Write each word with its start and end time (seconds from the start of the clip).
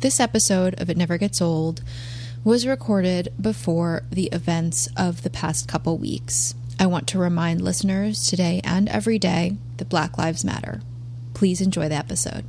This 0.00 0.20
episode 0.20 0.78
of 0.78 0.90
It 0.90 0.98
Never 0.98 1.16
Gets 1.16 1.40
Old 1.40 1.82
was 2.44 2.66
recorded 2.66 3.32
before 3.40 4.02
the 4.10 4.26
events 4.26 4.90
of 4.94 5.22
the 5.22 5.30
past 5.30 5.68
couple 5.68 5.96
weeks. 5.96 6.54
I 6.78 6.84
want 6.84 7.08
to 7.08 7.18
remind 7.18 7.62
listeners 7.62 8.26
today 8.26 8.60
and 8.62 8.90
every 8.90 9.18
day 9.18 9.56
that 9.78 9.88
Black 9.88 10.18
Lives 10.18 10.44
Matter. 10.44 10.82
Please 11.32 11.62
enjoy 11.62 11.88
the 11.88 11.94
episode. 11.94 12.44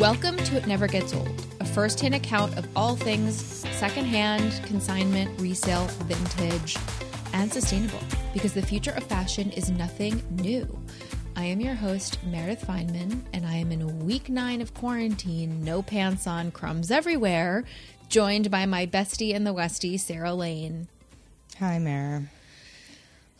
Welcome 0.00 0.38
to 0.38 0.56
It 0.56 0.66
Never 0.66 0.86
Gets 0.86 1.12
Old, 1.12 1.46
a 1.60 1.66
first 1.66 2.00
hand 2.00 2.14
account 2.14 2.56
of 2.56 2.66
all 2.74 2.96
things 2.96 3.36
secondhand, 3.76 4.62
consignment, 4.64 5.38
resale, 5.38 5.88
vintage, 6.04 6.78
and 7.32 7.52
sustainable, 7.52 8.00
because 8.32 8.52
the 8.52 8.62
future 8.62 8.92
of 8.92 9.04
fashion 9.04 9.50
is 9.52 9.70
nothing 9.70 10.22
new. 10.30 10.78
I 11.34 11.44
am 11.44 11.60
your 11.60 11.74
host, 11.74 12.18
Meredith 12.24 12.66
Finman, 12.66 13.22
and 13.32 13.46
I 13.46 13.54
am 13.54 13.72
in 13.72 14.04
week 14.04 14.28
nine 14.28 14.60
of 14.60 14.74
quarantine, 14.74 15.64
no 15.64 15.82
pants 15.82 16.26
on, 16.26 16.50
crumbs 16.50 16.90
everywhere, 16.90 17.64
joined 18.08 18.50
by 18.50 18.66
my 18.66 18.86
bestie 18.86 19.32
in 19.32 19.44
the 19.44 19.54
Westie, 19.54 19.98
Sarah 19.98 20.34
Lane. 20.34 20.88
Hi, 21.58 21.78
Mare. 21.78 22.30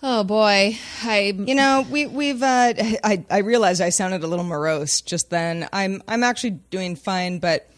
Oh 0.03 0.25
boy, 0.25 0.77
I 1.05 1.33
You 1.37 1.55
know, 1.55 1.87
we 1.89 2.07
we've 2.07 2.43
uh, 2.43 2.73
I 3.05 3.25
I 3.31 3.39
realized 3.39 3.81
I 3.81 3.91
sounded 3.91 4.25
a 4.25 4.27
little 4.27 4.45
morose 4.45 5.01
just 5.01 5.31
then. 5.31 5.69
I'm 5.73 6.03
I'm 6.09 6.25
actually 6.25 6.59
doing 6.71 6.97
fine, 6.97 7.39
but 7.39 7.69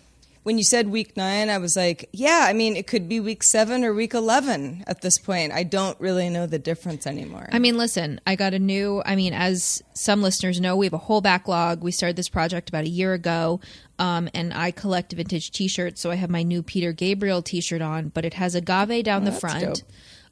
when 0.45 0.59
you 0.59 0.65
said 0.65 0.89
week 0.89 1.17
nine, 1.17 1.49
I 1.49 1.57
was 1.59 1.75
like, 1.75 2.09
yeah. 2.13 2.45
I 2.47 2.53
mean, 2.53 2.77
it 2.77 2.87
could 2.87 3.09
be 3.09 3.19
week 3.19 3.43
seven 3.43 3.83
or 3.83 3.95
week 3.95 4.13
eleven 4.15 4.85
at 4.87 5.01
this 5.01 5.19
point. 5.19 5.53
I 5.53 5.63
don't 5.65 5.99
really 5.99 6.29
know 6.29 6.47
the 6.47 6.59
difference 6.59 7.07
anymore. 7.07 7.49
I 7.51 7.59
mean, 7.59 7.79
listen, 7.79 8.21
I 8.27 8.37
got 8.37 8.53
a 8.53 8.59
new, 8.59 9.03
I 9.05 9.17
mean, 9.17 9.33
as 9.33 9.83
some 9.95 10.21
listeners 10.23 10.61
know, 10.61 10.77
we 10.77 10.85
have 10.87 10.93
a 10.93 10.99
whole 10.99 11.23
backlog. 11.23 11.83
We 11.83 11.93
started 11.93 12.17
this 12.17 12.29
project 12.29 12.69
about 12.69 12.85
a 12.85 12.89
year 12.89 13.15
ago, 13.15 13.61
um, 13.99 14.29
and 14.35 14.53
I 14.53 14.71
collect 14.71 15.15
vintage 15.15 15.51
t 15.51 15.67
shirts. 15.67 16.03
So 16.03 16.11
I 16.11 16.17
have 16.17 16.31
my 16.31 16.43
new 16.43 16.63
Peter 16.63 16.93
Gabriel 16.93 17.41
t 17.41 17.63
shirt 17.63 17.81
on, 17.83 18.09
but 18.09 18.27
it 18.27 18.35
has 18.35 18.55
agave 18.55 19.03
down 19.05 19.25
the 19.25 19.33
front. 19.33 19.61
dope. 19.65 19.79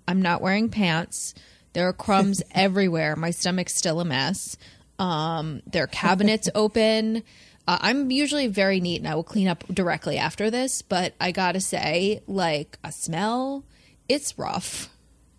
I'm 0.06 0.20
not 0.20 0.42
wearing 0.42 0.68
pants. 0.68 1.34
There 1.72 1.88
are 1.88 1.92
crumbs 1.94 2.42
everywhere. 2.54 3.16
My 3.16 3.30
stomach's 3.30 3.74
still 3.74 3.98
a 4.00 4.04
mess. 4.04 4.58
Um, 4.98 5.62
there 5.66 5.84
are 5.84 5.88
cabinets 5.88 6.50
open. 6.54 7.22
Uh, 7.66 7.78
I'm 7.80 8.10
usually 8.10 8.48
very 8.48 8.80
neat 8.80 9.00
and 9.00 9.08
I 9.08 9.14
will 9.14 9.22
clean 9.22 9.48
up 9.48 9.64
directly 9.68 10.18
after 10.18 10.50
this, 10.50 10.82
but 10.82 11.14
I 11.20 11.30
gotta 11.30 11.60
say, 11.60 12.22
like, 12.26 12.78
a 12.82 12.90
smell, 12.90 13.64
it's 14.08 14.36
rough 14.38 14.88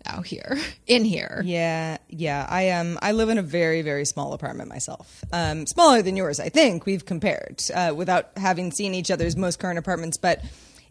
out 0.06 0.26
here, 0.26 0.58
in 0.86 1.04
here. 1.04 1.42
Yeah, 1.44 1.98
yeah. 2.08 2.46
I 2.48 2.70
um 2.70 2.98
I 3.02 3.12
live 3.12 3.28
in 3.28 3.38
a 3.38 3.42
very 3.42 3.82
very 3.82 4.04
small 4.04 4.32
apartment 4.32 4.68
myself. 4.68 5.24
Um, 5.32 5.66
smaller 5.66 6.02
than 6.02 6.16
yours, 6.16 6.40
I 6.40 6.48
think. 6.48 6.86
We've 6.86 7.04
compared 7.04 7.62
uh, 7.74 7.92
without 7.94 8.30
having 8.36 8.70
seen 8.70 8.94
each 8.94 9.10
other's 9.10 9.36
most 9.36 9.58
current 9.58 9.78
apartments, 9.78 10.16
but 10.16 10.42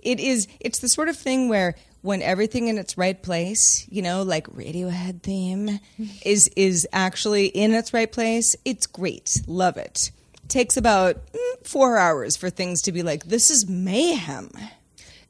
it 0.01 0.19
is 0.19 0.47
it's 0.59 0.79
the 0.79 0.87
sort 0.87 1.09
of 1.09 1.17
thing 1.17 1.49
where 1.49 1.75
when 2.01 2.21
everything 2.21 2.67
in 2.67 2.77
its 2.77 2.97
right 2.97 3.21
place, 3.21 3.87
you 3.89 4.01
know, 4.01 4.23
like 4.23 4.47
Radiohead 4.47 5.21
theme 5.21 5.79
is 6.25 6.49
is 6.55 6.87
actually 6.91 7.47
in 7.47 7.73
its 7.73 7.93
right 7.93 8.11
place, 8.11 8.55
it's 8.65 8.85
great. 8.87 9.41
Love 9.47 9.77
it. 9.77 10.11
Takes 10.47 10.77
about 10.77 11.15
mm, 11.31 11.67
4 11.67 11.97
hours 11.97 12.35
for 12.35 12.49
things 12.49 12.81
to 12.83 12.91
be 12.91 13.03
like 13.03 13.25
this 13.25 13.49
is 13.49 13.67
mayhem. 13.67 14.51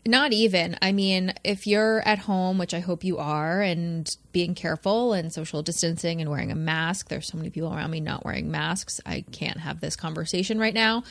Not 0.05 0.33
even. 0.33 0.77
I 0.81 0.91
mean, 0.91 1.33
if 1.45 1.65
you're 1.65 2.01
at 2.05 2.19
home, 2.19 2.57
which 2.57 2.73
I 2.73 2.81
hope 2.81 3.05
you 3.05 3.19
are, 3.19 3.61
and 3.61 4.09
being 4.33 4.53
careful 4.53 5.13
and 5.13 5.31
social 5.31 5.61
distancing 5.61 6.19
and 6.19 6.29
wearing 6.29 6.51
a 6.51 6.55
mask, 6.55 7.07
there's 7.07 7.27
so 7.27 7.37
many 7.37 7.49
people 7.49 7.73
around 7.73 7.91
me 7.91 8.01
not 8.01 8.25
wearing 8.25 8.51
masks. 8.51 8.99
I 9.05 9.23
can't 9.31 9.59
have 9.59 9.79
this 9.79 9.95
conversation 9.95 10.59
right 10.59 10.73
now. 10.73 11.03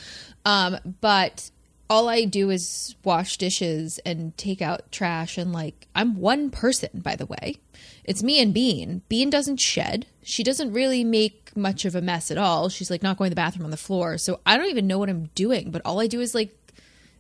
Um, 0.45 0.77
but 1.01 1.51
all 1.89 2.11
I 2.11 2.27
do 2.27 2.51
is 2.51 2.95
wash 3.03 3.39
dishes 3.39 3.99
and 4.05 4.37
take 4.37 4.61
out 4.61 4.93
trash. 4.93 5.39
And 5.39 5.55
like, 5.55 5.87
I'm 5.95 6.17
one 6.17 6.51
person, 6.51 6.91
by 6.95 7.17
the 7.17 7.27
way. 7.27 7.57
It's 8.05 8.23
me 8.23 8.41
and 8.41 8.53
Bean. 8.53 9.03
Bean 9.09 9.31
doesn't 9.31 9.59
shed. 9.59 10.07
She 10.23 10.43
doesn't 10.43 10.73
really 10.73 11.05
make 11.05 11.57
much 11.57 11.85
of 11.85 11.95
a 11.95 12.01
mess 12.01 12.31
at 12.31 12.39
all. 12.39 12.69
She's 12.69 12.91
like 12.91 13.03
not 13.03 13.17
going 13.17 13.29
to 13.29 13.35
the 13.35 13.37
bathroom 13.37 13.65
on 13.65 13.71
the 13.71 13.77
floor. 13.77 14.19
So 14.19 14.41
I 14.45 14.57
don't 14.57 14.71
even 14.71 14.87
know 14.87 14.99
what 14.99 15.09
I'm 15.09 15.27
doing. 15.35 15.71
But 15.71 15.83
all 15.85 16.01
I 16.01 16.07
do 16.07 16.21
is 16.21 16.35
like, 16.35 16.57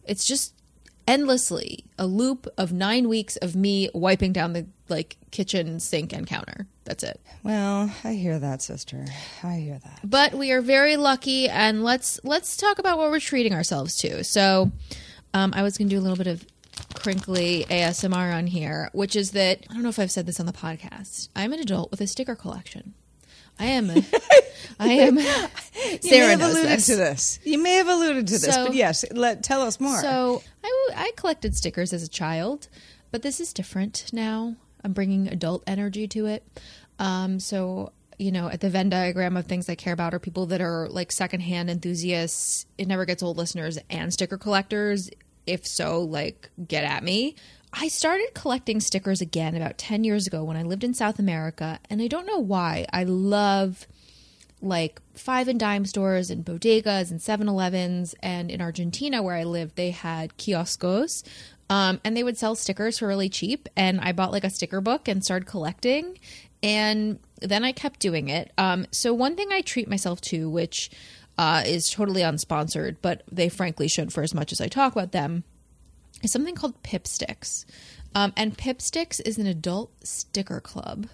it's 0.04 0.25
just 0.25 0.54
endlessly 1.06 1.84
a 1.98 2.06
loop 2.06 2.47
of 2.56 2.72
nine 2.72 3.09
weeks 3.09 3.37
of 3.37 3.56
me 3.56 3.91
wiping 3.93 4.32
down 4.32 4.53
the 4.53 4.66
like 4.88 5.16
kitchen 5.31 5.81
sink 5.81 6.12
and 6.12 6.26
counter. 6.26 6.66
That's 6.84 7.03
it. 7.04 7.20
Well, 7.43 7.93
I 8.04 8.14
hear 8.14 8.38
that, 8.38 8.62
sister. 8.62 9.04
I 9.43 9.56
hear 9.56 9.78
that. 9.84 10.00
But 10.04 10.34
we 10.34 10.50
are 10.53 10.60
very 10.60 10.97
lucky, 10.97 11.49
and 11.49 11.84
let's 11.84 12.20
let's 12.25 12.56
talk 12.56 12.78
about 12.78 12.99
what 12.99 13.10
we're 13.10 13.20
treating 13.20 13.54
ourselves 13.54 13.97
to. 13.99 14.25
So, 14.25 14.72
um, 15.32 15.53
I 15.54 15.62
was 15.62 15.78
going 15.78 15.88
to 15.88 15.94
do 15.94 16.00
a 16.00 16.03
little 16.03 16.16
bit 16.16 16.26
of 16.26 16.44
crinkly 16.94 17.66
ASMR 17.69 18.34
on 18.34 18.47
here, 18.47 18.91
which 18.92 19.16
is 19.16 19.32
that 19.32 19.60
I 19.70 19.75
don't 19.75 19.82
know 19.82 19.88
if 19.88 19.98
I've 19.98 20.10
said 20.10 20.26
this 20.26 20.41
on 20.41 20.47
the 20.47 20.53
podcast. 20.53 21.28
I'm 21.34 21.53
an 21.53 21.60
adult 21.60 21.91
with 21.91 22.00
a 22.00 22.06
sticker 22.06 22.34
collection. 22.36 22.94
I 23.58 23.66
am. 23.66 23.91
A, 23.91 24.03
I 24.80 24.88
am. 24.88 25.19
you 25.19 25.22
may 25.25 25.98
Sarah 26.00 26.28
have 26.31 26.41
alluded 26.41 26.70
this. 26.70 26.86
to 26.86 26.97
this. 26.97 27.38
You 27.44 27.62
may 27.62 27.75
have 27.75 27.88
alluded 27.88 28.26
to 28.28 28.38
this, 28.38 28.54
So- 28.54 28.66
but 28.66 28.75
yes, 28.75 29.04
let 29.12 29.42
tell 29.42 29.62
us 29.62 29.78
more. 29.81 30.00
So 30.00 30.42
I, 30.64 30.88
I 30.97 31.12
collected 31.16 31.54
stickers 31.56 31.92
as 31.92 32.02
a 32.02 32.08
child, 32.08 32.69
but 33.10 33.22
this 33.22 33.41
is 33.41 33.52
different 33.52 34.06
now. 34.12 34.56
I'm 34.84 34.92
bringing 34.92 35.28
adult 35.28 35.62
energy 35.66 36.08
to 36.08 36.26
it. 36.26 36.44
Um, 36.98 37.38
so 37.41 37.92
you 38.19 38.31
know, 38.31 38.48
at 38.48 38.60
the 38.60 38.70
Venn 38.70 38.88
diagram 38.88 39.36
of 39.36 39.47
things 39.47 39.69
I 39.69 39.75
care 39.75 39.92
about 39.92 40.14
are 40.14 40.20
people 40.20 40.47
that 40.47 40.60
are 40.60 40.88
like 40.88 41.10
secondhand 41.10 41.69
enthusiasts. 41.70 42.66
It 42.78 42.86
never 42.86 43.04
gets 43.04 43.22
old 43.22 43.36
listeners 43.36 43.78
and 43.91 44.12
sticker 44.12 44.38
collectors. 44.38 45.10
If 45.47 45.67
so, 45.67 46.00
like 46.00 46.50
get 46.67 46.85
at 46.85 47.03
me. 47.03 47.37
I 47.73 47.89
started 47.89 48.35
collecting 48.35 48.81
stickers 48.81 49.23
again 49.23 49.55
about 49.56 49.79
10 49.79 50.05
years 50.05 50.27
ago 50.27 50.44
when 50.44 50.59
I 50.59 50.62
lived 50.62 50.85
in 50.85 50.93
South 50.93 51.19
America, 51.19 51.79
and 51.89 52.03
I 52.03 52.06
don't 52.06 52.27
know 52.27 52.39
why. 52.39 52.85
I 52.93 53.05
love 53.05 53.87
like 54.62 55.00
five 55.15 55.49
and 55.49 55.59
dime 55.59 55.85
stores 55.85 56.31
and 56.31 56.44
bodegas 56.44 57.11
and 57.11 57.21
7-Elevens 57.21 58.15
and 58.23 58.50
in 58.50 58.62
Argentina 58.62 59.23
where 59.23 59.35
I 59.35 59.43
lived 59.43 59.75
they 59.75 59.91
had 59.91 60.37
kioscos 60.37 61.25
um, 61.69 62.00
and 62.05 62.17
they 62.17 62.23
would 62.23 62.39
sell 62.39 62.55
stickers 62.55 62.99
for 62.99 63.09
really 63.09 63.29
cheap 63.29 63.69
and 63.77 64.00
I 64.00 64.12
bought 64.12 64.31
like 64.31 64.44
a 64.44 64.50
sticker 64.50 64.81
book 64.81 65.09
and 65.09 65.25
started 65.25 65.47
collecting 65.47 66.19
and 66.62 67.19
then 67.41 67.65
I 67.65 67.73
kept 67.73 67.99
doing 67.99 68.29
it 68.29 68.53
um, 68.56 68.87
so 68.93 69.12
one 69.12 69.35
thing 69.35 69.50
I 69.50 69.62
treat 69.62 69.89
myself 69.89 70.21
to 70.23 70.49
which 70.49 70.91
uh, 71.38 71.62
is 71.67 71.90
totally 71.90 72.23
unsponsored 72.23 72.96
but 73.02 73.23
they 73.31 73.49
frankly 73.49 73.88
should 73.88 74.12
for 74.12 74.23
as 74.23 74.34
much 74.34 74.52
as 74.52 74.61
I 74.61 74.69
talk 74.69 74.93
about 74.93 75.12
them 75.12 75.44
is 76.23 76.32
something 76.32 76.55
called 76.55 76.82
Pipsticks. 76.82 77.64
Um, 78.14 78.32
and 78.37 78.56
Pipsticks 78.56 79.20
is 79.25 79.38
an 79.38 79.46
adult 79.46 79.90
sticker 80.06 80.61
club. 80.61 81.08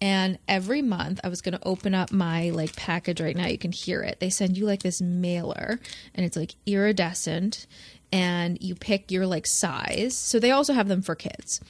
And 0.00 0.38
every 0.46 0.80
month 0.80 1.20
I 1.24 1.28
was 1.28 1.40
going 1.40 1.58
to 1.58 1.66
open 1.66 1.94
up 1.94 2.12
my 2.12 2.50
like 2.50 2.76
package 2.76 3.20
right 3.20 3.36
now. 3.36 3.46
You 3.46 3.58
can 3.58 3.72
hear 3.72 4.02
it. 4.02 4.20
They 4.20 4.30
send 4.30 4.56
you 4.56 4.64
like 4.64 4.82
this 4.82 5.00
mailer 5.00 5.80
and 6.14 6.24
it's 6.24 6.36
like 6.36 6.54
iridescent 6.66 7.66
and 8.12 8.62
you 8.62 8.74
pick 8.74 9.10
your 9.10 9.26
like 9.26 9.46
size. 9.46 10.16
So 10.16 10.38
they 10.38 10.52
also 10.52 10.72
have 10.72 10.88
them 10.88 11.02
for 11.02 11.14
kids. 11.14 11.60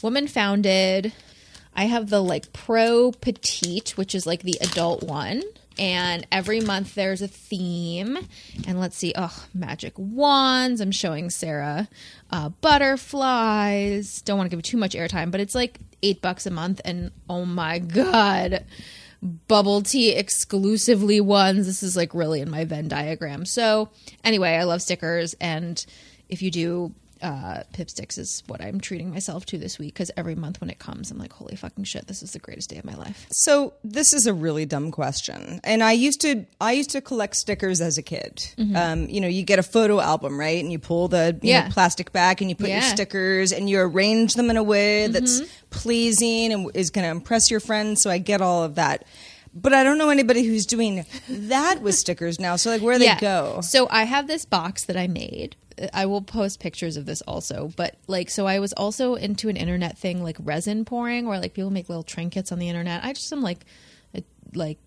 Woman 0.00 0.28
founded. 0.28 1.12
I 1.74 1.86
have 1.86 2.08
the 2.08 2.22
like 2.22 2.52
pro 2.52 3.12
petite, 3.12 3.96
which 3.96 4.14
is 4.14 4.26
like 4.26 4.42
the 4.42 4.58
adult 4.60 5.02
one. 5.02 5.42
And 5.78 6.26
every 6.30 6.60
month 6.60 6.94
there's 6.94 7.22
a 7.22 7.28
theme. 7.28 8.18
And 8.66 8.78
let's 8.78 8.96
see, 8.96 9.12
oh, 9.16 9.44
magic 9.54 9.94
wands. 9.96 10.80
I'm 10.80 10.92
showing 10.92 11.30
Sarah 11.30 11.88
uh, 12.30 12.50
butterflies. 12.50 14.22
Don't 14.22 14.38
want 14.38 14.50
to 14.50 14.56
give 14.56 14.62
too 14.62 14.76
much 14.76 14.94
airtime, 14.94 15.30
but 15.30 15.40
it's 15.40 15.54
like 15.54 15.78
eight 16.02 16.20
bucks 16.20 16.46
a 16.46 16.50
month. 16.50 16.80
And 16.84 17.10
oh 17.28 17.44
my 17.44 17.78
God, 17.78 18.64
bubble 19.22 19.82
tea 19.82 20.10
exclusively 20.10 21.20
ones. 21.20 21.66
This 21.66 21.82
is 21.82 21.96
like 21.96 22.14
really 22.14 22.40
in 22.40 22.50
my 22.50 22.64
Venn 22.64 22.88
diagram. 22.88 23.44
So, 23.44 23.90
anyway, 24.24 24.54
I 24.54 24.64
love 24.64 24.82
stickers. 24.82 25.34
And 25.40 25.84
if 26.28 26.42
you 26.42 26.50
do 26.50 26.94
uh, 27.22 27.62
Pipsticks 27.72 28.18
is 28.18 28.42
what 28.46 28.60
I'm 28.60 28.80
treating 28.80 29.10
myself 29.10 29.46
to 29.46 29.58
this 29.58 29.78
week 29.78 29.94
because 29.94 30.10
every 30.16 30.34
month 30.34 30.60
when 30.60 30.70
it 30.70 30.78
comes, 30.78 31.10
I'm 31.10 31.18
like, 31.18 31.32
holy 31.32 31.56
fucking 31.56 31.84
shit, 31.84 32.06
this 32.08 32.22
is 32.22 32.32
the 32.32 32.38
greatest 32.38 32.70
day 32.70 32.78
of 32.78 32.84
my 32.84 32.94
life. 32.94 33.26
So 33.30 33.74
this 33.84 34.12
is 34.12 34.26
a 34.26 34.34
really 34.34 34.66
dumb 34.66 34.90
question, 34.90 35.60
and 35.64 35.82
I 35.82 35.92
used 35.92 36.20
to 36.22 36.44
I 36.60 36.72
used 36.72 36.90
to 36.90 37.00
collect 37.00 37.36
stickers 37.36 37.80
as 37.80 37.96
a 37.98 38.02
kid. 38.02 38.44
Um, 38.76 39.08
you 39.08 39.20
know, 39.20 39.28
you 39.28 39.42
get 39.44 39.58
a 39.58 39.62
photo 39.62 40.00
album, 40.00 40.38
right, 40.38 40.60
and 40.62 40.72
you 40.72 40.78
pull 40.78 41.08
the 41.08 41.38
you 41.42 41.52
know, 41.64 41.70
plastic 41.70 42.12
back, 42.12 42.40
and 42.40 42.50
you 42.50 42.56
put 42.56 42.68
your 42.68 42.82
stickers, 42.94 43.52
and 43.52 43.68
you 43.70 43.80
arrange 43.80 44.34
them 44.34 44.50
in 44.50 44.56
a 44.56 44.62
way 44.62 45.06
that's 45.06 45.40
pleasing 45.70 46.52
and 46.52 46.70
is 46.74 46.90
going 46.90 47.04
to 47.04 47.10
impress 47.10 47.50
your 47.50 47.60
friends. 47.60 48.02
So 48.02 48.10
I 48.10 48.18
get 48.18 48.40
all 48.40 48.62
of 48.62 48.76
that. 48.76 49.04
But 49.54 49.74
I 49.74 49.84
don't 49.84 49.98
know 49.98 50.08
anybody 50.08 50.44
who's 50.44 50.64
doing 50.64 51.04
that 51.28 51.82
with 51.82 51.94
stickers 51.94 52.40
now. 52.40 52.56
So 52.56 52.70
like, 52.70 52.80
where 52.80 52.98
they 52.98 53.14
go? 53.20 53.60
So 53.62 53.86
I 53.90 54.04
have 54.04 54.26
this 54.26 54.44
box 54.44 54.84
that 54.84 54.96
I 54.96 55.06
made. 55.08 55.56
Uh, 55.78 55.88
I 55.92 56.06
will 56.06 56.22
post 56.22 56.58
pictures 56.58 56.96
of 56.96 57.04
this 57.04 57.20
also, 57.22 57.70
but 57.76 57.96
like, 58.06 58.30
so 58.30 58.46
I 58.46 58.60
was 58.60 58.72
also 58.72 59.14
into 59.14 59.48
an 59.48 59.56
internet 59.56 59.98
thing 59.98 60.22
like 60.22 60.36
resin 60.40 60.84
pouring, 60.84 61.26
where 61.26 61.38
like 61.38 61.52
people 61.52 61.70
make 61.70 61.88
little 61.88 62.02
trinkets 62.02 62.50
on 62.50 62.58
the 62.58 62.68
internet. 62.68 63.04
I 63.04 63.12
just 63.12 63.32
am 63.32 63.42
like, 63.42 63.66
like 64.54 64.78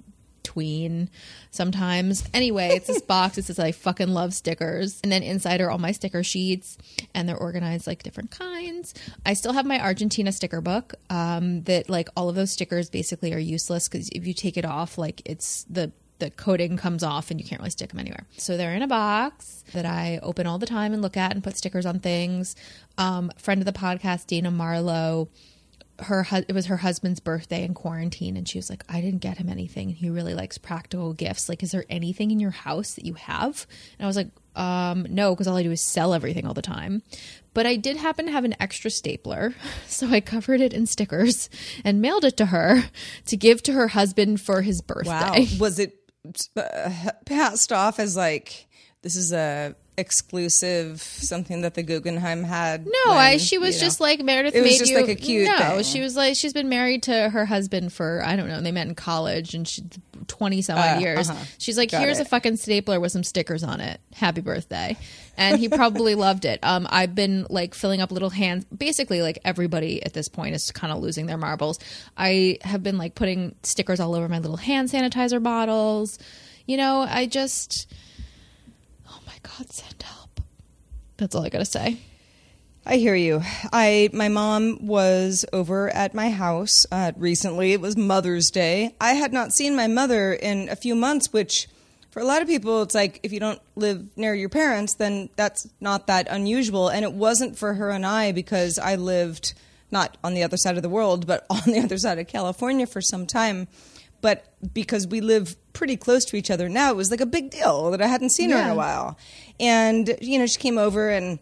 tween 0.45 1.09
sometimes. 1.51 2.23
Anyway, 2.33 2.69
it's 2.69 2.87
this 2.87 3.01
box. 3.01 3.37
It 3.37 3.45
says 3.45 3.59
I 3.59 3.73
fucking 3.73 4.09
love 4.09 4.33
stickers, 4.33 5.01
and 5.03 5.11
then 5.11 5.23
inside 5.23 5.59
are 5.59 5.69
all 5.69 5.77
my 5.77 5.91
sticker 5.91 6.23
sheets, 6.23 6.77
and 7.13 7.27
they're 7.27 7.37
organized 7.37 7.87
like 7.87 8.03
different 8.03 8.31
kinds. 8.31 8.93
I 9.25 9.33
still 9.33 9.53
have 9.53 9.65
my 9.65 9.81
Argentina 9.81 10.31
sticker 10.31 10.61
book. 10.61 10.95
Um, 11.09 11.63
that 11.63 11.89
like 11.89 12.09
all 12.15 12.29
of 12.29 12.35
those 12.35 12.51
stickers 12.51 12.89
basically 12.89 13.33
are 13.33 13.39
useless 13.39 13.89
because 13.89 14.09
if 14.09 14.25
you 14.25 14.33
take 14.33 14.55
it 14.55 14.65
off, 14.65 14.97
like 14.97 15.21
it's 15.25 15.65
the 15.69 15.91
the 16.19 16.29
coating 16.29 16.77
comes 16.77 17.03
off 17.03 17.29
and 17.29 17.39
you 17.39 17.45
can't 17.45 17.59
really 17.59 17.71
stick 17.71 17.89
them 17.89 17.99
anywhere. 17.99 18.25
So 18.37 18.55
they're 18.55 18.73
in 18.73 18.81
a 18.81 18.87
box 18.87 19.63
that 19.73 19.85
I 19.85 20.19
open 20.23 20.47
all 20.47 20.57
the 20.57 20.65
time 20.65 20.93
and 20.93 21.01
look 21.01 21.17
at 21.17 21.33
and 21.33 21.43
put 21.43 21.57
stickers 21.57 21.85
on 21.85 21.99
things. 21.99 22.55
Um, 22.97 23.31
friend 23.37 23.61
of 23.61 23.65
the 23.65 23.77
podcast, 23.77 24.27
Dana 24.27 24.51
Marlowe, 24.51 25.27
her 25.99 26.25
it 26.47 26.53
was 26.53 26.65
her 26.65 26.77
husband's 26.77 27.19
birthday 27.19 27.63
in 27.63 27.73
quarantine 27.73 28.35
and 28.35 28.47
she 28.47 28.57
was 28.57 28.69
like 28.69 28.83
i 28.89 28.99
didn't 28.99 29.21
get 29.21 29.37
him 29.37 29.49
anything 29.49 29.89
and 29.89 29.97
he 29.97 30.09
really 30.09 30.33
likes 30.33 30.57
practical 30.57 31.13
gifts. 31.13 31.47
Like 31.47 31.63
is 31.63 31.71
there 31.71 31.85
anything 31.89 32.31
in 32.31 32.39
your 32.39 32.51
house 32.51 32.95
that 32.95 33.05
you 33.05 33.13
have? 33.13 33.65
And 33.97 34.05
i 34.05 34.07
was 34.07 34.15
like 34.15 34.29
um 34.55 35.05
no 35.09 35.33
because 35.33 35.47
all 35.47 35.57
i 35.57 35.63
do 35.63 35.71
is 35.71 35.81
sell 35.81 36.13
everything 36.13 36.45
all 36.45 36.53
the 36.53 36.61
time. 36.61 37.01
But 37.53 37.65
i 37.65 37.75
did 37.75 37.97
happen 37.97 38.25
to 38.25 38.31
have 38.31 38.43
an 38.43 38.55
extra 38.59 38.91
stapler 38.91 39.55
so 39.87 40.07
i 40.07 40.19
covered 40.19 40.61
it 40.61 40.73
in 40.73 40.85
stickers 40.85 41.49
and 41.83 42.01
mailed 42.01 42.25
it 42.25 42.37
to 42.37 42.47
her 42.47 42.83
to 43.25 43.37
give 43.37 43.63
to 43.63 43.73
her 43.73 43.89
husband 43.89 44.41
for 44.41 44.61
his 44.61 44.81
birthday. 44.81 45.09
Wow. 45.09 45.45
Was 45.59 45.79
it 45.79 45.97
uh, 46.57 47.11
passed 47.25 47.71
off 47.71 47.99
as 47.99 48.15
like 48.15 48.67
this 49.01 49.15
is 49.15 49.31
a 49.31 49.75
exclusive 49.97 51.01
something 51.01 51.61
that 51.61 51.73
the 51.75 51.83
Guggenheim 51.83 52.43
had? 52.43 52.85
No, 52.85 52.91
when, 53.09 53.17
I. 53.17 53.37
She 53.37 53.57
was 53.57 53.75
you 53.75 53.81
know? 53.81 53.87
just 53.87 53.99
like 53.99 54.21
Meredith. 54.23 54.55
It 54.55 54.61
was 54.61 54.71
made 54.71 54.77
just 54.79 54.91
you, 54.91 54.97
like 54.99 55.09
a 55.09 55.15
cute 55.15 55.47
No, 55.47 55.57
thing. 55.57 55.83
she 55.83 56.01
was 56.01 56.15
like 56.15 56.35
she's 56.35 56.53
been 56.53 56.69
married 56.69 57.03
to 57.03 57.29
her 57.29 57.45
husband 57.45 57.93
for 57.93 58.21
I 58.25 58.35
don't 58.35 58.47
know. 58.47 58.61
They 58.61 58.71
met 58.71 58.87
in 58.87 58.95
college 58.95 59.53
and 59.53 59.67
she 59.67 59.83
twenty 60.27 60.61
some 60.61 60.77
odd 60.77 60.97
Uh, 60.97 60.99
years. 60.99 61.29
uh-huh. 61.29 61.43
She's 61.57 61.77
like, 61.77 61.91
Got 61.91 62.01
here's 62.01 62.19
it. 62.19 62.23
a 62.27 62.29
fucking 62.29 62.57
stapler 62.57 62.99
with 62.99 63.11
some 63.11 63.23
stickers 63.23 63.63
on 63.63 63.81
it. 63.81 63.99
Happy 64.13 64.41
birthday, 64.41 64.97
and 65.37 65.59
he 65.59 65.69
probably 65.69 66.15
loved 66.27 66.45
it. 66.45 66.59
Um, 66.63 66.87
I've 66.89 67.13
been 67.15 67.45
like 67.49 67.73
filling 67.75 68.01
up 68.01 68.11
little 68.11 68.29
hands. 68.29 68.65
Basically, 68.65 69.21
like 69.21 69.39
everybody 69.45 70.01
at 70.03 70.13
this 70.13 70.27
point 70.29 70.55
is 70.55 70.71
kind 70.71 70.91
of 70.93 70.99
losing 71.01 71.25
their 71.25 71.37
marbles. 71.37 71.79
I 72.17 72.57
have 72.61 72.81
been 72.83 72.97
like 72.97 73.15
putting 73.15 73.55
stickers 73.63 73.99
all 73.99 74.15
over 74.15 74.27
my 74.29 74.39
little 74.39 74.57
hand 74.57 74.89
sanitizer 74.89 75.41
bottles. 75.41 76.17
You 76.65 76.77
know, 76.77 77.05
I 77.07 77.25
just. 77.27 77.91
God, 79.45 79.71
send 79.71 80.01
help. 80.01 80.41
That's 81.17 81.35
all 81.35 81.45
I 81.45 81.49
gotta 81.49 81.65
say. 81.65 81.97
I 82.85 82.97
hear 82.97 83.15
you. 83.15 83.41
I 83.71 84.09
my 84.13 84.27
mom 84.27 84.85
was 84.85 85.45
over 85.53 85.89
at 85.89 86.13
my 86.13 86.29
house 86.29 86.85
uh, 86.91 87.11
recently. 87.15 87.73
It 87.73 87.81
was 87.81 87.95
Mother's 87.95 88.49
Day. 88.49 88.95
I 88.99 89.13
had 89.13 89.33
not 89.33 89.53
seen 89.53 89.75
my 89.75 89.87
mother 89.87 90.33
in 90.33 90.69
a 90.69 90.75
few 90.75 90.95
months, 90.95 91.31
which 91.31 91.67
for 92.11 92.21
a 92.21 92.25
lot 92.25 92.41
of 92.41 92.47
people, 92.47 92.81
it's 92.81 92.95
like 92.95 93.19
if 93.23 93.33
you 93.33 93.39
don't 93.39 93.61
live 93.75 94.07
near 94.15 94.33
your 94.33 94.49
parents, 94.49 94.95
then 94.95 95.29
that's 95.35 95.67
not 95.81 96.07
that 96.07 96.27
unusual. 96.29 96.89
And 96.89 97.03
it 97.03 97.13
wasn't 97.13 97.57
for 97.57 97.73
her 97.73 97.89
and 97.89 98.05
I 98.05 98.31
because 98.31 98.79
I 98.79 98.95
lived 98.95 99.53
not 99.91 100.17
on 100.23 100.33
the 100.33 100.43
other 100.43 100.57
side 100.57 100.77
of 100.77 100.83
the 100.83 100.89
world, 100.89 101.27
but 101.27 101.45
on 101.49 101.63
the 101.65 101.79
other 101.79 101.97
side 101.97 102.19
of 102.19 102.27
California 102.27 102.87
for 102.87 103.01
some 103.01 103.25
time. 103.27 103.67
But 104.25 104.37
because 104.73 105.05
we 105.05 105.21
live 105.21 105.55
pretty 105.73 105.97
close 105.97 106.25
to 106.25 106.35
each 106.35 106.49
other 106.49 106.67
now, 106.67 106.89
it 106.89 106.95
was 106.95 107.11
like 107.11 107.21
a 107.21 107.27
big 107.37 107.51
deal 107.51 107.91
that 107.91 108.01
I 108.01 108.07
hadn't 108.07 108.31
seen 108.31 108.49
her 108.49 108.57
in 108.57 108.69
a 108.69 108.75
while. 108.75 109.17
And 109.59 110.17
you 110.19 110.39
know, 110.39 110.47
she 110.47 110.59
came 110.59 110.77
over 110.79 111.09
and 111.17 111.37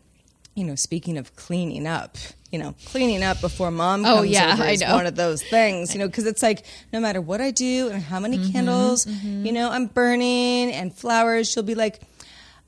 you 0.56 0.66
know, 0.66 0.76
speaking 0.76 1.18
of 1.18 1.34
cleaning 1.38 1.88
up, 1.88 2.18
you 2.52 2.60
know, 2.60 2.76
cleaning 2.92 3.24
up 3.24 3.40
before 3.42 3.72
mom 3.72 4.06
Oh, 4.06 4.18
comes 4.18 4.30
yeah, 4.32 4.52
over 4.54 4.64
I 4.64 4.72
is 4.72 4.82
know. 4.82 4.94
one 5.00 5.08
of 5.08 5.16
those 5.16 5.42
things, 5.42 5.94
you 5.94 6.00
know, 6.00 6.08
because 6.08 6.26
it's 6.28 6.44
like 6.44 6.66
no 6.92 7.00
matter 7.00 7.22
what 7.22 7.40
I 7.42 7.52
do 7.52 7.88
and 7.90 8.04
how 8.04 8.20
many 8.20 8.38
Mm-hmm, 8.38 8.52
candles, 8.52 9.08
you 9.46 9.52
know, 9.54 9.72
I'm 9.72 9.88
burning 9.88 10.72
and 10.80 10.94
flowers, 10.94 11.50
she'll 11.50 11.64
be 11.64 11.76
like, 11.76 12.02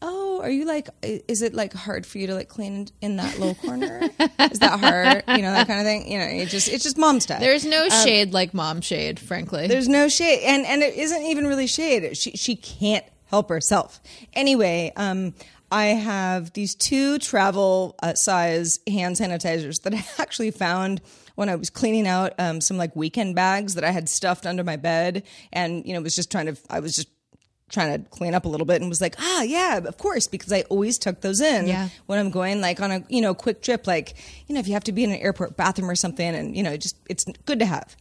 "Oh, 0.02 0.42
are 0.42 0.50
you 0.50 0.66
like? 0.66 0.90
Is 1.02 1.42
it 1.42 1.54
like 1.54 1.74
hard 1.74 2.06
for 2.06 2.18
you 2.18 2.28
to 2.28 2.36
like 2.36 2.50
clean 2.50 2.88
in 3.02 3.16
that 3.18 3.40
little 3.40 3.56
corner? 3.56 4.02
is 4.02 4.60
that 4.60 4.80
hard? 4.80 5.24
You 5.28 5.42
know, 5.42 5.52
that 5.52 5.68
kind 5.68 5.80
of 5.80 5.86
thing. 5.86 6.12
You 6.12 6.20
know, 6.20 6.26
it 6.26 6.50
just 6.50 6.68
it's 6.68 6.84
just 6.84 6.98
mom 6.98 7.20
stuff. 7.20 7.40
There's 7.40 7.66
no 7.66 7.90
shade 7.90 8.34
like 8.34 8.54
mom 8.54 8.82
shade, 8.82 9.20
frankly. 9.20 9.64
Um, 9.64 9.68
There's 9.70 9.88
no 9.88 10.08
shade, 10.08 10.44
and 10.44 10.66
and 10.66 10.82
it 10.82 10.96
isn't 10.96 11.24
even 11.24 11.48
really 11.48 11.68
shade. 11.68 12.16
She 12.18 12.32
she 12.32 12.56
can't 12.56 13.06
help 13.26 13.50
herself. 13.50 14.02
Anyway, 14.34 14.92
um, 14.96 15.34
I 15.72 15.86
have 15.88 16.54
these 16.54 16.76
two 16.76 17.20
travel 17.20 17.96
uh, 18.02 18.14
size 18.14 18.80
hand 18.88 19.16
sanitizers 19.16 19.82
that 19.84 19.94
I 19.96 20.06
actually 20.22 20.52
found 20.52 21.02
when 21.36 21.50
I 21.50 21.56
was 21.56 21.70
cleaning 21.70 22.08
out 22.08 22.34
um, 22.40 22.62
some 22.62 22.78
like 22.78 22.96
weekend 22.96 23.36
bags 23.36 23.76
that 23.76 23.84
I 23.84 23.92
had 23.92 24.08
stuffed 24.08 24.46
under 24.46 24.64
my 24.64 24.78
bed, 24.78 25.24
and 25.52 25.86
you 25.86 25.94
know 25.94 26.02
was 26.02 26.16
just 26.16 26.32
trying 26.32 26.46
to. 26.48 26.58
I 26.70 26.80
was 26.80 26.96
just 26.96 27.10
trying 27.70 28.04
to 28.04 28.10
clean 28.10 28.34
up 28.36 28.46
a 28.46 28.48
little 28.48 28.66
bit 28.66 28.80
and 28.80 28.90
was 28.90 29.02
like 29.02 29.16
ah 29.20 29.42
yeah 29.42 29.78
of 29.78 29.98
course 29.98 30.28
because 30.28 30.52
i 30.54 30.62
always 30.70 31.00
tuck 31.00 31.22
those 31.22 31.42
in 31.42 31.68
Yeah. 31.68 31.90
when 32.06 32.20
i'm 32.20 32.30
going 32.30 32.62
like 32.62 32.80
on 32.80 32.92
a 32.92 33.04
you 33.10 33.22
know 33.22 33.34
quick 33.34 33.62
trip 33.64 33.88
like 33.88 34.14
you 34.48 34.54
know 34.54 34.60
if 34.60 34.68
you 34.68 34.74
have 34.74 34.84
to 34.84 34.92
be 34.92 35.04
in 35.04 35.12
an 35.12 35.18
airport 35.18 35.58
bathroom 35.58 35.90
or 35.90 35.96
something 35.96 36.36
and 36.36 36.56
you 36.56 36.62
know 36.62 36.78
just 36.78 36.96
it's 37.10 37.26
good 37.46 37.60
to 37.60 37.66
have 37.66 37.96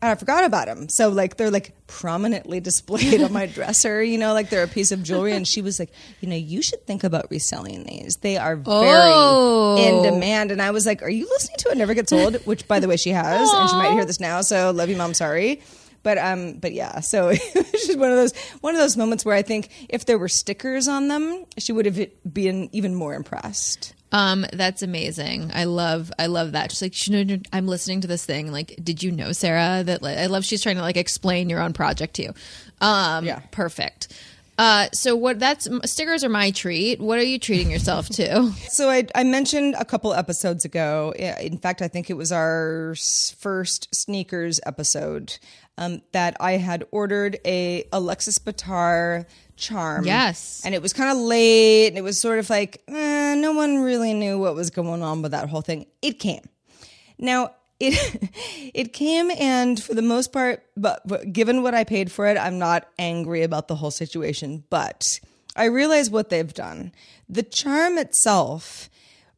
and 0.00 0.10
I 0.10 0.16
forgot 0.16 0.42
about 0.42 0.66
them. 0.66 0.88
So 0.88 1.10
like 1.10 1.36
they're 1.36 1.48
like 1.52 1.76
prominently 1.86 2.58
displayed 2.68 3.22
on 3.22 3.32
my 3.32 3.46
dresser, 3.46 4.02
you 4.02 4.18
know, 4.18 4.32
like 4.32 4.50
they're 4.50 4.64
a 4.64 4.66
piece 4.68 4.90
of 4.90 5.00
jewelry. 5.04 5.30
And 5.30 5.46
she 5.46 5.62
was 5.62 5.78
like, 5.78 5.92
you 6.20 6.28
know, 6.28 6.34
you 6.34 6.60
should 6.60 6.84
think 6.88 7.04
about 7.04 7.30
reselling 7.30 7.84
these. 7.84 8.16
They 8.16 8.36
are 8.36 8.56
very 8.56 8.66
Oh. 8.90 9.76
in 9.78 10.02
demand. 10.12 10.50
And 10.50 10.60
I 10.60 10.72
was 10.72 10.86
like, 10.86 11.02
are 11.04 11.08
you 11.08 11.28
listening 11.28 11.54
to 11.58 11.68
It 11.70 11.78
Never 11.78 11.94
Gets 11.94 12.12
Old? 12.12 12.34
Which 12.46 12.66
by 12.66 12.80
the 12.80 12.88
way, 12.88 12.96
she 12.96 13.10
has, 13.10 13.48
and 13.48 13.70
she 13.70 13.76
might 13.76 13.92
hear 13.92 14.04
this 14.04 14.18
now. 14.18 14.40
So 14.40 14.72
love 14.72 14.88
you, 14.88 14.96
mom. 14.96 15.14
Sorry. 15.14 15.62
But 16.02 16.18
um, 16.18 16.54
but 16.54 16.72
yeah, 16.72 17.00
so 17.00 17.28
it's 17.32 17.86
just 17.86 17.98
one 17.98 18.10
of 18.10 18.16
those 18.16 18.36
one 18.60 18.74
of 18.74 18.80
those 18.80 18.96
moments 18.96 19.24
where 19.24 19.36
I 19.36 19.42
think 19.42 19.68
if 19.88 20.04
there 20.06 20.18
were 20.18 20.28
stickers 20.28 20.88
on 20.88 21.08
them, 21.08 21.44
she 21.58 21.72
would 21.72 21.86
have 21.86 21.98
been 22.32 22.68
even 22.72 22.94
more 22.94 23.14
impressed. 23.14 23.94
Um, 24.10 24.44
that's 24.52 24.82
amazing. 24.82 25.50
I 25.54 25.64
love, 25.64 26.12
I 26.18 26.26
love 26.26 26.52
that. 26.52 26.68
Just 26.68 26.82
like, 26.82 27.06
you 27.08 27.24
know, 27.24 27.38
I'm 27.50 27.66
listening 27.66 28.02
to 28.02 28.06
this 28.08 28.26
thing. 28.26 28.52
Like, 28.52 28.78
did 28.84 29.02
you 29.02 29.10
know, 29.10 29.32
Sarah, 29.32 29.82
that 29.84 30.02
like, 30.02 30.18
I 30.18 30.26
love 30.26 30.44
she's 30.44 30.62
trying 30.62 30.76
to 30.76 30.82
like 30.82 30.98
explain 30.98 31.48
your 31.48 31.60
own 31.60 31.72
project 31.72 32.12
to 32.16 32.24
you. 32.24 32.34
Um, 32.82 33.24
Yeah. 33.24 33.40
perfect. 33.52 34.12
Uh, 34.58 34.88
so 34.92 35.16
what? 35.16 35.38
That's 35.40 35.66
stickers 35.86 36.22
are 36.24 36.28
my 36.28 36.50
treat. 36.50 37.00
What 37.00 37.18
are 37.18 37.22
you 37.24 37.38
treating 37.38 37.70
yourself 37.70 38.10
to? 38.10 38.52
So 38.68 38.90
I, 38.90 39.06
I 39.14 39.24
mentioned 39.24 39.76
a 39.78 39.84
couple 39.86 40.12
episodes 40.12 40.66
ago. 40.66 41.14
In 41.16 41.56
fact, 41.56 41.80
I 41.80 41.88
think 41.88 42.10
it 42.10 42.14
was 42.18 42.30
our 42.32 42.94
first 43.38 43.94
sneakers 43.94 44.60
episode 44.66 45.38
um, 45.78 46.02
that 46.12 46.36
I 46.40 46.52
had 46.52 46.84
ordered 46.90 47.38
a 47.44 47.84
Alexis 47.92 48.38
Bittar 48.38 49.26
charm. 49.56 50.04
Yes. 50.04 50.62
and 50.64 50.74
it 50.74 50.82
was 50.82 50.92
kind 50.92 51.10
of 51.10 51.16
late, 51.18 51.88
and 51.88 51.98
it 51.98 52.02
was 52.02 52.20
sort 52.20 52.38
of 52.38 52.50
like 52.50 52.82
eh, 52.88 53.34
no 53.34 53.52
one 53.52 53.78
really 53.78 54.14
knew 54.14 54.38
what 54.38 54.54
was 54.54 54.70
going 54.70 55.02
on 55.02 55.22
with 55.22 55.32
that 55.32 55.48
whole 55.48 55.62
thing. 55.62 55.86
It 56.00 56.18
came. 56.18 56.44
Now 57.18 57.54
it 57.80 58.30
it 58.74 58.92
came 58.92 59.30
and 59.32 59.82
for 59.82 59.94
the 59.94 60.02
most 60.02 60.32
part, 60.32 60.64
but, 60.76 61.06
but 61.06 61.32
given 61.32 61.62
what 61.62 61.74
I 61.74 61.84
paid 61.84 62.10
for 62.10 62.26
it, 62.26 62.38
I'm 62.38 62.58
not 62.58 62.88
angry 62.98 63.42
about 63.42 63.68
the 63.68 63.76
whole 63.76 63.90
situation. 63.90 64.64
But 64.70 65.20
I 65.56 65.64
realize 65.64 66.10
what 66.10 66.30
they've 66.30 66.52
done. 66.52 66.92
The 67.28 67.42
charm 67.42 67.98
itself 67.98 68.88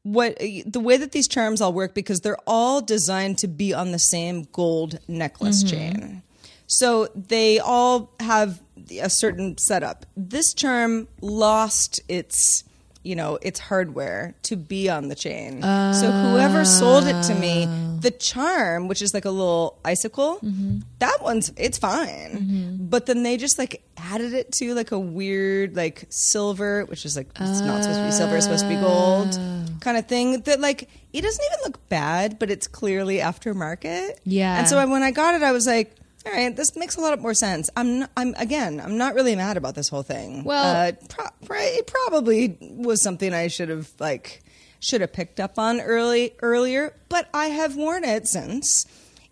what 0.05 0.39
the 0.39 0.81
way 0.81 0.97
that 0.99 1.13
these 1.13 1.27
charms 1.27 1.61
all 1.61 1.73
work 1.73 1.95
because 1.95 2.21
they're 2.21 2.39
all 2.47 2.81
designed 2.81 3.39
to 3.39 3.49
be 3.49 3.75
on 3.75 3.91
the 3.91 3.99
same 3.99 4.47
gold 4.53 5.01
necklace 5.09 5.65
mm-hmm. 5.65 5.77
chain. 5.77 6.23
So 6.67 7.09
they 7.15 7.59
all 7.59 8.11
have 8.21 8.63
a 9.01 9.11
certain 9.11 9.59
setup. 9.59 10.07
This 10.17 10.55
charm 10.55 11.09
lost 11.21 12.01
its 12.09 12.65
you 13.03 13.17
know 13.17 13.39
its 13.43 13.61
hardware 13.61 14.35
to 14.43 14.57
be 14.57 14.89
on 14.89 15.09
the 15.09 15.15
chain. 15.15 15.63
so 15.63 16.11
whoever 16.11 16.65
sold 16.65 17.05
it 17.07 17.23
to 17.25 17.35
me, 17.35 17.67
ah. 17.67 17.84
The 18.05 18.11
charm, 18.13 18.87
which 18.87 19.03
is 19.03 19.13
like 19.15 19.25
a 19.25 19.31
little 19.31 19.79
icicle, 19.85 20.39
that 21.01 21.19
one's 21.21 21.53
it's 21.57 21.79
fine. 21.79 22.79
But 22.89 23.07
then 23.07 23.23
they 23.25 23.37
just 23.37 23.59
like 23.59 23.83
added 23.97 24.33
it 24.35 24.53
to 24.53 24.75
like 24.75 24.93
a 24.93 24.99
weird 24.99 25.75
like 25.75 26.05
silver, 26.11 26.85
which 26.85 27.05
is 27.05 27.17
like 27.17 27.29
it's 27.41 27.61
not 27.61 27.83
supposed 27.83 27.99
to 27.99 28.05
be 28.07 28.13
silver, 28.13 28.37
it's 28.37 28.45
supposed 28.47 28.65
to 28.65 28.69
be 28.69 28.77
gold 28.77 29.33
kind 29.81 29.97
of 29.97 30.07
thing. 30.07 30.41
That 30.43 30.61
like 30.61 30.89
it 31.13 31.23
doesn't 31.23 31.45
even 31.45 31.59
look 31.65 31.89
bad, 31.89 32.39
but 32.39 32.51
it's 32.51 32.67
clearly 32.69 33.19
aftermarket. 33.19 34.19
Yeah. 34.25 34.59
And 34.59 34.69
so 34.69 34.79
I, 34.79 34.85
when 34.85 35.03
I 35.03 35.11
got 35.11 35.35
it, 35.35 35.43
I 35.43 35.53
was 35.53 35.67
like. 35.67 35.97
All 36.27 36.33
right, 36.33 36.57
this 36.57 36.75
makes 36.75 36.97
a 36.97 37.03
lot 37.03 37.21
more 37.21 37.35
sense. 37.35 37.69
I'm, 37.77 37.99
not, 37.99 38.11
I'm 38.17 38.33
again, 38.39 38.81
I'm 38.81 38.97
not 38.97 39.15
really 39.15 39.37
mad 39.37 39.59
about 39.59 39.75
this 39.75 39.91
whole 39.91 40.03
thing. 40.03 40.43
Well- 40.45 40.87
uh, 40.89 40.93
pro- 41.07 41.29
pro- 41.45 41.59
it 41.61 41.87
probably 41.87 42.57
was 42.63 43.03
something 43.03 43.35
I 43.35 43.49
should 43.49 43.69
have 43.69 43.93
like 44.01 44.43
should 44.85 45.01
have 45.01 45.13
picked 45.13 45.41
up 45.41 45.59
on 45.59 45.81
early 45.81 46.35
earlier, 46.43 46.95
but 47.09 47.29
I 47.33 47.47
have 47.47 47.75
worn 47.75 48.05
it 48.05 48.29
since. 48.29 48.85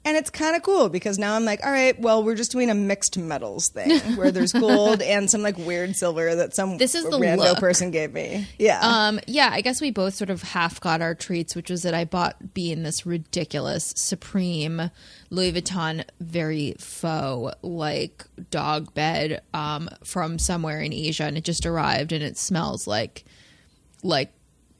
And 0.04 0.16
it's 0.16 0.30
kind 0.30 0.56
of 0.56 0.62
cool 0.64 0.88
because 0.88 1.16
now 1.16 1.36
I'm 1.36 1.44
like, 1.44 1.64
all 1.64 1.70
right, 1.70 1.96
well, 2.00 2.24
we're 2.24 2.34
just 2.34 2.50
doing 2.50 2.70
a 2.70 2.74
mixed 2.74 3.16
metals 3.16 3.68
thing 3.68 4.00
where 4.16 4.32
there's 4.32 4.52
gold 4.52 5.00
and 5.00 5.30
some 5.30 5.42
like 5.42 5.56
weird 5.56 5.94
silver 5.94 6.34
that 6.34 6.56
some 6.56 6.76
This 6.76 6.96
is 6.96 7.04
the 7.04 7.18
rando 7.18 7.36
look. 7.36 7.58
person 7.58 7.92
gave 7.92 8.12
me. 8.12 8.48
Yeah. 8.58 8.80
Um, 8.82 9.20
yeah, 9.28 9.50
I 9.52 9.60
guess 9.60 9.80
we 9.80 9.92
both 9.92 10.14
sort 10.14 10.30
of 10.30 10.42
half 10.42 10.80
got 10.80 11.02
our 11.02 11.14
treats, 11.14 11.54
which 11.54 11.70
was 11.70 11.82
that 11.82 11.94
I 11.94 12.04
bought 12.04 12.52
Bean 12.52 12.82
this 12.82 13.06
ridiculous 13.06 13.92
Supreme 13.96 14.90
Louis 15.30 15.52
Vuitton 15.52 16.04
very 16.18 16.74
faux 16.80 17.54
like 17.62 18.24
dog 18.50 18.92
bed 18.94 19.42
um, 19.54 19.88
from 20.02 20.40
somewhere 20.40 20.80
in 20.80 20.92
Asia, 20.92 21.24
and 21.24 21.36
it 21.38 21.44
just 21.44 21.64
arrived, 21.64 22.10
and 22.10 22.24
it 22.24 22.36
smells 22.36 22.88
like 22.88 23.24
like 24.02 24.32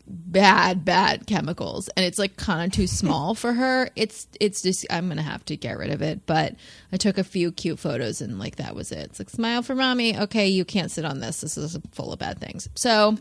bad 0.07 0.85
bad 0.85 1.27
chemicals 1.27 1.89
and 1.97 2.05
it's 2.05 2.19
like 2.19 2.37
kind 2.37 2.65
of 2.65 2.77
too 2.77 2.87
small 2.89 3.35
for 3.35 3.53
her 3.53 3.89
it's 3.95 4.27
it's 4.41 4.61
just 4.61 4.85
i'm 4.91 5.09
gonna 5.09 5.23
have 5.23 5.45
to 5.45 5.57
get 5.57 5.79
rid 5.79 5.91
of 5.91 6.03
it 6.03 6.27
but 6.27 6.55
i 6.93 6.97
took 6.97 7.19
a 7.19 7.25
few 7.25 7.53
cute 7.53 7.79
photos 7.79 8.21
and 8.21 8.39
like 8.39 8.57
that 8.57 8.75
was 8.75 8.91
it 8.91 8.99
it's 8.99 9.21
like 9.21 9.31
smile 9.31 9.63
for 9.63 9.77
mommy 9.77 10.19
okay 10.19 10.49
you 10.49 10.65
can't 10.65 10.91
sit 10.91 11.05
on 11.05 11.21
this 11.21 11.41
this 11.41 11.57
is 11.57 11.79
full 11.93 12.13
of 12.13 12.19
bad 12.19 12.39
things 12.41 12.69
so 12.75 13.17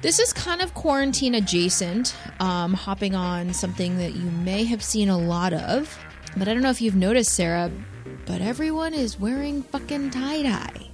this 0.00 0.20
is 0.20 0.32
kind 0.32 0.60
of 0.60 0.74
quarantine 0.74 1.34
adjacent, 1.34 2.14
um, 2.38 2.72
hopping 2.72 3.16
on 3.16 3.52
something 3.52 3.98
that 3.98 4.14
you 4.14 4.30
may 4.30 4.62
have 4.62 4.80
seen 4.80 5.08
a 5.08 5.18
lot 5.18 5.52
of. 5.52 5.98
But 6.36 6.46
I 6.46 6.54
don't 6.54 6.62
know 6.62 6.70
if 6.70 6.80
you've 6.80 6.94
noticed, 6.94 7.32
Sarah, 7.32 7.68
but 8.24 8.40
everyone 8.40 8.94
is 8.94 9.18
wearing 9.18 9.64
fucking 9.64 10.10
tie 10.10 10.42
dye. 10.42 10.90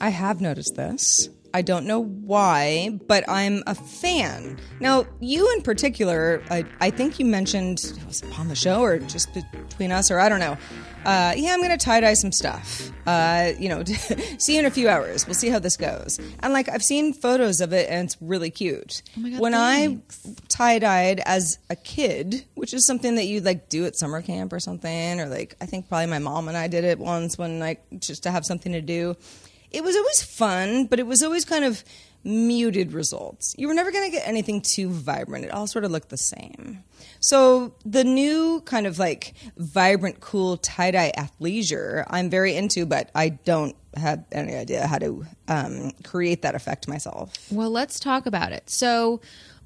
I 0.00 0.08
have 0.08 0.40
noticed 0.40 0.74
this. 0.74 1.28
I 1.54 1.62
don't 1.62 1.86
know 1.86 2.00
why, 2.00 2.98
but 3.06 3.24
I'm 3.28 3.62
a 3.66 3.74
fan. 3.74 4.58
Now, 4.80 5.06
you 5.20 5.52
in 5.54 5.62
particular, 5.62 6.42
I, 6.50 6.64
I 6.80 6.90
think 6.90 7.18
you 7.18 7.26
mentioned 7.26 7.80
it 7.96 8.06
was 8.06 8.22
upon 8.22 8.48
the 8.48 8.54
show 8.54 8.82
or 8.82 8.98
just 8.98 9.32
between 9.34 9.92
us, 9.92 10.10
or 10.10 10.18
I 10.18 10.28
don't 10.28 10.40
know. 10.40 10.56
Uh, 11.04 11.34
yeah, 11.36 11.52
I'm 11.52 11.58
going 11.58 11.76
to 11.76 11.84
tie 11.84 12.00
dye 12.00 12.14
some 12.14 12.30
stuff. 12.30 12.90
Uh, 13.06 13.52
you 13.58 13.68
know, 13.68 13.82
see 14.38 14.54
you 14.54 14.60
in 14.60 14.66
a 14.66 14.70
few 14.70 14.88
hours. 14.88 15.26
We'll 15.26 15.34
see 15.34 15.48
how 15.48 15.58
this 15.58 15.76
goes. 15.76 16.20
And 16.40 16.52
like, 16.52 16.68
I've 16.68 16.82
seen 16.82 17.12
photos 17.12 17.60
of 17.60 17.72
it, 17.72 17.90
and 17.90 18.06
it's 18.06 18.16
really 18.20 18.50
cute. 18.50 19.02
Oh 19.16 19.20
my 19.20 19.30
God, 19.30 19.40
when 19.40 19.52
thanks. 19.52 20.20
I 20.24 20.30
tie 20.48 20.78
dyed 20.78 21.20
as 21.26 21.58
a 21.68 21.76
kid, 21.76 22.44
which 22.54 22.72
is 22.72 22.86
something 22.86 23.16
that 23.16 23.24
you'd 23.24 23.44
like 23.44 23.68
do 23.68 23.84
at 23.84 23.96
summer 23.96 24.22
camp 24.22 24.52
or 24.52 24.60
something, 24.60 25.20
or 25.20 25.26
like 25.26 25.56
I 25.60 25.66
think 25.66 25.88
probably 25.88 26.06
my 26.06 26.20
mom 26.20 26.48
and 26.48 26.56
I 26.56 26.68
did 26.68 26.84
it 26.84 26.98
once 26.98 27.36
when 27.36 27.58
like 27.58 27.82
just 27.98 28.22
to 28.22 28.30
have 28.30 28.46
something 28.46 28.72
to 28.72 28.80
do. 28.80 29.16
It 29.72 29.84
was 29.84 29.96
always 29.96 30.22
fun, 30.22 30.86
but 30.86 30.98
it 30.98 31.06
was 31.06 31.22
always 31.22 31.44
kind 31.44 31.64
of 31.64 31.84
muted 32.24 32.92
results. 32.92 33.54
You 33.58 33.68
were 33.68 33.74
never 33.74 33.90
going 33.90 34.04
to 34.04 34.16
get 34.16 34.26
anything 34.26 34.60
too 34.60 34.88
vibrant. 34.88 35.44
It 35.44 35.50
all 35.50 35.66
sort 35.66 35.84
of 35.84 35.90
looked 35.90 36.08
the 36.08 36.16
same. 36.16 36.84
So 37.20 37.74
the 37.84 38.04
new 38.04 38.60
kind 38.64 38.86
of 38.86 38.98
like 38.98 39.34
vibrant, 39.56 40.20
cool 40.20 40.56
tie 40.56 40.92
dye 40.92 41.12
athleisure, 41.16 42.04
I'm 42.08 42.30
very 42.30 42.54
into, 42.56 42.86
but 42.86 43.10
I 43.14 43.30
don't 43.30 43.76
have 43.96 44.24
any 44.32 44.54
idea 44.54 44.86
how 44.86 44.98
to 44.98 45.26
um, 45.48 45.92
create 46.04 46.42
that 46.42 46.54
effect 46.54 46.88
myself. 46.88 47.32
Well, 47.50 47.70
let's 47.70 48.00
talk 48.00 48.26
about 48.26 48.52
it. 48.52 48.70
So, 48.70 49.20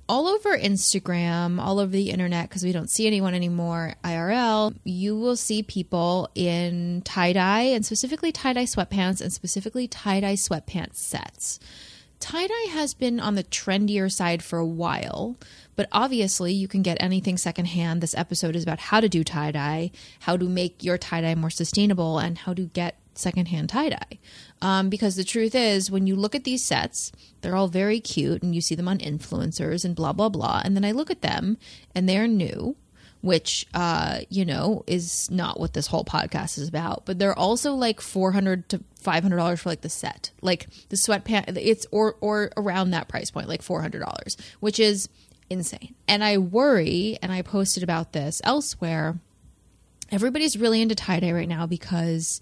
all 0.08 0.28
over 0.28 0.56
Instagram, 0.56 1.60
all 1.60 1.78
over 1.78 1.90
the 1.90 2.10
internet, 2.10 2.48
because 2.48 2.62
we 2.62 2.72
don't 2.72 2.90
see 2.90 3.06
anyone 3.06 3.34
anymore 3.34 3.94
IRL, 4.04 4.76
you 4.84 5.18
will 5.18 5.36
see 5.36 5.62
people 5.62 6.30
in 6.34 7.02
tie 7.04 7.32
dye 7.32 7.62
and 7.62 7.84
specifically 7.84 8.32
tie 8.32 8.52
dye 8.52 8.64
sweatpants 8.64 9.20
and 9.20 9.32
specifically 9.32 9.88
tie 9.88 10.20
dye 10.20 10.34
sweatpants 10.34 10.96
sets. 10.96 11.58
Tie 12.18 12.46
dye 12.46 12.70
has 12.70 12.94
been 12.94 13.20
on 13.20 13.34
the 13.34 13.44
trendier 13.44 14.10
side 14.10 14.42
for 14.42 14.58
a 14.58 14.66
while, 14.66 15.36
but 15.76 15.88
obviously 15.92 16.52
you 16.52 16.66
can 16.66 16.82
get 16.82 16.96
anything 17.00 17.36
secondhand. 17.36 18.00
This 18.00 18.14
episode 18.14 18.56
is 18.56 18.62
about 18.62 18.78
how 18.78 19.00
to 19.00 19.08
do 19.08 19.22
tie 19.22 19.50
dye, 19.50 19.90
how 20.20 20.36
to 20.36 20.48
make 20.48 20.82
your 20.82 20.96
tie 20.98 21.20
dye 21.20 21.34
more 21.34 21.50
sustainable, 21.50 22.18
and 22.18 22.38
how 22.38 22.54
to 22.54 22.66
get 22.68 22.98
secondhand 23.14 23.68
tie 23.68 23.90
dye. 23.90 24.18
Um, 24.62 24.88
because 24.88 25.16
the 25.16 25.24
truth 25.24 25.54
is, 25.54 25.90
when 25.90 26.06
you 26.06 26.16
look 26.16 26.34
at 26.34 26.44
these 26.44 26.64
sets, 26.64 27.12
they're 27.40 27.56
all 27.56 27.68
very 27.68 28.00
cute 28.00 28.42
and 28.42 28.54
you 28.54 28.60
see 28.60 28.74
them 28.74 28.88
on 28.88 28.98
influencers 28.98 29.84
and 29.84 29.94
blah, 29.94 30.12
blah, 30.12 30.28
blah. 30.28 30.62
And 30.64 30.74
then 30.74 30.84
I 30.84 30.92
look 30.92 31.10
at 31.10 31.22
them 31.22 31.58
and 31.94 32.08
they're 32.08 32.26
new, 32.26 32.76
which, 33.26 33.66
uh, 33.74 34.20
you 34.28 34.44
know, 34.44 34.84
is 34.86 35.28
not 35.32 35.58
what 35.58 35.72
this 35.72 35.88
whole 35.88 36.04
podcast 36.04 36.58
is 36.58 36.68
about. 36.68 37.04
But 37.06 37.18
they're 37.18 37.36
also 37.36 37.74
like 37.74 38.00
400 38.00 38.68
to 38.68 38.84
$500 39.02 39.58
for 39.58 39.68
like 39.68 39.80
the 39.80 39.88
set. 39.88 40.30
Like 40.42 40.68
the 40.90 40.96
sweatpants, 40.96 41.58
it's 41.60 41.88
or, 41.90 42.14
or 42.20 42.52
around 42.56 42.92
that 42.92 43.08
price 43.08 43.32
point, 43.32 43.48
like 43.48 43.62
$400, 43.62 44.36
which 44.60 44.78
is 44.78 45.08
insane. 45.50 45.96
And 46.06 46.22
I 46.22 46.38
worry, 46.38 47.18
and 47.20 47.32
I 47.32 47.42
posted 47.42 47.82
about 47.82 48.12
this 48.12 48.40
elsewhere, 48.44 49.18
everybody's 50.12 50.56
really 50.56 50.80
into 50.80 50.94
tie 50.94 51.18
dye 51.18 51.32
right 51.32 51.48
now 51.48 51.66
because 51.66 52.40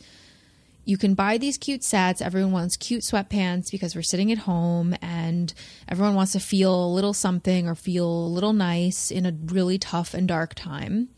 you 0.84 0.96
can 0.96 1.14
buy 1.14 1.38
these 1.38 1.58
cute 1.58 1.82
sets. 1.82 2.20
Everyone 2.20 2.52
wants 2.52 2.76
cute 2.76 3.02
sweatpants 3.02 3.70
because 3.70 3.94
we're 3.94 4.02
sitting 4.02 4.30
at 4.30 4.38
home 4.38 4.94
and 5.00 5.52
everyone 5.88 6.14
wants 6.14 6.32
to 6.32 6.40
feel 6.40 6.84
a 6.84 6.92
little 6.92 7.14
something 7.14 7.68
or 7.68 7.74
feel 7.74 8.08
a 8.08 8.28
little 8.28 8.52
nice 8.52 9.10
in 9.10 9.26
a 9.26 9.32
really 9.46 9.78
tough 9.78 10.14
and 10.14 10.28
dark 10.28 10.54
time. 10.54 11.08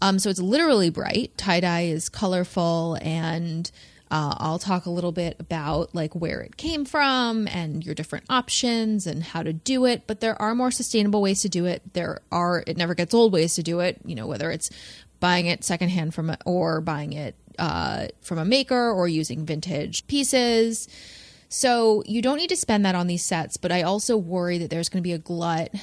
Um, 0.00 0.18
so 0.18 0.30
it's 0.30 0.40
literally 0.40 0.90
bright. 0.90 1.36
Tie 1.36 1.60
dye 1.60 1.82
is 1.82 2.08
colorful 2.08 2.98
and 3.02 3.70
uh, 4.10 4.34
I'll 4.38 4.58
talk 4.58 4.84
a 4.84 4.90
little 4.90 5.12
bit 5.12 5.36
about 5.38 5.94
like 5.94 6.14
where 6.14 6.40
it 6.42 6.58
came 6.58 6.84
from 6.84 7.48
and 7.48 7.84
your 7.84 7.94
different 7.94 8.26
options 8.28 9.06
and 9.06 9.22
how 9.22 9.42
to 9.42 9.54
do 9.54 9.86
it. 9.86 10.06
But 10.06 10.20
there 10.20 10.40
are 10.40 10.54
more 10.54 10.70
sustainable 10.70 11.22
ways 11.22 11.40
to 11.42 11.48
do 11.48 11.64
it. 11.64 11.94
There 11.94 12.20
are 12.30 12.62
it 12.66 12.76
never 12.76 12.94
gets 12.94 13.14
old 13.14 13.32
ways 13.32 13.54
to 13.54 13.62
do 13.62 13.80
it. 13.80 14.00
You 14.04 14.14
know 14.14 14.26
whether 14.26 14.50
it's 14.50 14.68
buying 15.18 15.46
it 15.46 15.64
secondhand 15.64 16.12
from 16.12 16.36
or 16.44 16.80
buying 16.80 17.12
it 17.12 17.36
uh, 17.58 18.06
from 18.20 18.38
a 18.38 18.44
maker 18.44 18.90
or 18.90 19.08
using 19.08 19.44
vintage 19.44 20.06
pieces. 20.06 20.88
So 21.48 22.02
you 22.06 22.22
don't 22.22 22.38
need 22.38 22.48
to 22.48 22.56
spend 22.56 22.84
that 22.86 22.94
on 22.94 23.06
these 23.06 23.24
sets. 23.24 23.56
But 23.56 23.72
I 23.72 23.82
also 23.82 24.16
worry 24.16 24.58
that 24.58 24.70
there's 24.70 24.88
going 24.88 25.02
to 25.02 25.06
be 25.06 25.12
a 25.12 25.18
glut, 25.18 25.74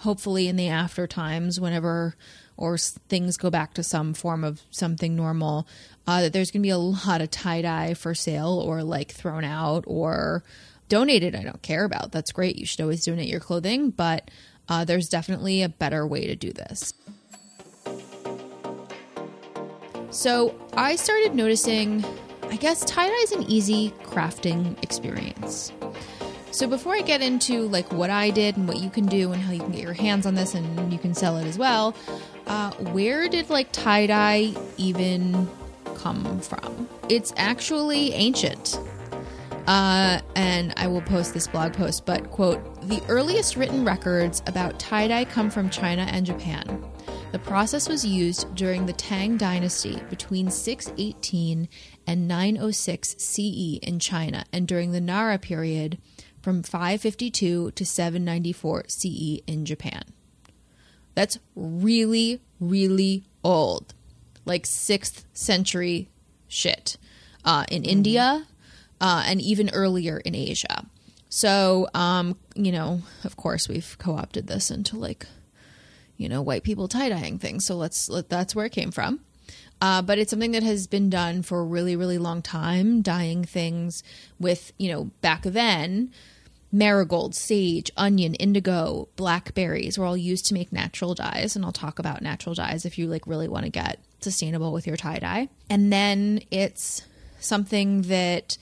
hopefully 0.00 0.48
in 0.48 0.56
the 0.56 0.68
after 0.68 1.06
times 1.06 1.60
whenever 1.60 2.16
or 2.56 2.78
things 2.78 3.36
go 3.36 3.50
back 3.50 3.74
to 3.74 3.82
some 3.82 4.14
form 4.14 4.44
of 4.44 4.62
something 4.70 5.16
normal, 5.16 5.66
uh, 6.06 6.22
that 6.22 6.32
there's 6.32 6.50
going 6.50 6.62
to 6.62 6.66
be 6.66 6.70
a 6.70 6.78
lot 6.78 7.20
of 7.20 7.30
tie 7.30 7.62
dye 7.62 7.94
for 7.94 8.14
sale 8.14 8.62
or 8.64 8.82
like 8.82 9.10
thrown 9.10 9.44
out 9.44 9.84
or 9.86 10.44
donated. 10.88 11.34
I 11.34 11.42
don't 11.42 11.62
care 11.62 11.84
about. 11.84 12.12
That's 12.12 12.32
great. 12.32 12.56
You 12.56 12.66
should 12.66 12.80
always 12.80 13.04
donate 13.04 13.28
your 13.28 13.40
clothing, 13.40 13.90
but 13.90 14.30
uh, 14.68 14.84
there's 14.84 15.08
definitely 15.08 15.62
a 15.62 15.68
better 15.68 16.06
way 16.06 16.26
to 16.26 16.36
do 16.36 16.52
this. 16.52 16.94
So 20.14 20.54
I 20.74 20.94
started 20.94 21.34
noticing, 21.34 22.04
I 22.44 22.54
guess 22.54 22.84
tie 22.84 23.08
dye 23.08 23.20
is 23.24 23.32
an 23.32 23.42
easy 23.50 23.92
crafting 24.04 24.80
experience. 24.80 25.72
So 26.52 26.68
before 26.68 26.94
I 26.94 27.00
get 27.00 27.20
into 27.20 27.62
like 27.62 27.92
what 27.92 28.10
I 28.10 28.30
did 28.30 28.56
and 28.56 28.68
what 28.68 28.78
you 28.78 28.90
can 28.90 29.06
do 29.06 29.32
and 29.32 29.42
how 29.42 29.50
you 29.50 29.58
can 29.58 29.72
get 29.72 29.82
your 29.82 29.92
hands 29.92 30.24
on 30.24 30.36
this 30.36 30.54
and 30.54 30.92
you 30.92 31.00
can 31.00 31.14
sell 31.14 31.36
it 31.38 31.46
as 31.46 31.58
well, 31.58 31.96
uh, 32.46 32.70
where 32.92 33.28
did 33.28 33.50
like 33.50 33.72
tie 33.72 34.06
dye 34.06 34.54
even 34.76 35.50
come 35.96 36.38
from? 36.38 36.88
It's 37.08 37.32
actually 37.36 38.12
ancient. 38.12 38.78
Uh, 39.66 40.20
and 40.36 40.74
I 40.76 40.86
will 40.86 41.02
post 41.02 41.34
this 41.34 41.48
blog 41.48 41.72
post, 41.72 42.06
but 42.06 42.30
quote, 42.30 42.88
the 42.88 43.02
earliest 43.08 43.56
written 43.56 43.84
records 43.84 44.44
about 44.46 44.78
tie 44.78 45.08
dye 45.08 45.24
come 45.24 45.50
from 45.50 45.70
China 45.70 46.02
and 46.02 46.24
Japan. 46.24 46.84
The 47.34 47.40
process 47.40 47.88
was 47.88 48.06
used 48.06 48.54
during 48.54 48.86
the 48.86 48.92
Tang 48.92 49.36
Dynasty 49.36 49.98
between 50.08 50.52
618 50.52 51.68
and 52.06 52.28
906 52.28 53.16
CE 53.18 53.78
in 53.82 53.98
China, 53.98 54.44
and 54.52 54.68
during 54.68 54.92
the 54.92 55.00
Nara 55.00 55.36
period 55.36 55.98
from 56.40 56.62
552 56.62 57.72
to 57.72 57.84
794 57.84 58.84
CE 58.86 59.40
in 59.48 59.64
Japan. 59.64 60.04
That's 61.16 61.40
really, 61.56 62.40
really 62.60 63.24
old, 63.42 63.94
like 64.44 64.64
sixth 64.64 65.24
century 65.32 66.10
shit 66.46 66.96
uh, 67.44 67.64
in 67.68 67.84
India 67.84 68.46
uh, 69.00 69.24
and 69.26 69.40
even 69.40 69.70
earlier 69.70 70.18
in 70.18 70.36
Asia. 70.36 70.86
So, 71.30 71.88
um, 71.94 72.36
you 72.54 72.70
know, 72.70 73.02
of 73.24 73.36
course, 73.36 73.68
we've 73.68 73.96
co 73.98 74.14
opted 74.14 74.46
this 74.46 74.70
into 74.70 74.96
like, 74.96 75.26
you 76.16 76.28
know, 76.28 76.42
white 76.42 76.62
people 76.62 76.88
tie 76.88 77.08
dyeing 77.08 77.38
things. 77.38 77.64
So 77.66 77.76
let's 77.76 78.08
let, 78.08 78.28
that's 78.28 78.54
where 78.54 78.66
it 78.66 78.72
came 78.72 78.90
from. 78.90 79.20
Uh, 79.80 80.00
but 80.00 80.18
it's 80.18 80.30
something 80.30 80.52
that 80.52 80.62
has 80.62 80.86
been 80.86 81.10
done 81.10 81.42
for 81.42 81.60
a 81.60 81.64
really, 81.64 81.96
really 81.96 82.18
long 82.18 82.40
time, 82.40 83.02
dyeing 83.02 83.44
things 83.44 84.02
with, 84.38 84.72
you 84.78 84.90
know, 84.90 85.04
back 85.20 85.42
then, 85.42 86.10
marigold, 86.72 87.34
sage, 87.34 87.90
onion, 87.96 88.34
indigo, 88.36 89.08
blackberries 89.16 89.98
were 89.98 90.06
all 90.06 90.16
used 90.16 90.46
to 90.46 90.54
make 90.54 90.72
natural 90.72 91.14
dyes. 91.14 91.54
And 91.54 91.64
I'll 91.64 91.72
talk 91.72 91.98
about 91.98 92.22
natural 92.22 92.54
dyes 92.54 92.84
if 92.84 92.98
you 92.98 93.08
like 93.08 93.26
really 93.26 93.48
want 93.48 93.64
to 93.64 93.70
get 93.70 93.98
sustainable 94.20 94.72
with 94.72 94.86
your 94.86 94.96
tie 94.96 95.18
dye. 95.18 95.48
And 95.68 95.92
then 95.92 96.40
it's 96.50 97.02
something 97.38 98.02
that 98.02 98.56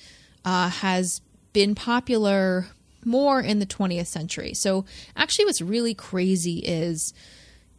uh, 0.44 0.70
has 0.70 1.20
been 1.52 1.74
popular 1.74 2.66
more 3.04 3.40
in 3.40 3.58
the 3.58 3.66
20th 3.66 4.06
century. 4.06 4.54
So 4.54 4.84
actually, 5.16 5.46
what's 5.46 5.62
really 5.62 5.94
crazy 5.94 6.58
is 6.58 7.14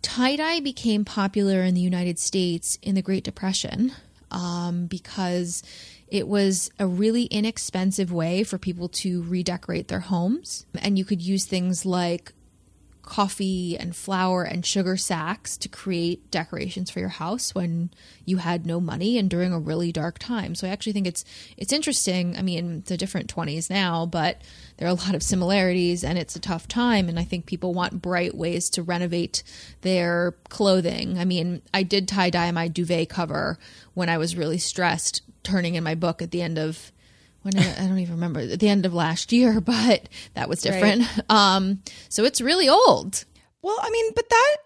tie 0.03 0.35
dye 0.35 0.59
became 0.59 1.03
popular 1.03 1.63
in 1.63 1.73
the 1.73 1.81
United 1.81 2.19
States 2.19 2.77
in 2.83 2.93
the 2.93 3.01
Great 3.01 3.23
Depression 3.23 3.91
um, 4.29 4.85
because 4.85 5.63
it 6.07 6.27
was 6.27 6.69
a 6.77 6.85
really 6.85 7.23
inexpensive 7.25 8.11
way 8.11 8.43
for 8.43 8.59
people 8.59 8.87
to 8.87 9.23
redecorate 9.23 9.87
their 9.87 10.01
homes. 10.01 10.67
And 10.79 10.99
you 10.99 11.05
could 11.05 11.23
use 11.23 11.45
things 11.45 11.87
like 11.87 12.33
coffee 13.03 13.77
and 13.77 13.95
flour 13.95 14.43
and 14.43 14.65
sugar 14.65 14.95
sacks 14.95 15.57
to 15.57 15.67
create 15.67 16.31
decorations 16.31 16.89
for 16.89 16.99
your 16.99 17.09
house 17.09 17.53
when 17.53 17.91
you 18.25 18.37
had 18.37 18.65
no 18.65 18.79
money 18.79 19.17
and 19.17 19.29
during 19.29 19.51
a 19.51 19.59
really 19.59 19.91
dark 19.91 20.17
time. 20.17 20.55
So 20.55 20.65
I 20.65 20.71
actually 20.71 20.93
think 20.93 21.07
it's 21.07 21.25
it's 21.57 21.73
interesting. 21.73 22.37
I 22.37 22.41
mean, 22.41 22.79
it's 22.79 22.91
a 22.91 22.97
different 22.97 23.33
20s 23.33 23.69
now, 23.69 24.05
but 24.05 24.41
there 24.77 24.87
are 24.87 24.91
a 24.91 24.95
lot 24.95 25.15
of 25.15 25.21
similarities 25.21 26.03
and 26.03 26.17
it's 26.17 26.35
a 26.35 26.39
tough 26.39 26.67
time 26.67 27.09
and 27.09 27.19
I 27.19 27.23
think 27.23 27.45
people 27.45 27.73
want 27.73 28.01
bright 28.01 28.35
ways 28.35 28.69
to 28.71 28.81
renovate 28.83 29.43
their 29.81 30.35
clothing. 30.49 31.19
I 31.19 31.25
mean, 31.25 31.61
I 31.73 31.83
did 31.83 32.07
tie 32.07 32.29
dye 32.29 32.51
my 32.51 32.69
duvet 32.69 33.09
cover 33.09 33.59
when 33.93 34.07
I 34.07 34.17
was 34.17 34.37
really 34.37 34.57
stressed 34.57 35.21
turning 35.43 35.75
in 35.75 35.83
my 35.83 35.93
book 35.93 36.21
at 36.21 36.31
the 36.31 36.41
end 36.41 36.57
of 36.57 36.91
when 37.43 37.57
I, 37.57 37.83
I 37.83 37.87
don't 37.87 37.99
even 37.99 38.15
remember 38.15 38.39
at 38.39 38.59
the 38.59 38.69
end 38.69 38.85
of 38.85 38.93
last 38.93 39.31
year, 39.31 39.61
but 39.61 40.09
that 40.33 40.49
was 40.49 40.61
different. 40.61 41.01
Right. 41.01 41.19
Um, 41.29 41.81
so 42.09 42.23
it's 42.23 42.41
really 42.41 42.69
old. 42.69 43.25
Well, 43.61 43.77
I 43.81 43.89
mean, 43.89 44.11
but 44.15 44.27
that 44.29 44.57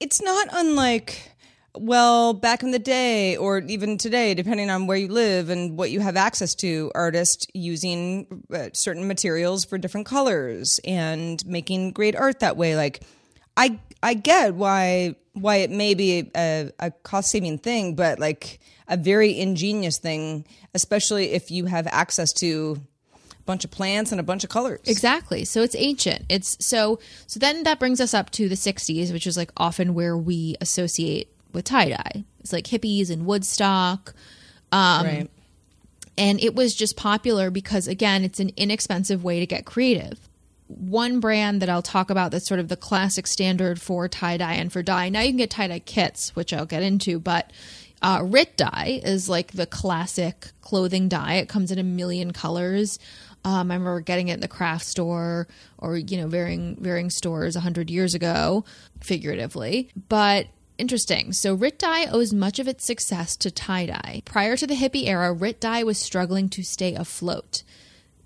it's 0.00 0.20
not 0.20 0.48
unlike 0.52 1.32
well 1.74 2.34
back 2.34 2.62
in 2.62 2.70
the 2.70 2.78
day 2.78 3.36
or 3.36 3.58
even 3.60 3.96
today 3.96 4.34
depending 4.34 4.68
on 4.68 4.86
where 4.86 4.96
you 4.96 5.08
live 5.08 5.48
and 5.48 5.78
what 5.78 5.90
you 5.90 6.00
have 6.00 6.16
access 6.16 6.54
to 6.54 6.92
artists 6.94 7.46
using 7.54 8.44
uh, 8.52 8.68
certain 8.74 9.08
materials 9.08 9.64
for 9.64 9.78
different 9.78 10.06
colors 10.06 10.80
and 10.84 11.44
making 11.46 11.92
great 11.92 12.14
art 12.14 12.40
that 12.40 12.58
way 12.58 12.76
like 12.76 13.02
i 13.56 13.78
i 14.02 14.14
get 14.14 14.54
why 14.54 15.14
why 15.34 15.56
it 15.56 15.70
may 15.70 15.94
be 15.94 16.30
a, 16.36 16.70
a 16.78 16.90
cost 16.90 17.30
saving 17.30 17.58
thing 17.58 17.94
but 17.94 18.18
like 18.18 18.60
a 18.92 18.96
very 18.96 19.38
ingenious 19.38 19.98
thing, 19.98 20.44
especially 20.74 21.32
if 21.32 21.50
you 21.50 21.64
have 21.64 21.86
access 21.86 22.30
to 22.34 22.78
a 23.32 23.42
bunch 23.44 23.64
of 23.64 23.70
plants 23.70 24.12
and 24.12 24.20
a 24.20 24.22
bunch 24.22 24.44
of 24.44 24.50
colors. 24.50 24.80
Exactly. 24.84 25.46
So 25.46 25.62
it's 25.62 25.74
ancient. 25.76 26.26
It's 26.28 26.64
so 26.64 26.98
so 27.26 27.40
then 27.40 27.62
that 27.64 27.78
brings 27.78 28.00
us 28.00 28.12
up 28.12 28.30
to 28.32 28.48
the 28.50 28.54
60s, 28.54 29.10
which 29.10 29.26
is 29.26 29.36
like 29.36 29.50
often 29.56 29.94
where 29.94 30.16
we 30.16 30.56
associate 30.60 31.34
with 31.52 31.64
tie-dye. 31.64 32.24
It's 32.40 32.52
like 32.52 32.66
hippies 32.66 33.10
and 33.10 33.24
Woodstock. 33.24 34.14
Um, 34.70 35.06
right. 35.06 35.30
And 36.18 36.38
it 36.40 36.54
was 36.54 36.74
just 36.74 36.96
popular 36.96 37.50
because 37.50 37.88
again, 37.88 38.24
it's 38.24 38.40
an 38.40 38.50
inexpensive 38.58 39.24
way 39.24 39.40
to 39.40 39.46
get 39.46 39.64
creative 39.64 40.18
one 40.78 41.20
brand 41.20 41.62
that 41.62 41.68
I'll 41.68 41.82
talk 41.82 42.10
about 42.10 42.30
that's 42.30 42.46
sort 42.46 42.60
of 42.60 42.68
the 42.68 42.76
classic 42.76 43.26
standard 43.26 43.80
for 43.80 44.08
tie 44.08 44.36
dye 44.36 44.54
and 44.54 44.72
for 44.72 44.82
dye. 44.82 45.08
Now 45.08 45.20
you 45.20 45.28
can 45.28 45.36
get 45.36 45.50
tie 45.50 45.68
dye 45.68 45.78
kits, 45.78 46.34
which 46.34 46.52
I'll 46.52 46.66
get 46.66 46.82
into, 46.82 47.18
but 47.18 47.52
uh, 48.02 48.20
Rit 48.24 48.56
dye 48.56 49.00
is 49.04 49.28
like 49.28 49.52
the 49.52 49.66
classic 49.66 50.48
clothing 50.60 51.08
dye. 51.08 51.34
It 51.34 51.48
comes 51.48 51.70
in 51.70 51.78
a 51.78 51.84
million 51.84 52.32
colors. 52.32 52.98
Um, 53.44 53.70
I 53.70 53.74
remember 53.74 54.00
getting 54.00 54.28
it 54.28 54.34
in 54.34 54.40
the 54.40 54.48
craft 54.48 54.86
store 54.86 55.48
or 55.78 55.96
you 55.96 56.16
know 56.16 56.28
varying 56.28 56.76
varying 56.80 57.10
stores 57.10 57.56
hundred 57.56 57.90
years 57.90 58.14
ago, 58.14 58.64
figuratively. 59.00 59.88
But 60.08 60.46
interesting. 60.78 61.32
So 61.32 61.54
Rit 61.54 61.78
dye 61.78 62.06
owes 62.06 62.32
much 62.32 62.58
of 62.58 62.68
its 62.68 62.84
success 62.84 63.36
to 63.36 63.50
tie 63.50 63.86
dye. 63.86 64.22
Prior 64.24 64.56
to 64.56 64.66
the 64.66 64.74
hippie 64.74 65.06
era, 65.06 65.32
Rit 65.32 65.60
dye 65.60 65.84
was 65.84 65.98
struggling 65.98 66.48
to 66.50 66.62
stay 66.62 66.94
afloat. 66.94 67.62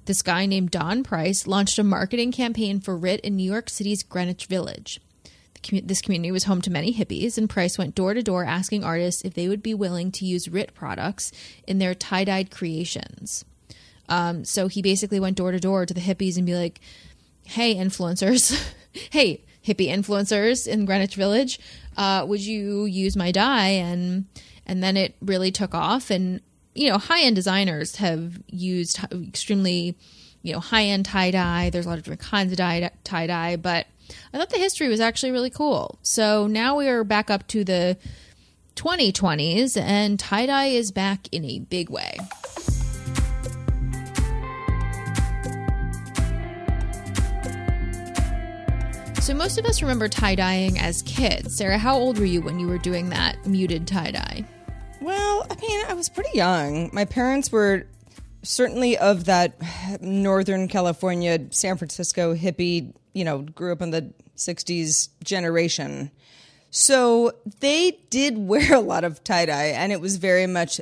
This 0.06 0.22
guy 0.22 0.46
named 0.46 0.70
Don 0.70 1.02
Price 1.02 1.46
launched 1.46 1.78
a 1.78 1.84
marketing 1.84 2.32
campaign 2.32 2.80
for 2.80 2.96
Rit 2.96 3.20
in 3.20 3.36
New 3.36 3.48
York 3.48 3.68
City's 3.68 4.02
Greenwich 4.02 4.46
Village 4.46 5.00
this 5.72 6.00
community 6.00 6.30
was 6.30 6.44
home 6.44 6.60
to 6.62 6.70
many 6.70 6.94
hippies, 6.94 7.36
and 7.36 7.48
Price 7.48 7.78
went 7.78 7.94
door 7.94 8.14
to 8.14 8.22
door 8.22 8.44
asking 8.44 8.84
artists 8.84 9.22
if 9.22 9.34
they 9.34 9.48
would 9.48 9.62
be 9.62 9.74
willing 9.74 10.10
to 10.12 10.24
use 10.24 10.48
RIT 10.48 10.74
products 10.74 11.32
in 11.66 11.78
their 11.78 11.94
tie 11.94 12.24
dyed 12.24 12.50
creations. 12.50 13.44
Um, 14.08 14.44
so 14.44 14.68
he 14.68 14.82
basically 14.82 15.18
went 15.18 15.36
door 15.36 15.50
to 15.52 15.58
door 15.58 15.84
to 15.84 15.94
the 15.94 16.00
hippies 16.00 16.36
and 16.36 16.46
be 16.46 16.54
like, 16.54 16.80
"Hey, 17.44 17.74
influencers, 17.74 18.56
hey, 19.10 19.42
hippie 19.64 19.88
influencers 19.88 20.66
in 20.66 20.84
Greenwich 20.84 21.16
Village, 21.16 21.58
uh, 21.96 22.24
would 22.28 22.40
you 22.40 22.84
use 22.84 23.16
my 23.16 23.32
dye?" 23.32 23.68
And 23.68 24.26
and 24.66 24.82
then 24.82 24.96
it 24.96 25.16
really 25.20 25.50
took 25.50 25.74
off, 25.74 26.10
and 26.10 26.40
you 26.76 26.90
know, 26.90 26.98
high 26.98 27.22
end 27.22 27.34
designers 27.34 27.96
have 27.96 28.38
used 28.48 29.00
extremely, 29.12 29.96
you 30.42 30.52
know, 30.52 30.60
high 30.60 30.84
end 30.84 31.06
tie 31.06 31.30
dye. 31.30 31.70
There's 31.70 31.86
a 31.86 31.88
lot 31.88 31.98
of 31.98 32.04
different 32.04 32.20
kinds 32.20 32.52
of 32.52 32.58
tie 32.58 33.26
dye, 33.26 33.56
but 33.56 33.86
I 34.32 34.38
thought 34.38 34.50
the 34.50 34.58
history 34.58 34.88
was 34.88 35.00
actually 35.00 35.32
really 35.32 35.50
cool. 35.50 35.98
So 36.02 36.46
now 36.46 36.76
we 36.76 36.88
are 36.88 37.02
back 37.02 37.30
up 37.30 37.46
to 37.48 37.64
the 37.64 37.96
2020s, 38.76 39.80
and 39.80 40.20
tie 40.20 40.46
dye 40.46 40.66
is 40.66 40.92
back 40.92 41.28
in 41.32 41.44
a 41.46 41.60
big 41.60 41.88
way. 41.88 42.18
So 49.22 49.34
most 49.34 49.58
of 49.58 49.64
us 49.64 49.82
remember 49.82 50.08
tie 50.08 50.36
dyeing 50.36 50.78
as 50.78 51.02
kids. 51.02 51.56
Sarah, 51.56 51.78
how 51.78 51.96
old 51.96 52.18
were 52.18 52.26
you 52.26 52.42
when 52.42 52.60
you 52.60 52.68
were 52.68 52.78
doing 52.78 53.08
that 53.08 53.44
muted 53.44 53.88
tie 53.88 54.12
dye? 54.12 54.44
Well, 55.06 55.46
I 55.48 55.54
mean, 55.60 55.86
I 55.88 55.94
was 55.94 56.08
pretty 56.08 56.36
young. 56.36 56.90
My 56.92 57.04
parents 57.04 57.52
were 57.52 57.86
certainly 58.42 58.98
of 58.98 59.26
that 59.26 59.56
Northern 60.02 60.66
California, 60.66 61.46
San 61.50 61.76
Francisco 61.76 62.34
hippie 62.34 62.92
you 63.16 63.24
know, 63.24 63.38
grew 63.38 63.72
up 63.72 63.80
in 63.80 63.90
the 63.90 64.12
60s 64.36 65.08
generation. 65.24 66.10
So 66.70 67.32
they 67.60 67.98
did 68.10 68.36
wear 68.48 68.74
a 68.74 68.80
lot 68.80 69.04
of 69.04 69.24
tie 69.24 69.46
dye, 69.46 69.68
and 69.68 69.90
it 69.90 70.00
was 70.00 70.16
very 70.16 70.46
much 70.46 70.80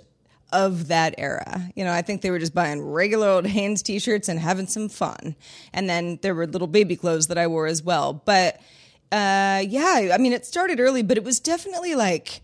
of 0.53 0.89
that 0.89 1.15
era. 1.17 1.71
You 1.77 1.85
know, 1.85 1.93
I 1.93 2.03
think 2.03 2.23
they 2.23 2.31
were 2.31 2.39
just 2.39 2.55
buying 2.55 2.83
regular 2.83 3.29
old 3.29 3.47
Hanes 3.47 3.83
t 3.83 3.99
shirts 3.99 4.29
and 4.29 4.41
having 4.41 4.67
some 4.67 4.89
fun. 4.89 5.37
And 5.73 5.89
then 5.89 6.19
there 6.23 6.35
were 6.35 6.47
little 6.47 6.67
baby 6.67 6.97
clothes 6.97 7.29
that 7.29 7.39
I 7.39 7.47
wore 7.47 7.67
as 7.67 7.83
well. 7.83 8.15
But 8.25 8.57
uh, 9.13 9.63
yeah, 9.69 10.11
I 10.13 10.19
mean, 10.19 10.33
it 10.33 10.45
started 10.45 10.81
early, 10.81 11.03
but 11.03 11.17
it 11.17 11.25
was 11.25 11.39
definitely 11.39 11.95
like, 11.95 12.41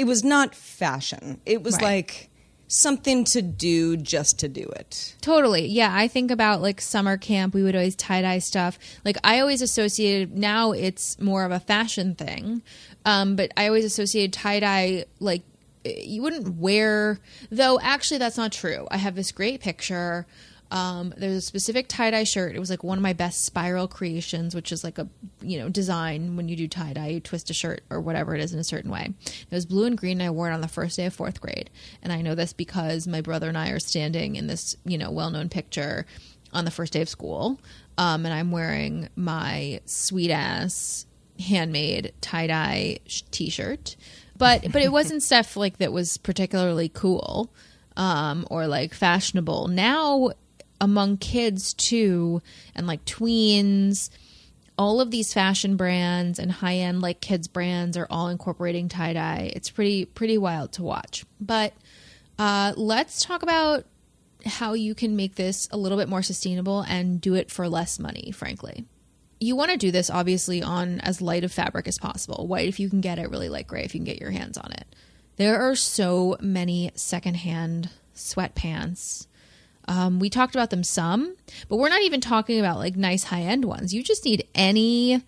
it 0.00 0.06
was 0.06 0.24
not 0.24 0.54
fashion. 0.54 1.40
It 1.44 1.62
was 1.62 1.74
right. 1.74 1.82
like, 1.82 2.30
something 2.72 3.24
to 3.24 3.42
do 3.42 3.96
just 3.96 4.38
to 4.38 4.48
do 4.48 4.62
it. 4.62 5.16
Totally. 5.20 5.66
Yeah. 5.66 5.90
I 5.92 6.06
think 6.06 6.30
about 6.30 6.62
like 6.62 6.80
summer 6.80 7.16
camp, 7.16 7.52
we 7.52 7.64
would 7.64 7.74
always 7.74 7.96
tie 7.96 8.22
dye 8.22 8.38
stuff. 8.38 8.78
Like 9.04 9.16
I 9.24 9.40
always 9.40 9.60
associated, 9.60 10.38
now 10.38 10.70
it's 10.70 11.18
more 11.20 11.44
of 11.44 11.50
a 11.50 11.58
fashion 11.58 12.14
thing. 12.14 12.62
Um, 13.04 13.34
but 13.34 13.50
I 13.56 13.66
always 13.66 13.84
associated 13.84 14.32
tie 14.32 14.60
dye 14.60 15.04
like 15.18 15.42
you 15.84 16.22
wouldn't 16.22 16.56
wear, 16.56 17.18
though 17.50 17.80
actually 17.80 18.18
that's 18.18 18.36
not 18.36 18.52
true. 18.52 18.86
I 18.90 18.98
have 18.98 19.16
this 19.16 19.32
great 19.32 19.60
picture 19.60 20.26
um, 20.70 21.12
there's 21.16 21.34
a 21.34 21.40
specific 21.40 21.88
tie 21.88 22.12
dye 22.12 22.24
shirt. 22.24 22.54
It 22.54 22.60
was 22.60 22.70
like 22.70 22.84
one 22.84 22.96
of 22.96 23.02
my 23.02 23.12
best 23.12 23.44
spiral 23.44 23.88
creations, 23.88 24.54
which 24.54 24.70
is 24.70 24.84
like 24.84 24.98
a 24.98 25.08
you 25.40 25.58
know 25.58 25.68
design 25.68 26.36
when 26.36 26.48
you 26.48 26.56
do 26.56 26.68
tie 26.68 26.92
dye, 26.92 27.08
you 27.08 27.20
twist 27.20 27.50
a 27.50 27.54
shirt 27.54 27.82
or 27.90 28.00
whatever 28.00 28.34
it 28.34 28.40
is 28.40 28.52
in 28.52 28.60
a 28.60 28.64
certain 28.64 28.90
way. 28.90 29.12
It 29.26 29.54
was 29.54 29.66
blue 29.66 29.86
and 29.86 29.98
green. 29.98 30.20
And 30.20 30.28
I 30.28 30.30
wore 30.30 30.50
it 30.50 30.54
on 30.54 30.60
the 30.60 30.68
first 30.68 30.96
day 30.96 31.06
of 31.06 31.14
fourth 31.14 31.40
grade, 31.40 31.70
and 32.02 32.12
I 32.12 32.22
know 32.22 32.34
this 32.34 32.52
because 32.52 33.08
my 33.08 33.20
brother 33.20 33.48
and 33.48 33.58
I 33.58 33.70
are 33.70 33.80
standing 33.80 34.36
in 34.36 34.46
this 34.46 34.76
you 34.84 34.96
know 34.96 35.10
well 35.10 35.30
known 35.30 35.48
picture 35.48 36.06
on 36.52 36.64
the 36.64 36.70
first 36.70 36.92
day 36.92 37.02
of 37.02 37.08
school, 37.08 37.60
um, 37.98 38.24
and 38.24 38.34
I'm 38.34 38.52
wearing 38.52 39.08
my 39.16 39.80
sweet 39.86 40.30
ass 40.30 41.06
handmade 41.40 42.12
tie 42.20 42.46
dye 42.46 42.98
sh- 43.06 43.22
t-shirt, 43.32 43.96
but 44.38 44.70
but 44.70 44.82
it 44.82 44.92
wasn't 44.92 45.22
stuff 45.24 45.56
like 45.56 45.78
that 45.78 45.92
was 45.92 46.16
particularly 46.16 46.88
cool 46.88 47.50
um, 47.96 48.46
or 48.50 48.66
like 48.66 48.94
fashionable. 48.94 49.68
Now 49.68 50.30
among 50.80 51.18
kids 51.18 51.74
too, 51.74 52.42
and 52.74 52.86
like 52.86 53.04
tweens, 53.04 54.10
all 54.78 55.00
of 55.00 55.10
these 55.10 55.34
fashion 55.34 55.76
brands 55.76 56.38
and 56.38 56.50
high 56.50 56.76
end 56.76 57.02
like 57.02 57.20
kids 57.20 57.48
brands 57.48 57.98
are 57.98 58.06
all 58.08 58.28
incorporating 58.28 58.88
tie 58.88 59.12
dye. 59.12 59.52
It's 59.54 59.68
pretty 59.68 60.06
pretty 60.06 60.38
wild 60.38 60.72
to 60.72 60.82
watch. 60.82 61.26
But 61.40 61.74
uh, 62.38 62.72
let's 62.76 63.22
talk 63.22 63.42
about 63.42 63.84
how 64.46 64.72
you 64.72 64.94
can 64.94 65.16
make 65.16 65.34
this 65.34 65.68
a 65.70 65.76
little 65.76 65.98
bit 65.98 66.08
more 66.08 66.22
sustainable 66.22 66.80
and 66.88 67.20
do 67.20 67.34
it 67.34 67.50
for 67.50 67.68
less 67.68 67.98
money, 67.98 68.30
frankly. 68.30 68.86
You 69.38 69.54
want 69.54 69.70
to 69.70 69.76
do 69.76 69.90
this 69.90 70.08
obviously 70.08 70.62
on 70.62 71.00
as 71.00 71.20
light 71.20 71.44
of 71.44 71.52
fabric 71.52 71.86
as 71.86 71.98
possible. 71.98 72.46
White, 72.46 72.68
if 72.68 72.80
you 72.80 72.88
can 72.88 73.02
get 73.02 73.18
it, 73.18 73.30
really 73.30 73.50
light 73.50 73.66
gray, 73.66 73.84
if 73.84 73.94
you 73.94 73.98
can 73.98 74.06
get 74.06 74.20
your 74.20 74.30
hands 74.30 74.56
on 74.56 74.72
it. 74.72 74.86
There 75.36 75.60
are 75.60 75.74
so 75.74 76.36
many 76.40 76.90
secondhand 76.94 77.90
sweatpants. 78.14 79.26
Um, 79.90 80.20
we 80.20 80.30
talked 80.30 80.54
about 80.54 80.70
them 80.70 80.84
some, 80.84 81.34
but 81.68 81.76
we're 81.76 81.88
not 81.88 82.02
even 82.02 82.20
talking 82.20 82.60
about 82.60 82.78
like 82.78 82.94
nice 82.94 83.24
high 83.24 83.42
end 83.42 83.64
ones. 83.64 83.92
You 83.92 84.04
just 84.04 84.24
need 84.24 84.46
any 84.54 85.20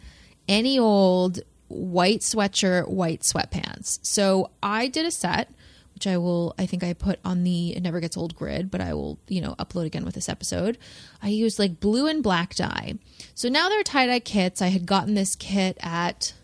any 0.46 0.79
old 0.79 1.40
white 1.66 2.20
sweatshirt, 2.20 2.88
white 2.88 3.22
sweatpants. 3.22 3.98
So 4.03 4.51
I 4.62 4.87
did 4.87 5.05
a 5.05 5.11
set 5.11 5.48
which 6.03 6.12
I 6.12 6.18
will, 6.18 6.53
I 6.59 6.66
think 6.66 6.83
I 6.83 6.94
put 6.94 7.20
on 7.25 7.44
the 7.44 7.77
It 7.77 7.81
Never 7.81 8.01
Gets 8.01 8.16
Old 8.16 8.35
grid, 8.35 8.72
but 8.72 8.81
I 8.81 8.92
will, 8.92 9.20
you 9.29 9.40
know, 9.40 9.55
upload 9.61 9.87
again 9.87 10.05
with 10.05 10.16
this 10.16 10.29
episode. 10.29 10.77
I 11.22 11.29
used 11.29 11.61
like 11.61 11.79
blue 11.79 12.09
and 12.09 12.25
black 12.25 12.57
dye. 12.57 12.94
So 13.37 13.48
now 13.48 13.68
they're 13.68 13.85
tie 13.85 14.09
dye 14.09 14.18
kits. 14.18 14.61
I 14.61 14.68
had 14.68 14.85
gotten 14.85 15.14
this 15.14 15.37
kit 15.37 15.79
at 15.81 16.35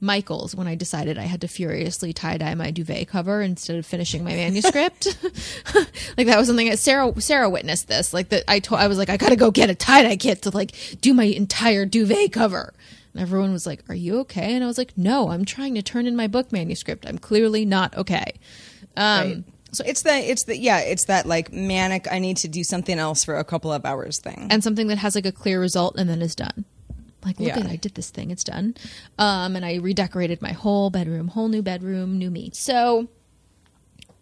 Michael's 0.00 0.54
when 0.54 0.66
I 0.66 0.74
decided 0.74 1.16
I 1.16 1.22
had 1.22 1.40
to 1.40 1.48
furiously 1.48 2.12
tie 2.12 2.36
dye 2.36 2.54
my 2.54 2.70
duvet 2.70 3.08
cover 3.08 3.40
instead 3.40 3.76
of 3.76 3.86
finishing 3.86 4.22
my 4.22 4.32
manuscript. 4.32 5.16
like 6.18 6.26
that 6.26 6.38
was 6.38 6.48
something 6.48 6.68
that 6.68 6.78
Sarah 6.78 7.18
Sarah 7.20 7.48
witnessed 7.48 7.88
this. 7.88 8.12
Like 8.12 8.28
that 8.28 8.44
I 8.46 8.60
told 8.60 8.80
I 8.80 8.88
was 8.88 8.98
like 8.98 9.08
I 9.08 9.16
got 9.16 9.30
to 9.30 9.36
go 9.36 9.50
get 9.50 9.70
a 9.70 9.74
tie 9.74 10.02
dye 10.02 10.16
kit 10.16 10.42
to 10.42 10.50
like 10.50 10.72
do 11.00 11.14
my 11.14 11.24
entire 11.24 11.86
duvet 11.86 12.32
cover. 12.32 12.74
And 13.14 13.22
everyone 13.22 13.52
was 13.52 13.66
like, 13.66 13.82
"Are 13.88 13.94
you 13.94 14.18
okay?" 14.20 14.54
And 14.54 14.62
I 14.62 14.66
was 14.66 14.76
like, 14.76 14.92
"No, 14.98 15.30
I'm 15.30 15.46
trying 15.46 15.74
to 15.76 15.82
turn 15.82 16.06
in 16.06 16.14
my 16.14 16.26
book 16.26 16.52
manuscript. 16.52 17.06
I'm 17.06 17.16
clearly 17.18 17.64
not 17.64 17.96
okay." 17.96 18.34
Um, 18.96 19.28
Right. 19.28 19.44
So 19.72 19.84
it's 19.86 20.02
the 20.02 20.12
it's 20.12 20.44
the 20.44 20.56
yeah 20.56 20.78
it's 20.78 21.06
that 21.06 21.26
like 21.26 21.52
manic 21.52 22.06
I 22.10 22.18
need 22.18 22.36
to 22.38 22.48
do 22.48 22.64
something 22.64 22.98
else 22.98 23.24
for 23.24 23.36
a 23.36 23.44
couple 23.44 23.72
of 23.72 23.84
hours 23.84 24.18
thing. 24.18 24.46
and 24.50 24.62
something 24.64 24.86
that 24.86 24.98
has 24.98 25.14
like 25.14 25.26
a 25.26 25.32
clear 25.32 25.60
result 25.60 25.96
and 25.98 26.08
then 26.08 26.22
is 26.22 26.34
done. 26.34 26.64
Like, 27.26 27.38
look 27.40 27.48
Yeah. 27.48 27.58
at 27.58 27.66
I 27.66 27.76
did 27.76 27.94
this 27.96 28.08
thing, 28.08 28.30
it's 28.30 28.44
done. 28.44 28.74
Um, 29.18 29.56
and 29.56 29.64
I 29.66 29.74
redecorated 29.74 30.40
my 30.40 30.52
whole 30.52 30.88
bedroom, 30.90 31.28
whole 31.28 31.48
new 31.48 31.60
bedroom, 31.60 32.16
new 32.16 32.30
me. 32.30 32.50
So 32.54 33.08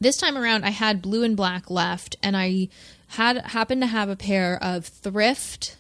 this 0.01 0.17
time 0.17 0.37
around, 0.37 0.65
I 0.65 0.71
had 0.71 1.03
blue 1.03 1.23
and 1.23 1.37
black 1.37 1.71
left, 1.71 2.17
and 2.23 2.37
I 2.37 2.69
had 3.09 3.37
happened 3.49 3.83
to 3.83 3.87
have 3.87 4.09
a 4.09 4.17
pair 4.17 4.59
of 4.63 4.87
thrift. 4.87 5.77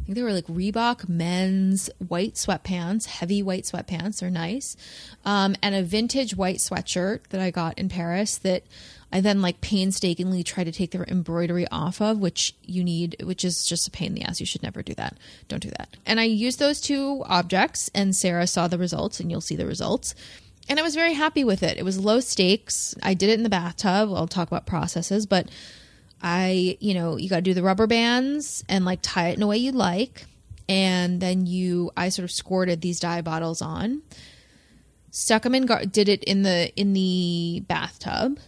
I 0.00 0.04
think 0.06 0.16
they 0.16 0.22
were 0.22 0.32
like 0.32 0.46
Reebok 0.46 1.08
men's 1.08 1.88
white 2.08 2.34
sweatpants, 2.34 3.04
heavy 3.06 3.40
white 3.42 3.64
sweatpants. 3.64 4.18
They're 4.18 4.30
nice, 4.30 4.76
um, 5.24 5.54
and 5.62 5.74
a 5.74 5.82
vintage 5.82 6.34
white 6.34 6.56
sweatshirt 6.56 7.28
that 7.28 7.40
I 7.40 7.50
got 7.52 7.78
in 7.78 7.88
Paris 7.88 8.36
that 8.38 8.64
I 9.12 9.20
then 9.20 9.42
like 9.42 9.60
painstakingly 9.60 10.42
try 10.42 10.64
to 10.64 10.72
take 10.72 10.92
the 10.92 11.08
embroidery 11.10 11.68
off 11.68 12.00
of, 12.00 12.18
which 12.18 12.54
you 12.62 12.82
need, 12.82 13.16
which 13.22 13.44
is 13.44 13.66
just 13.66 13.86
a 13.86 13.90
pain 13.90 14.08
in 14.08 14.14
the 14.14 14.22
ass. 14.22 14.40
You 14.40 14.46
should 14.46 14.62
never 14.62 14.82
do 14.82 14.94
that. 14.94 15.18
Don't 15.48 15.62
do 15.62 15.70
that. 15.70 15.96
And 16.06 16.18
I 16.18 16.24
used 16.24 16.58
those 16.58 16.80
two 16.80 17.22
objects, 17.26 17.90
and 17.94 18.16
Sarah 18.16 18.46
saw 18.46 18.68
the 18.68 18.78
results, 18.78 19.20
and 19.20 19.30
you'll 19.30 19.42
see 19.42 19.56
the 19.56 19.66
results. 19.66 20.14
And 20.68 20.78
I 20.78 20.82
was 20.82 20.94
very 20.94 21.12
happy 21.12 21.44
with 21.44 21.62
it. 21.62 21.76
It 21.76 21.84
was 21.84 21.98
low 21.98 22.20
stakes. 22.20 22.94
I 23.02 23.14
did 23.14 23.28
it 23.28 23.34
in 23.34 23.42
the 23.42 23.50
bathtub. 23.50 24.10
I'll 24.14 24.28
talk 24.28 24.48
about 24.48 24.64
processes, 24.64 25.26
but 25.26 25.48
I, 26.22 26.78
you 26.80 26.94
know, 26.94 27.16
you 27.18 27.28
got 27.28 27.36
to 27.36 27.42
do 27.42 27.54
the 27.54 27.62
rubber 27.62 27.86
bands 27.86 28.64
and 28.68 28.84
like 28.84 29.00
tie 29.02 29.28
it 29.28 29.36
in 29.36 29.42
a 29.42 29.46
way 29.46 29.58
you 29.58 29.72
like. 29.72 30.24
And 30.68 31.20
then 31.20 31.46
you, 31.46 31.90
I 31.96 32.08
sort 32.08 32.24
of 32.24 32.30
squirted 32.30 32.80
these 32.80 33.00
dye 33.00 33.20
bottles 33.20 33.60
on, 33.60 34.02
stuck 35.10 35.42
them 35.42 35.54
in, 35.54 35.66
gar- 35.66 35.84
did 35.84 36.08
it 36.08 36.22
in 36.24 36.44
the, 36.44 36.72
in 36.76 36.92
the 36.94 37.64
bathtub. 37.66 38.38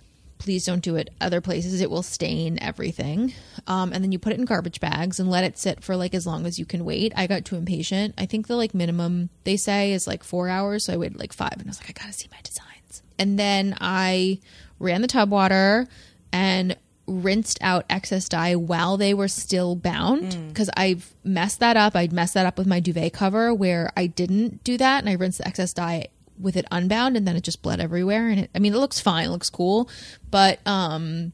Please 0.45 0.67
don't 0.67 0.83
do 0.83 0.97
it 0.97 1.09
other 1.23 1.41
places. 1.41 1.81
It 1.81 1.91
will 1.91 2.03
stain 2.03 2.59
everything. 2.61 3.33
Um, 3.67 3.95
and 3.95 4.05
then 4.05 4.13
you 4.13 4.19
put 4.19 4.35
it 4.35 4.39
in 4.39 4.45
garbage 4.45 4.79
bags 4.79 5.19
and 5.19 5.31
let 5.31 5.43
it 5.43 5.57
sit 5.57 5.83
for 5.83 5.97
like 5.97 6.13
as 6.13 6.27
long 6.27 6.45
as 6.45 6.59
you 6.59 6.67
can 6.67 6.85
wait. 6.85 7.15
I 7.17 7.27
got 7.27 7.47
too 7.47 7.57
impatient. 7.57 8.15
I 8.19 8.27
think 8.27 8.47
the 8.47 8.55
like 8.55 8.75
minimum 8.75 9.31
they 9.45 9.57
say 9.57 9.93
is 9.93 10.07
like 10.07 10.23
four 10.23 10.51
hours. 10.51 10.85
So 10.85 10.93
I 10.93 10.99
waited 10.99 11.19
like 11.19 11.33
five 11.33 11.55
and 11.55 11.63
I 11.63 11.71
was 11.71 11.81
like, 11.81 11.89
I 11.89 11.99
gotta 11.99 12.13
see 12.13 12.29
my 12.31 12.37
designs. 12.43 13.03
And 13.19 13.39
then 13.39 13.75
I 13.81 14.41
ran 14.79 15.01
the 15.01 15.09
tub 15.09 15.31
water 15.31 15.89
and 16.31 16.77
rinsed 17.07 17.59
out 17.63 17.87
excess 17.89 18.29
dye 18.29 18.55
while 18.55 18.99
they 18.99 19.15
were 19.15 19.29
still 19.29 19.77
bound 19.77 20.37
because 20.49 20.69
I've 20.77 21.15
messed 21.25 21.61
that 21.61 21.79
up. 21.79 21.97
I'd 21.97 22.13
messed 22.13 22.35
that 22.35 22.45
up 22.45 22.59
with 22.59 22.67
my 22.67 22.81
duvet 22.81 23.15
cover 23.15 23.55
where 23.55 23.91
I 23.97 24.07
didn't 24.09 24.63
do 24.63 24.77
that 24.77 25.01
and 25.01 25.09
I 25.09 25.15
rinsed 25.15 25.39
the 25.39 25.49
excess 25.49 25.73
dye 25.73 26.09
with 26.39 26.57
it 26.57 26.65
unbound 26.71 27.17
and 27.17 27.27
then 27.27 27.37
it 27.37 27.43
just 27.45 27.63
bled 27.63 27.81
everywhere 27.81 28.29
and 28.29 28.41
it, 28.41 28.51
I 28.55 28.59
mean 28.59 28.75
it 28.75 28.79
looks 28.79 29.01
fine, 29.01 29.27
it 29.27 29.31
looks 29.31 29.51
cool, 29.51 29.89
but 30.31 30.61
um 30.67 31.33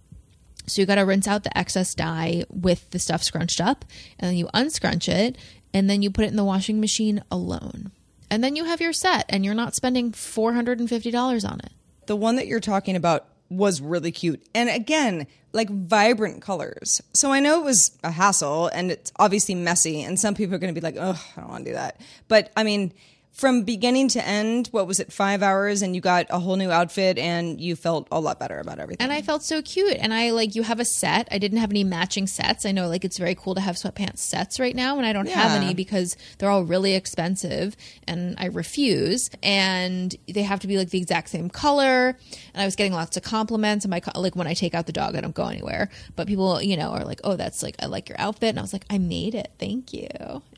so 0.66 0.80
you 0.80 0.86
got 0.86 0.96
to 0.96 1.02
rinse 1.02 1.26
out 1.26 1.42
the 1.42 1.56
excess 1.58 1.94
dye 1.96 2.44
with 2.48 2.88
the 2.90 2.98
stuff 3.00 3.24
scrunched 3.24 3.60
up 3.60 3.84
and 4.20 4.30
then 4.30 4.36
you 4.36 4.48
unscrunch 4.54 5.08
it 5.08 5.36
and 5.74 5.90
then 5.90 6.00
you 6.02 6.10
put 6.10 6.24
it 6.24 6.28
in 6.28 6.36
the 6.36 6.44
washing 6.44 6.80
machine 6.80 7.22
alone. 7.30 7.90
And 8.30 8.44
then 8.44 8.54
you 8.54 8.64
have 8.64 8.80
your 8.80 8.92
set 8.92 9.24
and 9.28 9.44
you're 9.44 9.54
not 9.54 9.74
spending 9.74 10.12
$450 10.12 11.50
on 11.50 11.60
it. 11.60 11.72
the 12.06 12.14
one 12.16 12.36
that 12.36 12.46
you're 12.46 12.60
talking 12.60 12.94
about 12.96 13.26
was 13.48 13.80
really 13.80 14.12
cute. 14.12 14.40
And 14.54 14.68
again, 14.70 15.26
like 15.52 15.68
vibrant 15.70 16.40
colors. 16.42 17.00
So 17.14 17.32
I 17.32 17.40
know 17.40 17.60
it 17.60 17.64
was 17.64 17.98
a 18.04 18.12
hassle 18.12 18.68
and 18.68 18.90
it's 18.92 19.12
obviously 19.16 19.54
messy 19.56 20.02
and 20.02 20.18
some 20.18 20.34
people 20.34 20.54
are 20.54 20.58
going 20.58 20.72
to 20.72 20.80
be 20.80 20.84
like, 20.84 20.96
"Oh, 20.98 21.20
I 21.36 21.40
don't 21.40 21.50
want 21.50 21.64
to 21.64 21.70
do 21.70 21.74
that." 21.74 22.00
But 22.28 22.52
I 22.56 22.62
mean, 22.62 22.92
from 23.32 23.62
beginning 23.62 24.08
to 24.08 24.26
end, 24.26 24.68
what 24.68 24.86
was 24.86 25.00
it, 25.00 25.12
5 25.12 25.42
hours 25.42 25.82
and 25.82 25.94
you 25.94 26.00
got 26.00 26.26
a 26.30 26.38
whole 26.38 26.56
new 26.56 26.70
outfit 26.70 27.16
and 27.18 27.60
you 27.60 27.76
felt 27.76 28.06
a 28.10 28.20
lot 28.20 28.38
better 28.38 28.58
about 28.58 28.78
everything. 28.78 29.04
And 29.04 29.12
I 29.12 29.22
felt 29.22 29.42
so 29.42 29.62
cute. 29.62 29.96
And 29.98 30.12
I 30.12 30.30
like 30.30 30.54
you 30.54 30.62
have 30.62 30.80
a 30.80 30.84
set. 30.84 31.28
I 31.30 31.38
didn't 31.38 31.58
have 31.58 31.70
any 31.70 31.84
matching 31.84 32.26
sets. 32.26 32.66
I 32.66 32.72
know 32.72 32.88
like 32.88 33.04
it's 33.04 33.18
very 33.18 33.34
cool 33.34 33.54
to 33.54 33.60
have 33.60 33.76
sweatpants 33.76 34.18
sets 34.18 34.60
right 34.60 34.74
now, 34.74 34.98
and 34.98 35.06
I 35.06 35.12
don't 35.12 35.28
have 35.28 35.52
any 35.52 35.74
because 35.74 36.16
they're 36.38 36.50
all 36.50 36.64
really 36.64 36.94
expensive, 36.94 37.76
and 38.06 38.34
I 38.38 38.46
refuse. 38.46 39.30
And 39.42 40.14
they 40.28 40.42
have 40.42 40.60
to 40.60 40.66
be 40.66 40.76
like 40.76 40.90
the 40.90 40.98
exact 40.98 41.30
same 41.30 41.48
color. 41.48 42.18
And 42.52 42.62
I 42.62 42.64
was 42.64 42.76
getting 42.76 42.92
lots 42.92 43.16
of 43.16 43.22
compliments. 43.22 43.84
And 43.84 43.90
my 43.90 44.02
like 44.14 44.36
when 44.36 44.46
I 44.46 44.54
take 44.54 44.74
out 44.74 44.86
the 44.86 44.92
dog, 44.92 45.16
I 45.16 45.20
don't 45.20 45.34
go 45.34 45.46
anywhere. 45.46 45.88
But 46.16 46.26
people, 46.26 46.60
you 46.60 46.76
know, 46.76 46.90
are 46.90 47.04
like, 47.04 47.20
"Oh, 47.24 47.36
that's 47.36 47.62
like 47.62 47.76
I 47.80 47.86
like 47.86 48.08
your 48.08 48.20
outfit," 48.20 48.50
and 48.50 48.58
I 48.58 48.62
was 48.62 48.72
like, 48.72 48.84
"I 48.90 48.98
made 48.98 49.34
it, 49.34 49.52
thank 49.58 49.92
you." 49.92 50.08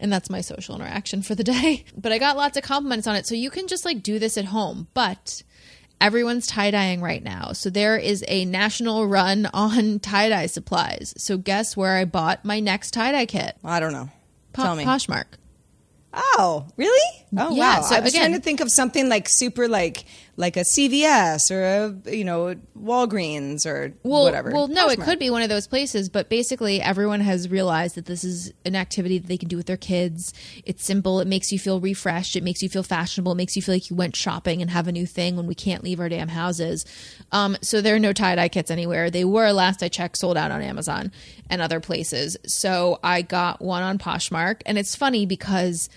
And 0.01 0.13
that's 0.13 0.31
my 0.31 0.41
social 0.41 0.75
interaction 0.75 1.23
for 1.23 1.35
the 1.35 1.45
day. 1.45 1.85
But 2.03 2.11
I 2.11 2.19
got 2.19 2.37
lots 2.37 2.57
of 2.57 2.62
compliments 2.63 3.07
on 3.07 3.17
it, 3.17 3.27
so 3.27 3.35
you 3.35 3.51
can 3.51 3.67
just 3.69 3.85
like 3.85 4.03
do 4.03 4.19
this 4.19 4.37
at 4.39 4.47
home, 4.47 4.87
but 4.95 5.43
everyone's 6.01 6.47
tie 6.47 6.71
dyeing 6.71 7.01
right 7.01 7.23
now. 7.23 7.53
So 7.53 7.71
there 7.71 7.97
is 7.97 8.25
a 8.29 8.45
national 8.45 9.07
run 9.07 9.47
on 9.55 10.01
tie 10.01 10.29
dye 10.29 10.47
supplies. 10.47 11.15
So 11.17 11.37
guess 11.39 11.77
where 11.77 11.97
I 11.97 12.05
bought 12.05 12.45
my 12.45 12.61
next 12.61 12.93
tie 12.93 13.13
dye 13.13 13.27
kit? 13.27 13.57
I 13.65 13.79
don't 13.81 13.93
know. 13.93 14.11
Po- 14.53 14.63
Tell 14.65 14.77
me. 14.77 14.85
Poshmark. 14.85 15.25
Oh, 16.15 16.67
really? 16.77 17.25
Oh, 17.39 17.55
Yeah, 17.55 17.79
wow. 17.79 17.83
so 17.83 17.97
I 17.97 18.01
was 18.01 18.13
again- 18.13 18.31
trying 18.31 18.35
to 18.35 18.41
think 18.45 18.61
of 18.61 18.71
something 18.71 19.09
like 19.09 19.27
super 19.31 19.67
like 19.67 20.05
like 20.37 20.57
a 20.57 20.61
CVS 20.61 21.51
or 21.51 21.63
a 22.07 22.11
you 22.11 22.25
know 22.25 22.55
Walgreens 22.79 23.67
or 23.67 23.93
Well, 24.03 24.25
whatever. 24.25 24.51
well, 24.51 24.67
no, 24.69 24.89
it 24.89 25.01
could 25.01 25.19
be 25.19 25.29
one 25.31 25.43
of 25.43 25.49
those 25.49 25.67
places, 25.67 26.09
but 26.09 26.29
basically 26.29 26.81
everyone 26.81 27.21
has 27.21 27.49
realized 27.51 27.95
that 27.97 28.07
this 28.07 28.25
is 28.25 28.53
an 28.65 28.75
activity 28.75 29.19
that 29.19 29.29
they 29.29 29.37
can 29.37 29.49
do 29.49 29.57
with 29.57 29.67
their 29.67 29.77
kids. 29.77 30.33
It's 30.65 30.85
simple. 30.85 31.21
It 31.21 31.29
makes 31.29 31.53
you 31.53 31.59
feel 31.59 31.81
refreshed. 31.81 32.35
It 32.35 32.43
makes 32.43 32.63
you 32.63 32.69
feel 32.69 32.83
fashionable. 32.83 33.33
It 33.33 33.37
makes 33.37 33.57
you 33.57 33.63
feel 33.63 33.75
like 33.75 33.91
you 33.91 33.97
went 33.97 34.17
shopping 34.17 34.63
and 34.63 34.71
have 34.71 34.89
a 34.89 34.93
new 34.93 35.07
thing 35.07 35.37
when 35.37 35.47
we 35.47 35.55
can't 35.55 35.85
leave 35.85 36.01
our 36.01 36.09
damn 36.09 36.29
houses. 36.29 36.85
Um, 37.31 37.57
so 37.61 37.81
there 37.81 37.95
are 37.95 37.99
no 38.01 38.13
tie 38.13 38.35
dye 38.35 38.49
kits 38.49 38.71
anywhere. 38.71 39.11
They 39.11 39.25
were 39.25 39.53
last 39.53 39.83
I 39.83 39.89
checked, 39.89 40.17
sold 40.17 40.37
out 40.37 40.51
on 40.51 40.63
Amazon 40.63 41.13
and 41.51 41.61
other 41.61 41.79
places. 41.81 42.37
So 42.47 42.99
I 43.05 43.23
got 43.23 43.61
one 43.61 43.83
on 43.83 43.99
Poshmark, 43.99 44.63
and 44.67 44.79
it's 44.79 44.97
funny 44.97 45.27
because. 45.27 45.89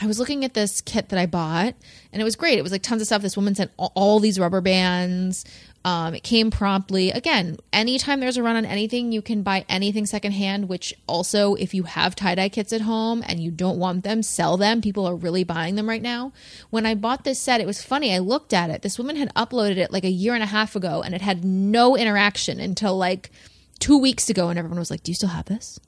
I 0.00 0.06
was 0.06 0.18
looking 0.18 0.44
at 0.44 0.54
this 0.54 0.80
kit 0.80 1.10
that 1.10 1.18
I 1.18 1.26
bought, 1.26 1.74
and 2.12 2.20
it 2.20 2.24
was 2.24 2.34
great. 2.34 2.58
It 2.58 2.62
was 2.62 2.72
like 2.72 2.82
tons 2.82 3.00
of 3.00 3.06
stuff. 3.06 3.22
This 3.22 3.36
woman 3.36 3.54
sent 3.54 3.70
all, 3.76 3.92
all 3.94 4.18
these 4.18 4.40
rubber 4.40 4.60
bands. 4.60 5.44
Um, 5.84 6.14
it 6.14 6.22
came 6.22 6.50
promptly. 6.50 7.10
Again, 7.10 7.58
anytime 7.72 8.18
there's 8.18 8.38
a 8.38 8.42
run 8.42 8.56
on 8.56 8.64
anything, 8.64 9.12
you 9.12 9.20
can 9.20 9.42
buy 9.42 9.64
anything 9.68 10.06
secondhand. 10.06 10.68
Which 10.68 10.94
also, 11.06 11.54
if 11.54 11.74
you 11.74 11.84
have 11.84 12.16
tie 12.16 12.34
dye 12.34 12.48
kits 12.48 12.72
at 12.72 12.80
home 12.80 13.22
and 13.26 13.38
you 13.38 13.50
don't 13.50 13.78
want 13.78 14.02
them, 14.02 14.22
sell 14.22 14.56
them. 14.56 14.80
People 14.80 15.06
are 15.06 15.14
really 15.14 15.44
buying 15.44 15.76
them 15.76 15.88
right 15.88 16.02
now. 16.02 16.32
When 16.70 16.86
I 16.86 16.94
bought 16.94 17.24
this 17.24 17.38
set, 17.38 17.60
it 17.60 17.66
was 17.66 17.82
funny. 17.82 18.14
I 18.14 18.18
looked 18.18 18.52
at 18.52 18.70
it. 18.70 18.82
This 18.82 18.98
woman 18.98 19.16
had 19.16 19.32
uploaded 19.34 19.76
it 19.76 19.92
like 19.92 20.04
a 20.04 20.10
year 20.10 20.34
and 20.34 20.42
a 20.42 20.46
half 20.46 20.74
ago, 20.74 21.02
and 21.02 21.14
it 21.14 21.20
had 21.20 21.44
no 21.44 21.96
interaction 21.96 22.58
until 22.58 22.96
like 22.96 23.30
two 23.78 23.98
weeks 23.98 24.30
ago, 24.30 24.48
and 24.48 24.58
everyone 24.58 24.78
was 24.78 24.90
like, 24.90 25.02
"Do 25.02 25.12
you 25.12 25.16
still 25.16 25.28
have 25.28 25.44
this?" 25.44 25.78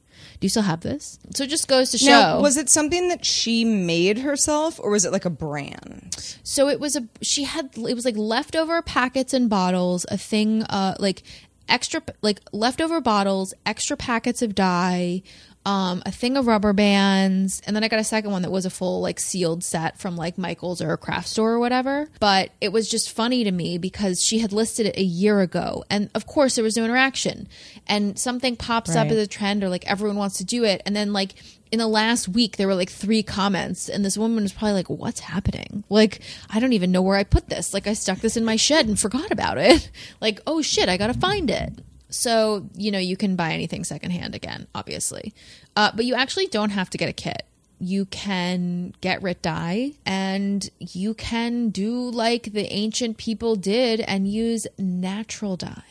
Do 0.40 0.44
you 0.44 0.48
still 0.48 0.62
have 0.62 0.80
this? 0.80 1.18
So 1.34 1.44
it 1.44 1.50
just 1.50 1.68
goes 1.68 1.90
to 1.90 1.98
show. 1.98 2.06
Now, 2.06 2.40
was 2.40 2.56
it 2.56 2.68
something 2.68 3.08
that 3.08 3.24
she 3.24 3.64
made 3.64 4.18
herself, 4.18 4.78
or 4.78 4.90
was 4.90 5.04
it 5.04 5.12
like 5.12 5.24
a 5.24 5.30
brand? 5.30 6.14
So 6.42 6.68
it 6.68 6.78
was 6.80 6.96
a 6.96 7.08
she 7.22 7.44
had 7.44 7.70
it 7.76 7.94
was 7.94 8.04
like 8.04 8.16
leftover 8.16 8.82
packets 8.82 9.32
and 9.32 9.48
bottles, 9.48 10.04
a 10.10 10.18
thing 10.18 10.62
uh 10.64 10.94
like 10.98 11.22
extra 11.68 12.02
like 12.22 12.40
leftover 12.52 13.00
bottles, 13.00 13.54
extra 13.64 13.96
packets 13.96 14.42
of 14.42 14.54
dye, 14.54 15.22
um, 15.66 16.00
a 16.06 16.12
thing 16.12 16.36
of 16.36 16.46
rubber 16.46 16.72
bands, 16.72 17.60
and 17.66 17.74
then 17.74 17.82
I 17.82 17.88
got 17.88 17.98
a 17.98 18.04
second 18.04 18.30
one 18.30 18.42
that 18.42 18.52
was 18.52 18.64
a 18.64 18.70
full 18.70 19.00
like 19.00 19.18
sealed 19.18 19.64
set 19.64 19.98
from 19.98 20.16
like 20.16 20.38
Michaels 20.38 20.80
or 20.80 20.92
a 20.92 20.96
craft 20.96 21.28
store 21.28 21.52
or 21.52 21.58
whatever. 21.58 22.08
But 22.20 22.52
it 22.60 22.70
was 22.70 22.88
just 22.88 23.10
funny 23.10 23.42
to 23.42 23.50
me 23.50 23.76
because 23.76 24.24
she 24.24 24.38
had 24.38 24.52
listed 24.52 24.86
it 24.86 24.96
a 24.96 25.02
year 25.02 25.40
ago, 25.40 25.84
and 25.90 26.08
of 26.14 26.24
course 26.24 26.54
there 26.54 26.62
was 26.62 26.76
no 26.76 26.84
interaction, 26.84 27.48
and 27.88 28.16
something 28.16 28.54
pops 28.54 28.94
up 28.94 29.08
as 29.08 29.18
a 29.18 29.26
trend 29.26 29.64
or 29.64 29.68
like 29.68 29.84
everyone 29.90 30.16
wants 30.16 30.38
to 30.38 30.44
do 30.44 30.62
it, 30.62 30.82
and 30.86 30.94
then 30.94 31.12
like 31.12 31.34
in 31.72 31.80
the 31.80 31.88
last 31.88 32.28
week 32.28 32.56
there 32.56 32.68
were 32.68 32.74
like 32.76 32.90
three 32.90 33.24
comments. 33.24 33.88
And 33.88 34.04
this 34.04 34.16
woman 34.16 34.44
was 34.44 34.52
probably 34.52 34.74
like 34.74 34.88
what's 34.88 35.18
happening? 35.18 35.82
Like 35.90 36.20
i 36.48 36.60
don't 36.60 36.74
even 36.74 36.92
know 36.92 37.02
where 37.02 37.16
i 37.16 37.24
put 37.24 37.48
this. 37.48 37.74
Like 37.74 37.88
i 37.88 37.92
stuck 37.92 38.18
this 38.18 38.36
in 38.36 38.44
my 38.44 38.54
shed 38.54 38.86
and 38.86 38.98
forgot 38.98 39.32
about 39.32 39.58
it. 39.58 39.90
Like 40.20 40.40
oh 40.46 40.62
shit. 40.62 40.88
I 40.88 40.96
gotta 40.96 41.14
find 41.14 41.50
it 41.50 41.80
so 42.08 42.68
you 42.74 42.90
know 42.90 42.98
you 42.98 43.16
can 43.16 43.36
buy 43.36 43.52
anything 43.52 43.84
secondhand 43.84 44.34
again 44.34 44.66
obviously 44.74 45.34
uh, 45.76 45.90
but 45.94 46.04
you 46.04 46.14
actually 46.14 46.46
don't 46.46 46.70
have 46.70 46.88
to 46.90 46.98
get 46.98 47.08
a 47.08 47.12
kit 47.12 47.44
you 47.78 48.06
can 48.06 48.94
get 49.00 49.22
rit 49.22 49.42
dye 49.42 49.92
and 50.06 50.70
you 50.78 51.12
can 51.14 51.68
do 51.68 52.10
like 52.10 52.52
the 52.52 52.72
ancient 52.72 53.16
people 53.18 53.56
did 53.56 54.00
and 54.00 54.26
use 54.28 54.66
natural 54.78 55.56
dye 55.56 55.82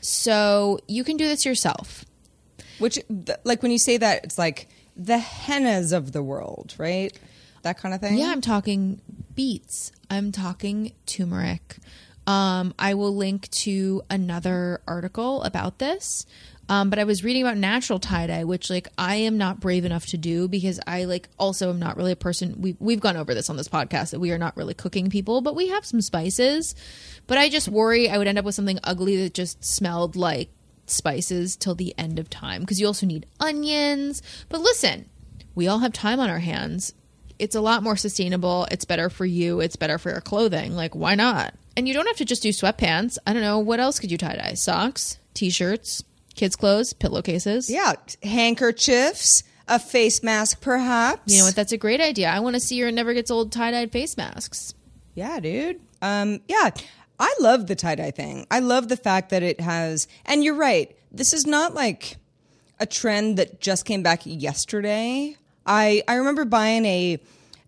so 0.00 0.78
you 0.88 1.04
can 1.04 1.16
do 1.16 1.28
this 1.28 1.44
yourself 1.44 2.04
Which, 2.78 2.94
th- 2.94 3.38
like, 3.44 3.62
when 3.62 3.70
you 3.70 3.78
say 3.78 3.98
that, 3.98 4.24
it's 4.24 4.38
like 4.38 4.66
the 4.96 5.18
hennas 5.18 5.92
of 5.94 6.12
the 6.12 6.22
world, 6.22 6.74
right? 6.78 7.12
That 7.60 7.76
kind 7.76 7.94
of 7.94 8.00
thing. 8.00 8.16
Yeah, 8.16 8.28
I'm 8.32 8.40
talking 8.40 9.02
beets. 9.34 9.92
I'm 10.08 10.32
talking 10.32 10.92
turmeric. 11.04 11.76
Um, 12.26 12.74
I 12.78 12.94
will 12.94 13.14
link 13.14 13.50
to 13.50 14.02
another 14.10 14.80
article 14.86 15.42
about 15.42 15.78
this. 15.78 16.26
Um, 16.68 16.88
but 16.88 17.00
I 17.00 17.04
was 17.04 17.24
reading 17.24 17.42
about 17.42 17.56
natural 17.56 17.98
tie 17.98 18.28
dye, 18.28 18.44
which 18.44 18.70
like 18.70 18.86
I 18.96 19.16
am 19.16 19.36
not 19.36 19.58
brave 19.58 19.84
enough 19.84 20.06
to 20.06 20.16
do 20.16 20.46
because 20.46 20.78
I 20.86 21.04
like 21.04 21.28
also 21.36 21.70
am 21.70 21.80
not 21.80 21.96
really 21.96 22.12
a 22.12 22.16
person. 22.16 22.62
We 22.62 22.76
we've 22.78 23.00
gone 23.00 23.16
over 23.16 23.34
this 23.34 23.50
on 23.50 23.56
this 23.56 23.66
podcast 23.66 24.12
that 24.12 24.20
we 24.20 24.30
are 24.30 24.38
not 24.38 24.56
really 24.56 24.74
cooking 24.74 25.10
people, 25.10 25.40
but 25.40 25.56
we 25.56 25.68
have 25.70 25.84
some 25.84 26.00
spices. 26.00 26.76
But 27.26 27.38
I 27.38 27.48
just 27.48 27.66
worry 27.66 28.08
I 28.08 28.18
would 28.18 28.28
end 28.28 28.38
up 28.38 28.44
with 28.44 28.54
something 28.54 28.78
ugly 28.84 29.16
that 29.16 29.34
just 29.34 29.64
smelled 29.64 30.14
like 30.14 30.50
spices 30.86 31.56
till 31.56 31.74
the 31.74 31.92
end 31.98 32.20
of 32.20 32.30
time 32.30 32.60
because 32.60 32.78
you 32.80 32.86
also 32.86 33.04
need 33.04 33.26
onions. 33.40 34.22
But 34.48 34.60
listen, 34.60 35.10
we 35.56 35.66
all 35.66 35.80
have 35.80 35.92
time 35.92 36.20
on 36.20 36.30
our 36.30 36.38
hands. 36.38 36.94
It's 37.40 37.56
a 37.56 37.60
lot 37.60 37.82
more 37.82 37.96
sustainable. 37.96 38.68
It's 38.70 38.84
better 38.84 39.10
for 39.10 39.26
you. 39.26 39.58
It's 39.58 39.76
better 39.76 39.98
for 39.98 40.10
your 40.10 40.20
clothing. 40.20 40.76
Like, 40.76 40.94
why 40.94 41.16
not? 41.16 41.54
And 41.76 41.86
you 41.86 41.94
don't 41.94 42.06
have 42.06 42.16
to 42.16 42.24
just 42.24 42.42
do 42.42 42.50
sweatpants. 42.50 43.18
I 43.26 43.32
don't 43.32 43.42
know. 43.42 43.58
What 43.58 43.80
else 43.80 43.98
could 43.98 44.10
you 44.10 44.18
tie 44.18 44.36
dye? 44.36 44.54
Socks, 44.54 45.18
t 45.34 45.50
shirts, 45.50 46.02
kids' 46.34 46.56
clothes, 46.56 46.92
pillowcases. 46.92 47.70
Yeah. 47.70 47.94
Handkerchiefs, 48.22 49.42
a 49.68 49.78
face 49.78 50.22
mask, 50.22 50.60
perhaps. 50.60 51.32
You 51.32 51.38
know 51.38 51.44
what? 51.46 51.54
That's 51.54 51.72
a 51.72 51.78
great 51.78 52.00
idea. 52.00 52.28
I 52.28 52.40
want 52.40 52.54
to 52.54 52.60
see 52.60 52.76
your 52.76 52.90
never 52.90 53.14
gets 53.14 53.30
old 53.30 53.52
tie 53.52 53.70
dyed 53.70 53.92
face 53.92 54.16
masks. 54.16 54.74
Yeah, 55.14 55.38
dude. 55.40 55.80
Um, 56.02 56.40
yeah, 56.48 56.70
I 57.18 57.34
love 57.40 57.66
the 57.66 57.76
tie 57.76 57.94
dye 57.94 58.10
thing. 58.10 58.46
I 58.50 58.60
love 58.60 58.88
the 58.88 58.96
fact 58.96 59.30
that 59.30 59.42
it 59.42 59.60
has, 59.60 60.08
and 60.26 60.42
you're 60.42 60.54
right. 60.54 60.96
This 61.12 61.32
is 61.32 61.46
not 61.46 61.74
like 61.74 62.16
a 62.78 62.86
trend 62.86 63.36
that 63.36 63.60
just 63.60 63.84
came 63.84 64.02
back 64.02 64.22
yesterday. 64.24 65.36
I 65.66 66.02
I 66.08 66.14
remember 66.14 66.44
buying 66.44 66.84
a, 66.86 67.18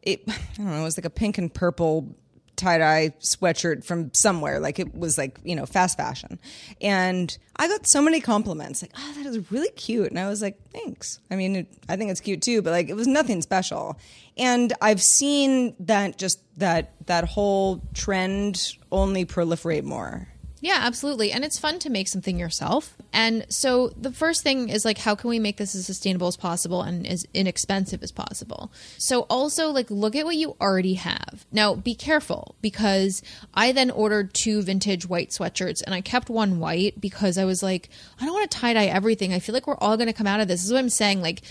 it, 0.02 0.22
I 0.28 0.34
don't 0.56 0.66
know, 0.66 0.80
it 0.80 0.84
was 0.84 0.96
like 0.96 1.04
a 1.04 1.10
pink 1.10 1.38
and 1.38 1.52
purple 1.52 2.16
tie 2.62 2.79
dye 2.79 3.12
sweatshirt 3.20 3.85
from 3.85 4.12
somewhere. 4.14 4.61
Like 4.61 4.79
it 4.79 4.94
was 4.94 5.18
like 5.18 5.38
you 5.44 5.57
know 5.57 5.66
fast 5.66 5.96
fashion, 5.96 6.38
and 6.81 7.37
I 7.57 7.68
got 7.68 7.87
so 7.87 8.01
many 8.01 8.20
compliments. 8.20 8.83
Like, 8.83 8.92
oh, 8.96 9.12
that 9.16 9.27
is 9.27 9.51
really 9.51 9.70
cute, 9.70 10.11
and 10.11 10.18
I 10.18 10.29
was 10.29 10.40
like, 10.40 10.59
thanks. 10.72 11.20
I 11.31 11.37
mean, 11.37 11.57
it, 11.57 11.66
I 11.88 11.96
think 11.96 12.11
it's 12.11 12.20
cute 12.20 12.42
too, 12.42 12.62
but 12.62 12.70
like 12.70 12.88
it 12.88 12.94
was 12.94 13.07
nothing 13.07 13.42
special. 13.42 13.98
And 14.38 14.72
I've 14.81 15.03
seen 15.03 15.75
that 15.81 16.18
just 16.18 16.40
that 16.59 16.92
that 17.07 17.25
whole 17.25 17.83
trend 17.94 18.77
only 18.90 19.25
proliferate 19.25 19.85
more. 19.85 20.29
Yeah, 20.62 20.79
absolutely. 20.81 21.33
And 21.33 21.44
it's 21.44 21.59
fun 21.59 21.81
to 21.81 21.90
make 21.90 22.07
something 22.07 22.38
yourself. 22.38 22.96
And 23.12 23.44
so 23.48 23.88
the 23.88 24.12
first 24.12 24.44
thing 24.44 24.68
is 24.68 24.85
like 24.85 24.98
how 24.98 25.16
can 25.16 25.29
we 25.29 25.40
make 25.40 25.57
this 25.57 25.75
as 25.75 25.85
sustainable 25.85 26.29
as 26.29 26.37
possible 26.37 26.83
and 26.83 27.05
as 27.05 27.27
inexpensive 27.35 28.01
as 28.01 28.12
possible? 28.12 28.70
So 28.96 29.22
also 29.22 29.70
like 29.70 29.90
look 29.90 30.14
at 30.14 30.25
what 30.25 30.37
you 30.37 30.57
already 30.61 30.94
have. 30.94 31.44
Now 31.51 31.75
be 31.75 31.96
careful 31.96 32.55
because 32.62 33.22
I 33.53 33.72
then 33.72 33.90
ordered 33.90 34.35
two 34.35 34.62
vintage 34.62 35.05
white 35.05 35.31
sweatshirts 35.31 35.83
and 35.83 35.96
I 35.96 36.01
kept 36.01 36.31
one 36.31 36.61
white 36.61 37.01
because 37.01 37.38
I 37.38 37.44
was 37.44 37.61
like 37.61 37.88
I 38.20 38.25
don't 38.25 38.35
want 38.35 38.48
to 38.48 38.57
tie 38.57 38.72
dye 38.72 38.87
everything. 38.87 39.33
I 39.33 39.40
feel 39.40 39.55
like 39.55 39.66
we're 39.66 39.77
all 39.79 39.96
going 39.96 40.07
to 40.07 40.12
come 40.12 40.29
out 40.29 40.38
of 40.38 40.46
this. 40.46 40.61
This 40.61 40.66
is 40.66 40.72
what 40.72 40.79
I'm 40.79 40.90
saying 40.90 41.20
like 41.20 41.42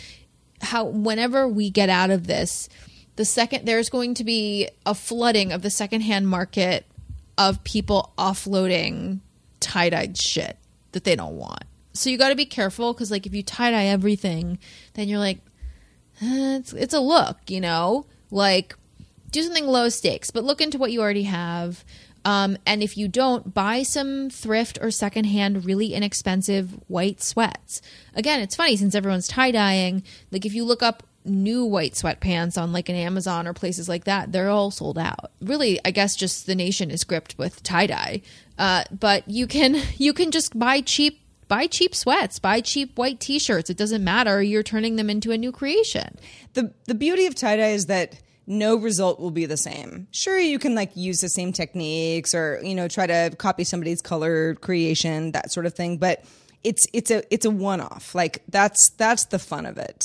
how 0.61 0.85
whenever 0.85 1.49
we 1.49 1.69
get 1.69 1.89
out 1.89 2.11
of 2.11 2.27
this 2.27 2.69
the 3.17 3.25
second 3.25 3.65
there's 3.65 3.89
going 3.89 4.13
to 4.13 4.23
be 4.23 4.69
a 4.85 4.95
flooding 4.95 5.51
of 5.51 5.63
the 5.63 5.69
secondhand 5.69 6.29
market 6.29 6.85
of 7.49 7.63
people 7.63 8.13
offloading 8.17 9.19
tie-dyed 9.59 10.17
shit 10.17 10.57
that 10.91 11.03
they 11.03 11.15
don't 11.15 11.37
want. 11.37 11.63
So 11.93 12.09
you 12.09 12.17
got 12.17 12.29
to 12.29 12.35
be 12.35 12.45
careful 12.45 12.93
because, 12.93 13.11
like, 13.11 13.25
if 13.25 13.33
you 13.33 13.43
tie-dye 13.43 13.85
everything, 13.85 14.59
then 14.93 15.07
you're 15.07 15.19
like, 15.19 15.39
eh, 16.21 16.57
it's 16.57 16.73
it's 16.73 16.93
a 16.93 16.99
look, 16.99 17.37
you 17.47 17.59
know. 17.59 18.05
Like, 18.29 18.75
do 19.31 19.41
something 19.41 19.67
low 19.67 19.89
stakes, 19.89 20.31
but 20.31 20.43
look 20.43 20.61
into 20.61 20.77
what 20.77 20.91
you 20.91 21.01
already 21.01 21.23
have. 21.23 21.83
Um, 22.23 22.57
and 22.65 22.83
if 22.83 22.97
you 22.97 23.07
don't, 23.07 23.53
buy 23.53 23.83
some 23.83 24.29
thrift 24.29 24.77
or 24.81 24.91
secondhand, 24.91 25.65
really 25.65 25.93
inexpensive 25.93 26.77
white 26.87 27.21
sweats. 27.21 27.81
Again, 28.15 28.41
it's 28.41 28.55
funny 28.55 28.77
since 28.77 28.93
everyone's 28.93 29.27
tie 29.27 29.51
dyeing. 29.51 30.03
Like, 30.31 30.45
if 30.45 30.53
you 30.53 30.63
look 30.63 30.83
up 30.83 31.03
new 31.25 31.65
white 31.65 31.93
sweatpants 31.93 32.61
on 32.61 32.71
like 32.71 32.89
an 32.89 32.95
Amazon 32.95 33.47
or 33.47 33.53
places 33.53 33.87
like 33.87 34.05
that, 34.05 34.31
they're 34.31 34.49
all 34.49 34.71
sold 34.71 34.97
out. 34.97 35.31
Really, 35.41 35.79
I 35.85 35.91
guess 35.91 36.15
just 36.15 36.45
the 36.45 36.55
nation 36.55 36.91
is 36.91 37.03
gripped 37.03 37.37
with 37.37 37.63
tie 37.63 37.87
dye. 37.87 38.21
Uh, 38.57 38.83
but 38.91 39.27
you 39.27 39.47
can 39.47 39.81
you 39.97 40.13
can 40.13 40.31
just 40.31 40.57
buy 40.57 40.81
cheap 40.81 41.19
buy 41.47 41.67
cheap 41.67 41.93
sweats, 41.93 42.39
buy 42.39 42.61
cheap 42.61 42.97
white 42.97 43.19
t-shirts. 43.19 43.69
It 43.69 43.75
doesn't 43.75 44.03
matter. 44.03 44.41
You're 44.41 44.63
turning 44.63 44.95
them 44.95 45.09
into 45.09 45.31
a 45.31 45.37
new 45.37 45.51
creation. 45.51 46.17
the 46.53 46.73
the 46.85 46.95
beauty 46.95 47.25
of 47.25 47.35
tie 47.35 47.57
dye 47.57 47.69
is 47.69 47.87
that 47.87 48.19
no 48.47 48.75
result 48.75 49.19
will 49.19 49.31
be 49.31 49.45
the 49.45 49.57
same. 49.57 50.07
Sure, 50.11 50.37
you 50.39 50.59
can 50.59 50.75
like 50.75 50.91
use 50.95 51.19
the 51.19 51.29
same 51.29 51.53
techniques 51.53 52.33
or 52.33 52.59
you 52.63 52.75
know 52.75 52.87
try 52.87 53.07
to 53.07 53.35
copy 53.37 53.63
somebody's 53.63 54.01
color 54.01 54.55
creation, 54.55 55.31
that 55.31 55.51
sort 55.51 55.65
of 55.65 55.73
thing, 55.73 55.97
but 55.97 56.25
it's 56.63 56.85
it's 56.93 57.11
a 57.11 57.23
it's 57.33 57.45
a 57.45 57.49
one 57.49 57.81
off. 57.81 58.13
Like 58.15 58.43
that's 58.49 58.89
that's 58.97 59.25
the 59.25 59.39
fun 59.39 59.65
of 59.65 59.77
it. 59.77 60.03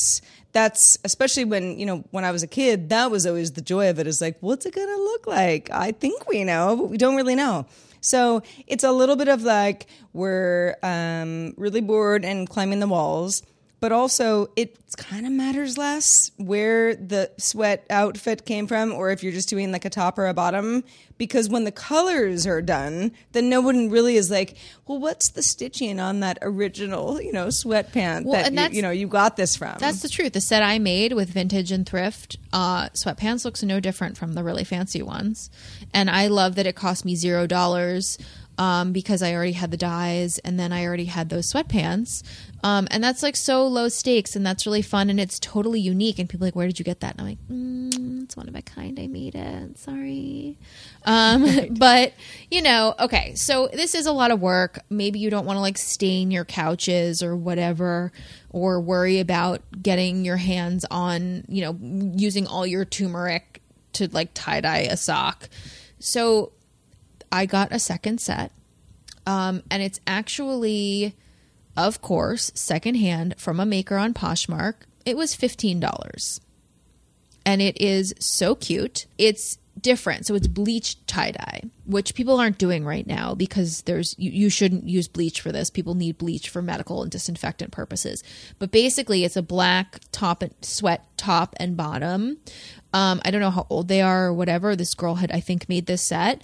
That's 0.57 0.97
especially 1.05 1.45
when 1.45 1.79
you 1.79 1.85
know 1.85 2.03
when 2.13 2.25
I 2.25 2.31
was 2.31 2.43
a 2.43 2.47
kid, 2.47 2.89
that 2.89 3.11
was 3.11 3.27
always 3.27 3.53
the 3.53 3.61
joy 3.61 3.91
of 3.91 3.99
it. 3.99 4.07
Is 4.07 4.23
like, 4.23 4.39
what's 4.41 4.65
it 4.65 4.75
gonna 4.75 4.97
look 4.97 5.27
like? 5.27 5.69
I 5.71 5.93
think 5.93 6.27
we 6.27 6.45
know, 6.45 6.77
but 6.77 6.89
we 6.89 6.97
don't 6.97 7.15
really 7.15 7.35
know. 7.35 7.67
So 8.01 8.43
it's 8.67 8.83
a 8.83 8.91
little 8.91 9.17
bit 9.17 9.29
of 9.29 9.43
like 9.43 9.85
we're 10.15 10.77
um, 10.83 11.53
really 11.59 11.83
bored 11.83 12.25
and 12.25 12.49
climbing 12.49 12.81
the 12.81 12.87
walls 12.87 13.43
but 13.87 13.93
also 13.93 14.49
it 14.57 14.77
kind 14.97 15.27
of 15.27 15.31
matters 15.31 15.79
less 15.79 16.33
where 16.39 16.97
the 16.97 17.31
sweat 17.39 17.87
outfit 17.89 18.45
came 18.45 18.67
from 18.67 18.91
or 18.91 19.11
if 19.11 19.23
you're 19.23 19.33
just 19.33 19.49
doing 19.49 19.71
like 19.71 19.85
a 19.85 19.91
top 19.91 20.19
or 20.19 20.27
a 20.27 20.35
bottom 20.35 20.83
because 21.19 21.49
when 21.49 21.63
the 21.63 21.71
colors 21.71 22.49
are 22.49 22.61
done 22.61 23.13
then 23.31 23.49
no 23.49 23.61
one 23.61 23.89
really 23.89 24.17
is 24.17 24.29
like 24.29 24.57
well 24.89 24.99
what's 24.99 25.31
the 25.31 25.43
stitching 25.43 26.01
on 26.01 26.19
that 26.19 26.37
original 26.43 27.23
you 27.23 27.31
know 27.31 27.47
sweatpant 27.47 28.25
Well, 28.25 28.43
that 28.43 28.53
and 28.53 28.73
you, 28.73 28.79
you 28.79 28.83
know 28.83 28.91
you 28.91 29.07
got 29.07 29.37
this 29.37 29.55
from? 29.55 29.77
That's 29.79 30.03
the 30.03 30.09
truth. 30.09 30.33
The 30.33 30.41
set 30.41 30.65
I 30.65 30.81
made 30.81 31.13
with 31.13 31.29
vintage 31.29 31.71
and 31.71 31.89
thrift 31.89 32.37
uh, 32.53 32.89
sweatpants 32.89 33.45
looks 33.45 33.63
no 33.63 33.79
different 33.79 34.19
from 34.19 34.33
the 34.33 34.43
really 34.43 34.65
fancy 34.65 35.01
ones, 35.03 35.49
and 35.95 36.11
I 36.11 36.27
love 36.27 36.57
that 36.57 36.67
it 36.67 36.75
cost 36.75 37.05
me 37.05 37.15
zero 37.15 37.47
dollars 37.47 38.19
um, 38.59 38.93
because 38.93 39.23
I 39.23 39.35
already 39.35 39.53
had 39.53 39.71
the 39.71 39.77
dyes 39.77 40.39
and 40.39 40.59
then 40.59 40.73
I 40.73 40.85
already 40.85 41.05
had 41.05 41.29
those 41.29 41.53
sweatpants, 41.53 42.23
um, 42.67 42.89
and 42.91 43.03
that's 43.03 43.23
like 43.23 43.37
so 43.37 43.65
low 43.65 43.89
stakes 43.89 44.35
and 44.35 44.45
that's 44.45 44.67
really 44.67 44.83
fun 44.83 45.09
and 45.09 45.21
it's 45.21 45.39
totally 45.39 45.79
unique. 45.79 46.19
And 46.19 46.29
people 46.29 46.45
are 46.45 46.49
like, 46.49 46.57
where 46.57 46.67
did 46.67 46.81
you 46.81 46.85
get 46.85 46.99
that? 46.99 47.13
And 47.13 47.21
I'm 47.21 47.27
like, 47.29 47.49
mm, 47.49 48.25
it's 48.25 48.37
one 48.37 48.49
of 48.49 48.57
a 48.57 48.63
kind. 48.63 48.99
I 48.99 49.07
made 49.07 49.37
it. 49.37 49.79
Sorry. 49.79 50.59
Um, 51.05 51.47
but 51.79 52.13
you 52.51 52.63
know, 52.63 52.97
okay, 52.99 53.37
so 53.37 53.69
this 53.73 53.95
is 53.95 54.07
a 54.07 54.13
lot 54.13 54.33
of 54.33 54.41
work. 54.41 54.81
Maybe 54.91 55.21
you 55.21 55.31
don't 55.31 55.47
want 55.47 55.59
to 55.59 55.61
like 55.61 55.79
stain 55.79 56.33
your 56.33 56.45
couches 56.45 57.23
or 57.23 57.37
whatever, 57.37 58.11
or 58.51 58.81
worry 58.81 59.21
about 59.21 59.63
getting 59.81 60.25
your 60.25 60.39
hands 60.39 60.85
on, 60.91 61.45
you 61.47 61.63
know, 61.63 61.79
using 62.17 62.49
all 62.49 62.67
your 62.67 62.85
turmeric 62.85 63.63
to 63.93 64.09
like 64.09 64.31
tie 64.35 64.61
dye 64.61 64.89
a 64.91 64.97
sock. 64.97 65.49
So 66.01 66.51
I 67.31 67.47
got 67.47 67.71
a 67.71 67.79
second 67.79 68.21
set, 68.21 68.51
um, 69.25 69.63
and 69.71 69.85
it's 69.85 70.01
actually 70.05 71.15
of 71.77 72.03
course, 72.03 72.51
secondhand 72.55 73.35
from 73.39 73.61
a 73.61 73.67
maker 73.67 73.97
on 73.97 74.15
Poshmark. 74.15 74.75
It 75.05 75.17
was 75.17 75.37
$15. 75.37 76.41
And 77.45 77.63
it 77.63 77.81
is 77.81 78.15
so 78.19 78.55
cute. 78.55 79.07
It's 79.19 79.59
different. 79.81 80.27
So 80.27 80.35
it's 80.35 80.49
bleached 80.49 81.07
tie 81.07 81.33
dye, 81.33 81.63
which 81.85 82.15
people 82.15 82.41
aren't 82.41 82.59
doing 82.59 82.85
right 82.85 83.07
now 83.07 83.35
because 83.35 83.83
there's 83.83 84.15
you, 84.19 84.31
you 84.31 84.51
shouldn't 84.51 84.85
use 84.85 85.07
bleach 85.07 85.41
for 85.41 85.53
this. 85.53 85.71
People 85.71 85.95
need 85.95 86.19
bleach 86.19 86.49
for 86.49 86.63
medical 86.63 87.03
and 87.03 87.11
disinfectant 87.11 87.73
purposes. 87.73 88.25
But 88.59 88.71
basically, 88.71 89.25
it's 89.25 89.37
a 89.37 89.43
black 89.43 90.01
top 90.13 90.43
and 90.43 90.55
sweat 90.63 91.07
top 91.17 91.55
and 91.59 91.77
bottom. 91.77 92.39
Um, 92.93 93.21
I 93.25 93.31
don't 93.31 93.41
know 93.41 93.51
how 93.51 93.67
old 93.69 93.89
they 93.89 94.01
are 94.01 94.27
or 94.27 94.35
whatever. 94.35 94.75
This 94.75 94.95
girl 94.95 95.17
had, 95.17 95.31
I 95.31 95.41
think, 95.41 95.69
made 95.69 95.87
this 95.87 96.03
set. 96.03 96.41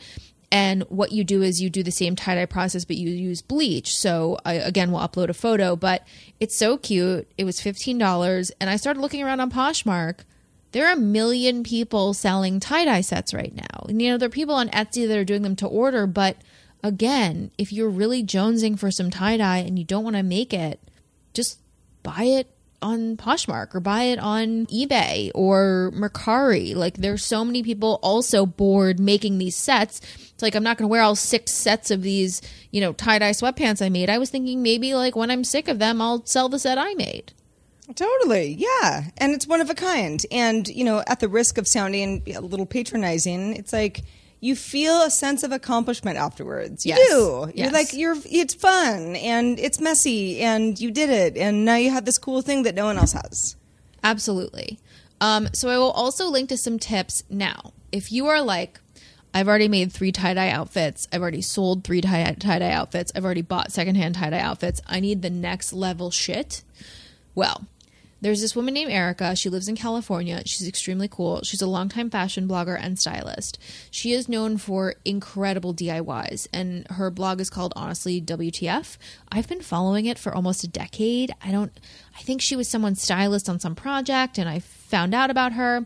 And 0.53 0.83
what 0.85 1.11
you 1.11 1.25
do 1.25 1.43
is 1.43 1.61
you 1.61 1.71
do 1.71 1.83
the 1.83 1.91
same 1.91 2.15
tie 2.15 2.37
dye 2.37 2.47
process, 2.47 2.85
but 2.85 2.97
you 2.97 3.11
use 3.11 3.43
bleach. 3.43 3.97
So 3.97 4.39
I, 4.45 4.55
again, 4.55 4.93
we'll 4.93 5.01
upload 5.01 5.31
a 5.31 5.35
photo, 5.35 5.75
but 5.75 6.07
it's 6.39 6.57
so 6.57 6.77
cute. 6.77 7.27
It 7.37 7.45
was 7.45 7.61
fifteen 7.61 7.99
dollars, 7.99 8.53
and 8.61 8.71
I 8.71 8.77
started 8.77 9.01
looking 9.01 9.23
around 9.23 9.41
on 9.41 9.51
Poshmark 9.51 10.21
there 10.73 10.87
are 10.87 10.95
a 10.95 10.97
million 10.97 11.63
people 11.63 12.15
selling 12.15 12.59
tie 12.59 12.87
dye 12.87 13.03
sets 13.03 13.33
right 13.33 13.55
now. 13.55 13.87
And, 13.89 14.01
you 14.03 14.11
know, 14.11 14.19
there 14.19 14.27
are 14.27 14.31
people 14.31 14.55
on 14.55 14.71
Etsy 14.71 15.07
that 15.07 15.19
are 15.19 15.25
doing 15.25 15.43
them 15.43 15.57
to 15.57 15.67
order, 15.67 16.07
but 16.07 16.39
again, 16.83 17.51
if 17.59 17.73
you're 17.73 17.91
really 17.91 18.25
jonesing 18.25 18.79
for 18.79 18.91
some 18.91 19.11
tie 19.11 19.37
dye 19.37 19.59
and 19.59 19.79
you 19.79 19.85
don't 19.85 20.05
want 20.05 20.17
to 20.17 20.23
make 20.23 20.53
it, 20.53 20.81
just 21.35 21.61
buy 22.03 22.25
it 22.25 22.49
on 22.83 23.17
Poshmark 23.17 23.75
or 23.75 23.81
buy 23.81 24.05
it 24.05 24.19
on 24.19 24.67
eBay 24.67 25.31
or 25.35 25.93
Mercari. 25.95 26.75
Like 26.75 26.97
there's 26.97 27.25
so 27.25 27.45
many 27.45 27.63
people 27.63 27.99
also 28.03 28.45
bored 28.45 28.99
making 29.01 29.39
these 29.39 29.57
sets. 29.57 30.01
It's 30.33 30.43
like 30.43 30.55
I'm 30.55 30.65
not 30.65 30.77
going 30.79 30.89
to 30.89 30.91
wear 30.91 31.03
all 31.03 31.17
six 31.17 31.53
sets 31.53 31.91
of 31.91 32.03
these, 32.03 32.43
you 32.71 32.81
know, 32.81 32.93
tie-dye 32.93 33.31
sweatpants 33.31 33.85
I 33.85 33.89
made. 33.89 34.11
I 34.11 34.19
was 34.19 34.31
thinking 34.31 34.63
maybe 34.63 34.95
like 34.95 35.17
when 35.17 35.31
I'm 35.31 35.45
sick 35.45 35.69
of 35.69 35.79
them, 35.79 36.03
I'll 36.03 36.27
sell 36.27 36.49
the 36.49 36.59
set 36.59 36.79
I 36.79 36.95
made. 36.95 37.33
Totally, 37.95 38.55
yeah. 38.55 39.11
And 39.19 39.33
it's 39.33 39.47
one 39.47 39.61
of 39.61 39.69
a 39.69 39.75
kind. 39.75 40.25
And, 40.31 40.67
you 40.69 40.85
know, 40.85 41.03
at 41.07 41.21
the 41.21 41.29
risk 41.29 41.59
of 41.59 41.67
sounding 41.69 42.23
a 42.35 42.41
little 42.41 42.67
patronizing, 42.67 43.55
it's 43.57 43.73
like 43.73 44.03
you 44.45 44.57
feel 44.57 45.01
a 45.03 45.11
sense 45.11 45.45
of 45.45 45.53
accomplishment 45.53 46.19
afterwards. 46.19 46.85
You 46.85 46.95
Yes. 46.97 47.09
do. 47.11 47.53
Yes. 47.55 47.57
You're 47.57 47.73
like, 47.73 47.93
you're, 47.95 48.17
it's 48.29 48.55
fun 48.55 49.15
and 49.17 49.57
it's 49.59 49.81
messy 49.81 50.41
and 50.41 50.79
you 50.79 50.91
did 50.91 51.11
it. 51.11 51.37
And 51.37 51.65
now 51.65 51.77
you 51.77 51.91
have 51.93 52.05
this 52.05 52.19
cool 52.19 52.43
thing 52.43 52.65
that 52.65 52.75
no 52.75 52.85
one 52.87 52.99
else 52.99 53.13
has. 53.13 53.55
Absolutely. 54.03 54.81
Um, 55.21 55.49
so 55.53 55.69
I 55.69 55.79
will 55.79 55.93
also 55.93 56.27
link 56.27 56.49
to 56.49 56.57
some 56.57 56.81
tips 56.81 57.23
now. 57.31 57.73
If 57.93 58.11
you 58.11 58.27
are 58.27 58.43
like, 58.43 58.81
I've 59.33 59.47
already 59.47 59.69
made 59.69 59.93
three 59.93 60.11
tie 60.11 60.35
dye 60.35 60.51
outfits, 60.51 61.07
I've 61.13 61.23
already 61.23 61.41
sold 61.41 61.85
three 61.85 62.01
tie 62.01 62.33
dye 62.35 62.73
outfits, 62.73 63.13
I've 63.15 63.25
already 63.25 63.43
bought 63.43 63.71
secondhand 63.71 64.17
tie 64.17 64.31
dye 64.31 64.41
outfits, 64.41 64.83
I 64.89 64.99
need 64.99 65.23
the 65.23 65.31
next 65.31 65.73
level 65.73 66.11
shit. 66.11 66.65
Well, 67.37 67.65
there's 68.23 68.41
this 68.41 68.57
woman 68.57 68.73
named 68.73 68.93
Erica. 68.93 69.35
She 69.37 69.51
lives 69.51 69.69
in 69.69 69.77
California. 69.77 70.43
She's 70.47 70.67
extremely 70.67 71.09
cool. 71.09 71.43
She's 71.43 71.61
a 71.61 71.67
longtime 71.67 72.09
fashion 72.09 72.47
blogger 72.49 72.79
and 72.81 72.99
stylist. 72.99 73.59
She 73.91 74.13
is 74.13 74.29
known 74.29 74.59
for 74.59 74.95
incredible 75.05 75.75
DIYs, 75.75 76.47
and 76.53 76.87
her 76.89 77.11
blog 77.11 77.41
is 77.41 77.51
called 77.51 77.73
Honestly 77.75 78.23
WTF. 78.23 78.97
I've 79.31 79.49
been 79.49 79.61
following 79.61 80.07
it 80.07 80.21
for 80.21 80.33
almost 80.33 80.63
a 80.63 80.69
decade. 80.69 81.35
I 81.43 81.51
don't, 81.51 81.73
I 82.17 82.23
think 82.23 82.41
she 82.41 82.55
was 82.55 82.69
someone's 82.69 83.03
stylist 83.03 83.49
on 83.49 83.59
some 83.59 83.75
project, 83.75 84.39
and 84.39 84.49
I 84.49 84.61
found 84.61 85.15
out 85.15 85.31
about 85.31 85.55
her. 85.55 85.85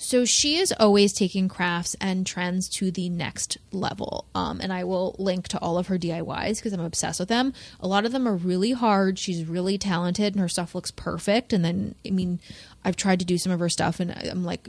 So 0.00 0.24
she 0.24 0.56
is 0.56 0.72
always 0.78 1.12
taking 1.12 1.48
crafts 1.48 1.96
and 2.00 2.24
trends 2.24 2.68
to 2.70 2.92
the 2.92 3.08
next 3.08 3.58
level. 3.72 4.26
Um, 4.32 4.60
and 4.60 4.72
I 4.72 4.84
will 4.84 5.16
link 5.18 5.48
to 5.48 5.58
all 5.58 5.76
of 5.76 5.88
her 5.88 5.98
DIYs 5.98 6.56
because 6.56 6.72
I'm 6.72 6.80
obsessed 6.80 7.18
with 7.18 7.28
them. 7.28 7.52
A 7.80 7.88
lot 7.88 8.06
of 8.06 8.12
them 8.12 8.26
are 8.28 8.36
really 8.36 8.70
hard. 8.70 9.18
She's 9.18 9.44
really 9.44 9.76
talented 9.76 10.34
and 10.34 10.40
her 10.40 10.48
stuff 10.48 10.72
looks 10.72 10.92
perfect. 10.92 11.52
And 11.52 11.64
then, 11.64 11.96
I 12.06 12.10
mean, 12.10 12.38
I've 12.84 12.94
tried 12.94 13.18
to 13.18 13.24
do 13.24 13.38
some 13.38 13.50
of 13.50 13.58
her 13.58 13.68
stuff 13.68 13.98
and 13.98 14.12
I'm 14.12 14.44
like, 14.44 14.68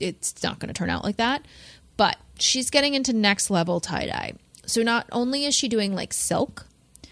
it's 0.00 0.42
not 0.42 0.58
going 0.58 0.68
to 0.68 0.74
turn 0.78 0.88
out 0.88 1.04
like 1.04 1.18
that. 1.18 1.44
But 1.98 2.16
she's 2.38 2.70
getting 2.70 2.94
into 2.94 3.12
next 3.12 3.50
level 3.50 3.80
tie 3.80 4.06
dye. 4.06 4.32
So 4.64 4.82
not 4.82 5.06
only 5.12 5.44
is 5.44 5.54
she 5.54 5.68
doing 5.68 5.94
like 5.94 6.14
silk, 6.14 6.66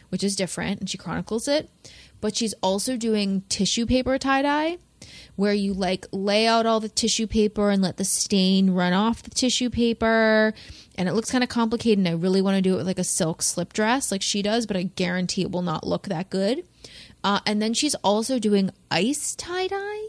which 0.08 0.24
is 0.24 0.36
different, 0.36 0.80
and 0.80 0.88
she 0.88 0.96
chronicles 0.96 1.46
it, 1.46 1.68
but 2.22 2.34
she's 2.34 2.54
also 2.62 2.96
doing 2.96 3.42
tissue 3.50 3.84
paper 3.84 4.16
tie 4.16 4.40
dye 4.40 4.78
where 5.36 5.52
you 5.52 5.72
like 5.72 6.06
lay 6.12 6.46
out 6.46 6.66
all 6.66 6.80
the 6.80 6.88
tissue 6.88 7.26
paper 7.26 7.70
and 7.70 7.82
let 7.82 7.96
the 7.96 8.04
stain 8.04 8.70
run 8.70 8.92
off 8.92 9.22
the 9.22 9.30
tissue 9.30 9.70
paper. 9.70 10.54
And 10.96 11.08
it 11.08 11.12
looks 11.12 11.30
kind 11.30 11.44
of 11.44 11.50
complicated. 11.50 11.98
And 11.98 12.08
I 12.08 12.12
really 12.12 12.42
want 12.42 12.56
to 12.56 12.62
do 12.62 12.74
it 12.74 12.78
with 12.78 12.86
like 12.86 12.98
a 12.98 13.04
silk 13.04 13.42
slip 13.42 13.72
dress 13.72 14.10
like 14.10 14.22
she 14.22 14.42
does, 14.42 14.66
but 14.66 14.76
I 14.76 14.84
guarantee 14.84 15.42
it 15.42 15.50
will 15.50 15.62
not 15.62 15.86
look 15.86 16.08
that 16.08 16.30
good. 16.30 16.64
Uh, 17.24 17.40
and 17.46 17.60
then 17.60 17.74
she's 17.74 17.94
also 17.96 18.38
doing 18.38 18.70
ice 18.90 19.34
tie 19.34 19.66
dye. 19.66 20.08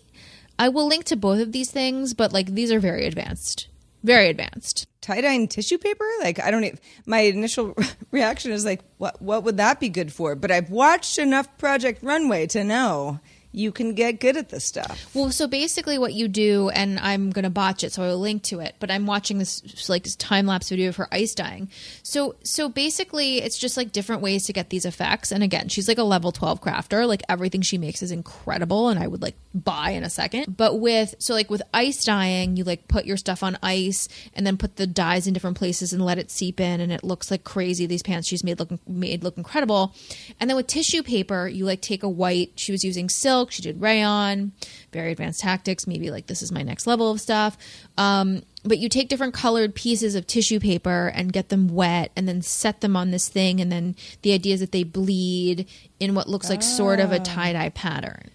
I 0.57 0.69
will 0.69 0.87
link 0.87 1.05
to 1.05 1.15
both 1.15 1.39
of 1.39 1.51
these 1.51 1.71
things, 1.71 2.13
but 2.13 2.33
like 2.33 2.53
these 2.53 2.71
are 2.71 2.79
very 2.79 3.05
advanced. 3.05 3.67
Very 4.03 4.29
advanced. 4.29 4.87
Tie 5.01 5.21
dye 5.21 5.33
and 5.33 5.49
tissue 5.49 5.77
paper? 5.77 6.05
Like, 6.21 6.39
I 6.39 6.51
don't 6.51 6.63
even, 6.63 6.79
my 7.05 7.19
initial 7.21 7.75
reaction 8.11 8.51
is 8.51 8.65
like, 8.65 8.81
what, 8.97 9.21
what 9.21 9.43
would 9.43 9.57
that 9.57 9.79
be 9.79 9.89
good 9.89 10.13
for? 10.13 10.35
But 10.35 10.51
I've 10.51 10.69
watched 10.69 11.17
enough 11.17 11.57
Project 11.57 12.01
Runway 12.03 12.47
to 12.47 12.63
know 12.63 13.19
you 13.51 13.71
can 13.71 13.95
get 13.95 14.19
good 14.19 14.37
at 14.37 14.49
this 14.49 14.63
stuff. 14.63 15.09
Well, 15.15 15.31
so 15.31 15.47
basically, 15.47 15.97
what 15.97 16.13
you 16.13 16.27
do, 16.27 16.69
and 16.69 16.99
I'm 16.99 17.31
going 17.31 17.43
to 17.43 17.49
botch 17.49 17.83
it, 17.83 17.91
so 17.91 18.03
I 18.03 18.07
will 18.07 18.19
link 18.19 18.43
to 18.43 18.59
it. 18.59 18.75
But 18.79 18.91
I'm 18.91 19.07
watching 19.07 19.39
this 19.39 19.89
like 19.89 20.05
time 20.17 20.45
lapse 20.45 20.69
video 20.69 20.89
of 20.89 20.97
her 20.97 21.07
ice 21.11 21.33
dyeing. 21.33 21.69
So, 22.03 22.35
so 22.43 22.69
basically, 22.69 23.37
it's 23.37 23.57
just 23.57 23.75
like 23.75 23.91
different 23.91 24.21
ways 24.21 24.45
to 24.45 24.53
get 24.53 24.69
these 24.69 24.85
effects. 24.85 25.31
And 25.31 25.43
again, 25.43 25.67
she's 25.67 25.87
like 25.87 25.97
a 25.97 26.03
level 26.03 26.31
12 26.31 26.61
crafter. 26.61 27.07
Like 27.07 27.23
everything 27.27 27.61
she 27.61 27.77
makes 27.77 28.03
is 28.03 28.11
incredible, 28.11 28.89
and 28.89 28.99
I 28.99 29.07
would 29.07 29.21
like 29.21 29.35
buy 29.53 29.91
in 29.91 30.03
a 30.03 30.09
second. 30.09 30.55
But 30.55 30.79
with 30.79 31.15
so 31.19 31.33
like 31.33 31.49
with 31.49 31.61
ice 31.73 32.03
dyeing, 32.03 32.55
you 32.57 32.63
like 32.63 32.87
put 32.87 33.05
your 33.05 33.17
stuff 33.17 33.43
on 33.43 33.57
ice 33.63 34.07
and 34.33 34.45
then 34.45 34.57
put 34.57 34.75
the 34.75 34.87
dyes 34.87 35.27
in 35.27 35.33
different 35.33 35.57
places 35.57 35.93
and 35.93 36.03
let 36.03 36.17
it 36.17 36.31
seep 36.31 36.59
in, 36.59 36.81
and 36.81 36.91
it 36.91 37.03
looks 37.03 37.31
like 37.31 37.43
crazy. 37.43 37.85
These 37.85 38.03
pants 38.03 38.27
she's 38.27 38.43
made 38.43 38.59
look 38.59 38.71
made 38.87 39.23
look 39.23 39.37
incredible. 39.37 39.95
And 40.39 40.49
then 40.49 40.57
with 40.57 40.67
tissue 40.67 41.03
paper, 41.03 41.47
you 41.47 41.65
like 41.65 41.81
take 41.81 42.03
a 42.03 42.09
white. 42.09 42.53
She 42.55 42.71
was 42.71 42.83
using 42.83 43.09
silk. 43.09 43.51
She 43.51 43.61
did 43.61 43.81
rayon, 43.81 44.51
very 44.91 45.11
advanced 45.11 45.41
tactics. 45.41 45.87
Maybe 45.87 46.11
like 46.11 46.27
this 46.27 46.41
is 46.41 46.51
my 46.51 46.61
next 46.61 46.87
level 46.87 47.11
of 47.11 47.21
stuff. 47.21 47.57
Um, 47.97 48.43
but 48.63 48.77
you 48.77 48.89
take 48.89 49.07
different 49.09 49.33
colored 49.33 49.73
pieces 49.73 50.15
of 50.15 50.27
tissue 50.27 50.59
paper 50.59 51.11
and 51.15 51.31
get 51.31 51.49
them 51.49 51.69
wet 51.69 52.11
and 52.15 52.27
then 52.27 52.41
set 52.41 52.81
them 52.81 52.95
on 52.95 53.11
this 53.11 53.29
thing. 53.29 53.61
And 53.61 53.71
then 53.71 53.95
the 54.21 54.33
idea 54.33 54.53
is 54.53 54.59
that 54.59 54.73
they 54.73 54.83
bleed 54.83 55.67
in 55.99 56.13
what 56.13 56.27
looks 56.27 56.49
like 56.49 56.61
sort 56.61 56.99
of 56.99 57.11
a 57.11 57.19
tie 57.19 57.53
dye 57.53 57.69
pattern. 57.69 58.29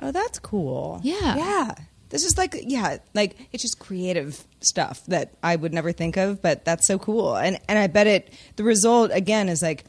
Oh, 0.00 0.12
that's 0.12 0.38
cool. 0.38 1.00
Yeah. 1.02 1.36
Yeah. 1.36 1.74
This 2.10 2.24
is 2.24 2.36
like, 2.36 2.56
yeah, 2.62 2.98
like 3.14 3.36
it's 3.52 3.62
just 3.62 3.78
creative 3.78 4.44
stuff 4.60 5.04
that 5.06 5.32
I 5.42 5.54
would 5.54 5.72
never 5.72 5.92
think 5.92 6.16
of, 6.16 6.42
but 6.42 6.64
that's 6.64 6.86
so 6.86 6.98
cool. 6.98 7.36
And 7.36 7.58
and 7.68 7.78
I 7.78 7.86
bet 7.86 8.06
it 8.08 8.32
the 8.56 8.64
result 8.64 9.10
again 9.14 9.48
is 9.48 9.62
like 9.62 9.84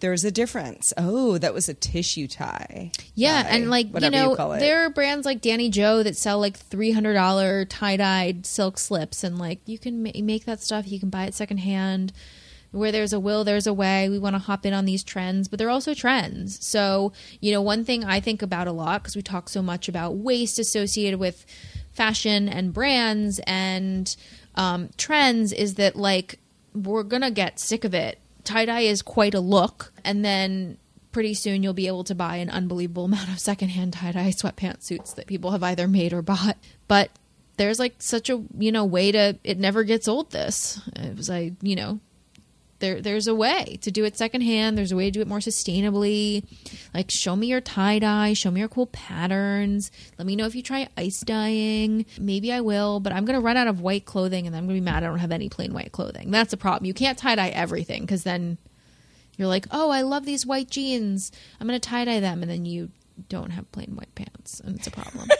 there's 0.00 0.24
a 0.24 0.30
difference. 0.30 0.92
Oh, 0.96 1.38
that 1.38 1.54
was 1.54 1.68
a 1.68 1.74
tissue 1.74 2.28
tie. 2.28 2.92
Yeah, 3.14 3.42
dye, 3.42 3.48
and 3.48 3.70
like 3.70 3.88
you 4.00 4.10
know, 4.10 4.36
call 4.36 4.52
it. 4.52 4.60
there 4.60 4.84
are 4.84 4.90
brands 4.90 5.24
like 5.26 5.40
Danny 5.40 5.70
Joe 5.70 6.02
that 6.02 6.16
sell 6.16 6.38
like 6.38 6.56
three 6.56 6.92
hundred 6.92 7.14
dollar 7.14 7.64
tie 7.64 7.96
dyed 7.96 8.46
silk 8.46 8.78
slips, 8.78 9.24
and 9.24 9.38
like 9.38 9.60
you 9.66 9.78
can 9.78 10.02
ma- 10.02 10.10
make 10.16 10.44
that 10.44 10.62
stuff. 10.62 10.86
You 10.86 11.00
can 11.00 11.10
buy 11.10 11.24
it 11.24 11.34
secondhand. 11.34 12.12
Where 12.74 12.92
there's 12.92 13.12
a 13.12 13.20
will, 13.20 13.44
there's 13.44 13.66
a 13.66 13.72
way. 13.72 14.08
We 14.08 14.18
want 14.18 14.34
to 14.34 14.40
hop 14.40 14.66
in 14.66 14.74
on 14.74 14.84
these 14.84 15.04
trends, 15.04 15.48
but 15.48 15.58
they're 15.58 15.70
also 15.70 15.94
trends. 15.94 16.64
So 16.64 17.12
you 17.40 17.52
know, 17.52 17.62
one 17.62 17.84
thing 17.84 18.04
I 18.04 18.20
think 18.20 18.42
about 18.42 18.66
a 18.66 18.72
lot 18.72 19.02
because 19.02 19.16
we 19.16 19.22
talk 19.22 19.48
so 19.48 19.62
much 19.62 19.88
about 19.88 20.16
waste 20.16 20.58
associated 20.58 21.18
with 21.18 21.46
fashion 21.92 22.48
and 22.48 22.72
brands 22.72 23.40
and 23.46 24.14
um, 24.56 24.90
trends 24.96 25.52
is 25.52 25.74
that 25.74 25.96
like 25.96 26.38
we're 26.74 27.02
gonna 27.02 27.30
get 27.30 27.60
sick 27.60 27.84
of 27.84 27.94
it. 27.94 28.18
Tie 28.42 28.66
dye 28.66 28.80
is 28.80 29.00
quite 29.00 29.34
a 29.34 29.40
look, 29.40 29.92
and 30.04 30.24
then 30.24 30.76
pretty 31.12 31.32
soon 31.32 31.62
you'll 31.62 31.72
be 31.72 31.86
able 31.86 32.04
to 32.04 32.14
buy 32.14 32.36
an 32.36 32.50
unbelievable 32.50 33.04
amount 33.06 33.28
of 33.28 33.38
secondhand 33.38 33.92
tie 33.92 34.12
dye 34.12 34.30
sweatpants 34.30 34.82
suits 34.82 35.14
that 35.14 35.26
people 35.26 35.52
have 35.52 35.62
either 35.62 35.88
made 35.88 36.12
or 36.12 36.22
bought. 36.22 36.58
But 36.88 37.10
there's 37.56 37.78
like 37.78 37.94
such 37.98 38.28
a 38.30 38.42
you 38.58 38.72
know 38.72 38.84
way 38.84 39.12
to 39.12 39.38
it 39.44 39.58
never 39.58 39.84
gets 39.84 40.08
old. 40.08 40.30
This 40.30 40.80
it 40.96 41.16
was 41.16 41.30
I 41.30 41.52
you 41.62 41.76
know 41.76 42.00
there 42.78 43.00
there's 43.00 43.26
a 43.26 43.34
way 43.34 43.78
to 43.82 43.90
do 43.90 44.04
it 44.04 44.16
secondhand. 44.16 44.76
There's 44.76 44.92
a 44.92 44.96
way 44.96 45.06
to 45.06 45.10
do 45.10 45.20
it 45.20 45.28
more 45.28 45.38
sustainably. 45.38 46.44
Like 46.92 47.10
show 47.10 47.36
me 47.36 47.46
your 47.46 47.60
tie 47.60 47.98
dye, 47.98 48.32
show 48.32 48.50
me 48.50 48.60
your 48.60 48.68
cool 48.68 48.86
patterns. 48.86 49.90
Let 50.18 50.26
me 50.26 50.36
know 50.36 50.46
if 50.46 50.54
you 50.54 50.62
try 50.62 50.88
ice 50.96 51.20
dyeing. 51.20 52.06
Maybe 52.18 52.52
I 52.52 52.60
will, 52.60 53.00
but 53.00 53.12
I'm 53.12 53.24
gonna 53.24 53.40
run 53.40 53.56
out 53.56 53.68
of 53.68 53.80
white 53.80 54.04
clothing 54.04 54.46
and 54.46 54.54
I'm 54.54 54.64
gonna 54.64 54.74
be 54.74 54.80
mad 54.80 55.02
I 55.02 55.06
don't 55.06 55.18
have 55.18 55.32
any 55.32 55.48
plain 55.48 55.72
white 55.72 55.92
clothing. 55.92 56.30
That's 56.30 56.52
a 56.52 56.56
problem. 56.56 56.86
You 56.86 56.94
can't 56.94 57.18
tie 57.18 57.34
dye 57.34 57.48
everything 57.48 58.02
because 58.02 58.24
then 58.24 58.58
you're 59.36 59.48
like, 59.48 59.66
oh, 59.70 59.90
I 59.90 60.02
love 60.02 60.24
these 60.24 60.46
white 60.46 60.70
jeans. 60.70 61.32
I'm 61.60 61.66
gonna 61.66 61.80
tie 61.80 62.04
dye 62.04 62.20
them, 62.20 62.42
and 62.42 62.50
then 62.50 62.64
you 62.64 62.90
don't 63.28 63.50
have 63.50 63.70
plain 63.72 63.96
white 63.96 64.14
pants, 64.14 64.60
and 64.60 64.76
it's 64.76 64.86
a 64.86 64.90
problem. 64.90 65.28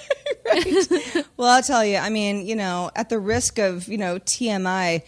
Well, 1.37 1.49
I'll 1.49 1.62
tell 1.62 1.85
you, 1.85 1.97
I 1.97 2.11
mean, 2.11 2.47
you 2.47 2.55
know, 2.55 2.91
at 2.95 3.09
the 3.09 3.18
risk 3.18 3.59
of, 3.59 3.89
you 3.89 3.99
know, 3.99 4.18
TMI, 4.20 5.03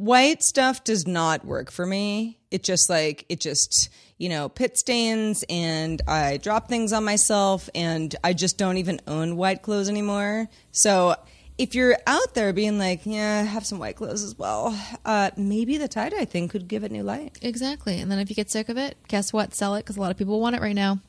white 0.00 0.42
stuff 0.42 0.82
does 0.82 1.06
not 1.06 1.44
work 1.44 1.70
for 1.70 1.84
me. 1.84 2.38
It 2.50 2.62
just 2.62 2.88
like 2.88 3.26
it 3.28 3.38
just 3.38 3.90
you 4.16 4.30
know 4.30 4.48
pit 4.48 4.78
stains 4.78 5.44
and 5.50 6.00
I 6.08 6.38
drop 6.38 6.68
things 6.68 6.92
on 6.92 7.04
myself 7.04 7.68
and 7.74 8.14
I 8.24 8.32
just 8.32 8.56
don't 8.56 8.78
even 8.78 9.00
own 9.06 9.36
white 9.36 9.60
clothes 9.60 9.90
anymore. 9.90 10.48
So 10.72 11.16
if 11.58 11.74
you're 11.74 11.98
out 12.06 12.32
there 12.32 12.54
being 12.54 12.78
like, 12.78 13.04
yeah, 13.04 13.42
have 13.42 13.66
some 13.66 13.78
white 13.78 13.96
clothes 13.96 14.22
as 14.22 14.38
well, 14.38 14.74
uh, 15.04 15.30
maybe 15.36 15.76
the 15.76 15.88
tie 15.88 16.08
dye 16.08 16.24
thing 16.24 16.48
could 16.48 16.66
give 16.66 16.82
it 16.82 16.90
new 16.90 17.02
life. 17.02 17.32
Exactly. 17.42 18.00
And 18.00 18.10
then 18.10 18.18
if 18.18 18.30
you 18.30 18.34
get 18.36 18.50
sick 18.50 18.70
of 18.70 18.78
it, 18.78 18.96
guess 19.08 19.34
what? 19.34 19.54
Sell 19.54 19.74
it 19.74 19.80
because 19.80 19.98
a 19.98 20.00
lot 20.00 20.10
of 20.10 20.16
people 20.16 20.40
want 20.40 20.56
it 20.56 20.62
right 20.62 20.74
now. 20.74 21.00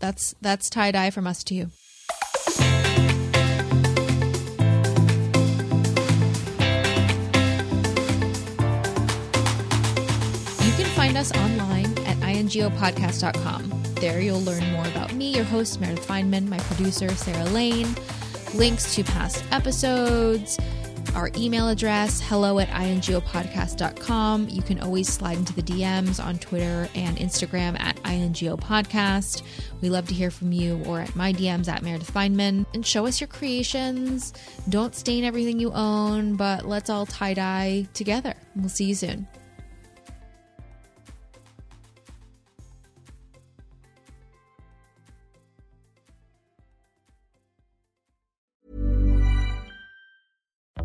That's 0.00 0.34
that's 0.42 0.68
tie 0.68 0.90
dye 0.90 1.10
from 1.10 1.28
us 1.28 1.44
to 1.44 1.54
you. 1.54 1.70
Find 11.16 11.32
us 11.32 11.36
online 11.38 11.98
at 12.06 12.18
ingopodcast.com. 12.18 13.94
There 13.94 14.20
you'll 14.20 14.42
learn 14.42 14.70
more 14.72 14.86
about 14.86 15.14
me, 15.14 15.34
your 15.34 15.44
host, 15.44 15.80
Meredith 15.80 16.06
Finman, 16.06 16.46
my 16.46 16.58
producer, 16.58 17.08
Sarah 17.08 17.48
Lane, 17.52 17.88
links 18.54 18.94
to 18.94 19.02
past 19.02 19.42
episodes, 19.50 20.58
our 21.14 21.30
email 21.34 21.70
address, 21.70 22.20
hello 22.20 22.58
at 22.58 22.68
ingopodcast.com. 22.68 24.50
You 24.50 24.60
can 24.60 24.78
always 24.80 25.10
slide 25.10 25.38
into 25.38 25.54
the 25.54 25.62
DMs 25.62 26.22
on 26.22 26.36
Twitter 26.36 26.86
and 26.94 27.16
Instagram 27.16 27.80
at 27.80 27.96
ingopodcast. 28.02 29.40
We 29.80 29.88
love 29.88 30.08
to 30.08 30.14
hear 30.14 30.30
from 30.30 30.52
you 30.52 30.84
or 30.84 31.00
at 31.00 31.16
my 31.16 31.32
DMs 31.32 31.68
at 31.68 31.82
Meredith 31.82 32.12
Finman. 32.12 32.66
And 32.74 32.84
show 32.84 33.06
us 33.06 33.22
your 33.22 33.28
creations. 33.28 34.34
Don't 34.68 34.94
stain 34.94 35.24
everything 35.24 35.60
you 35.60 35.72
own, 35.72 36.36
but 36.36 36.66
let's 36.66 36.90
all 36.90 37.06
tie 37.06 37.32
dye 37.32 37.88
together. 37.94 38.34
We'll 38.54 38.68
see 38.68 38.84
you 38.84 38.94
soon. 38.94 39.26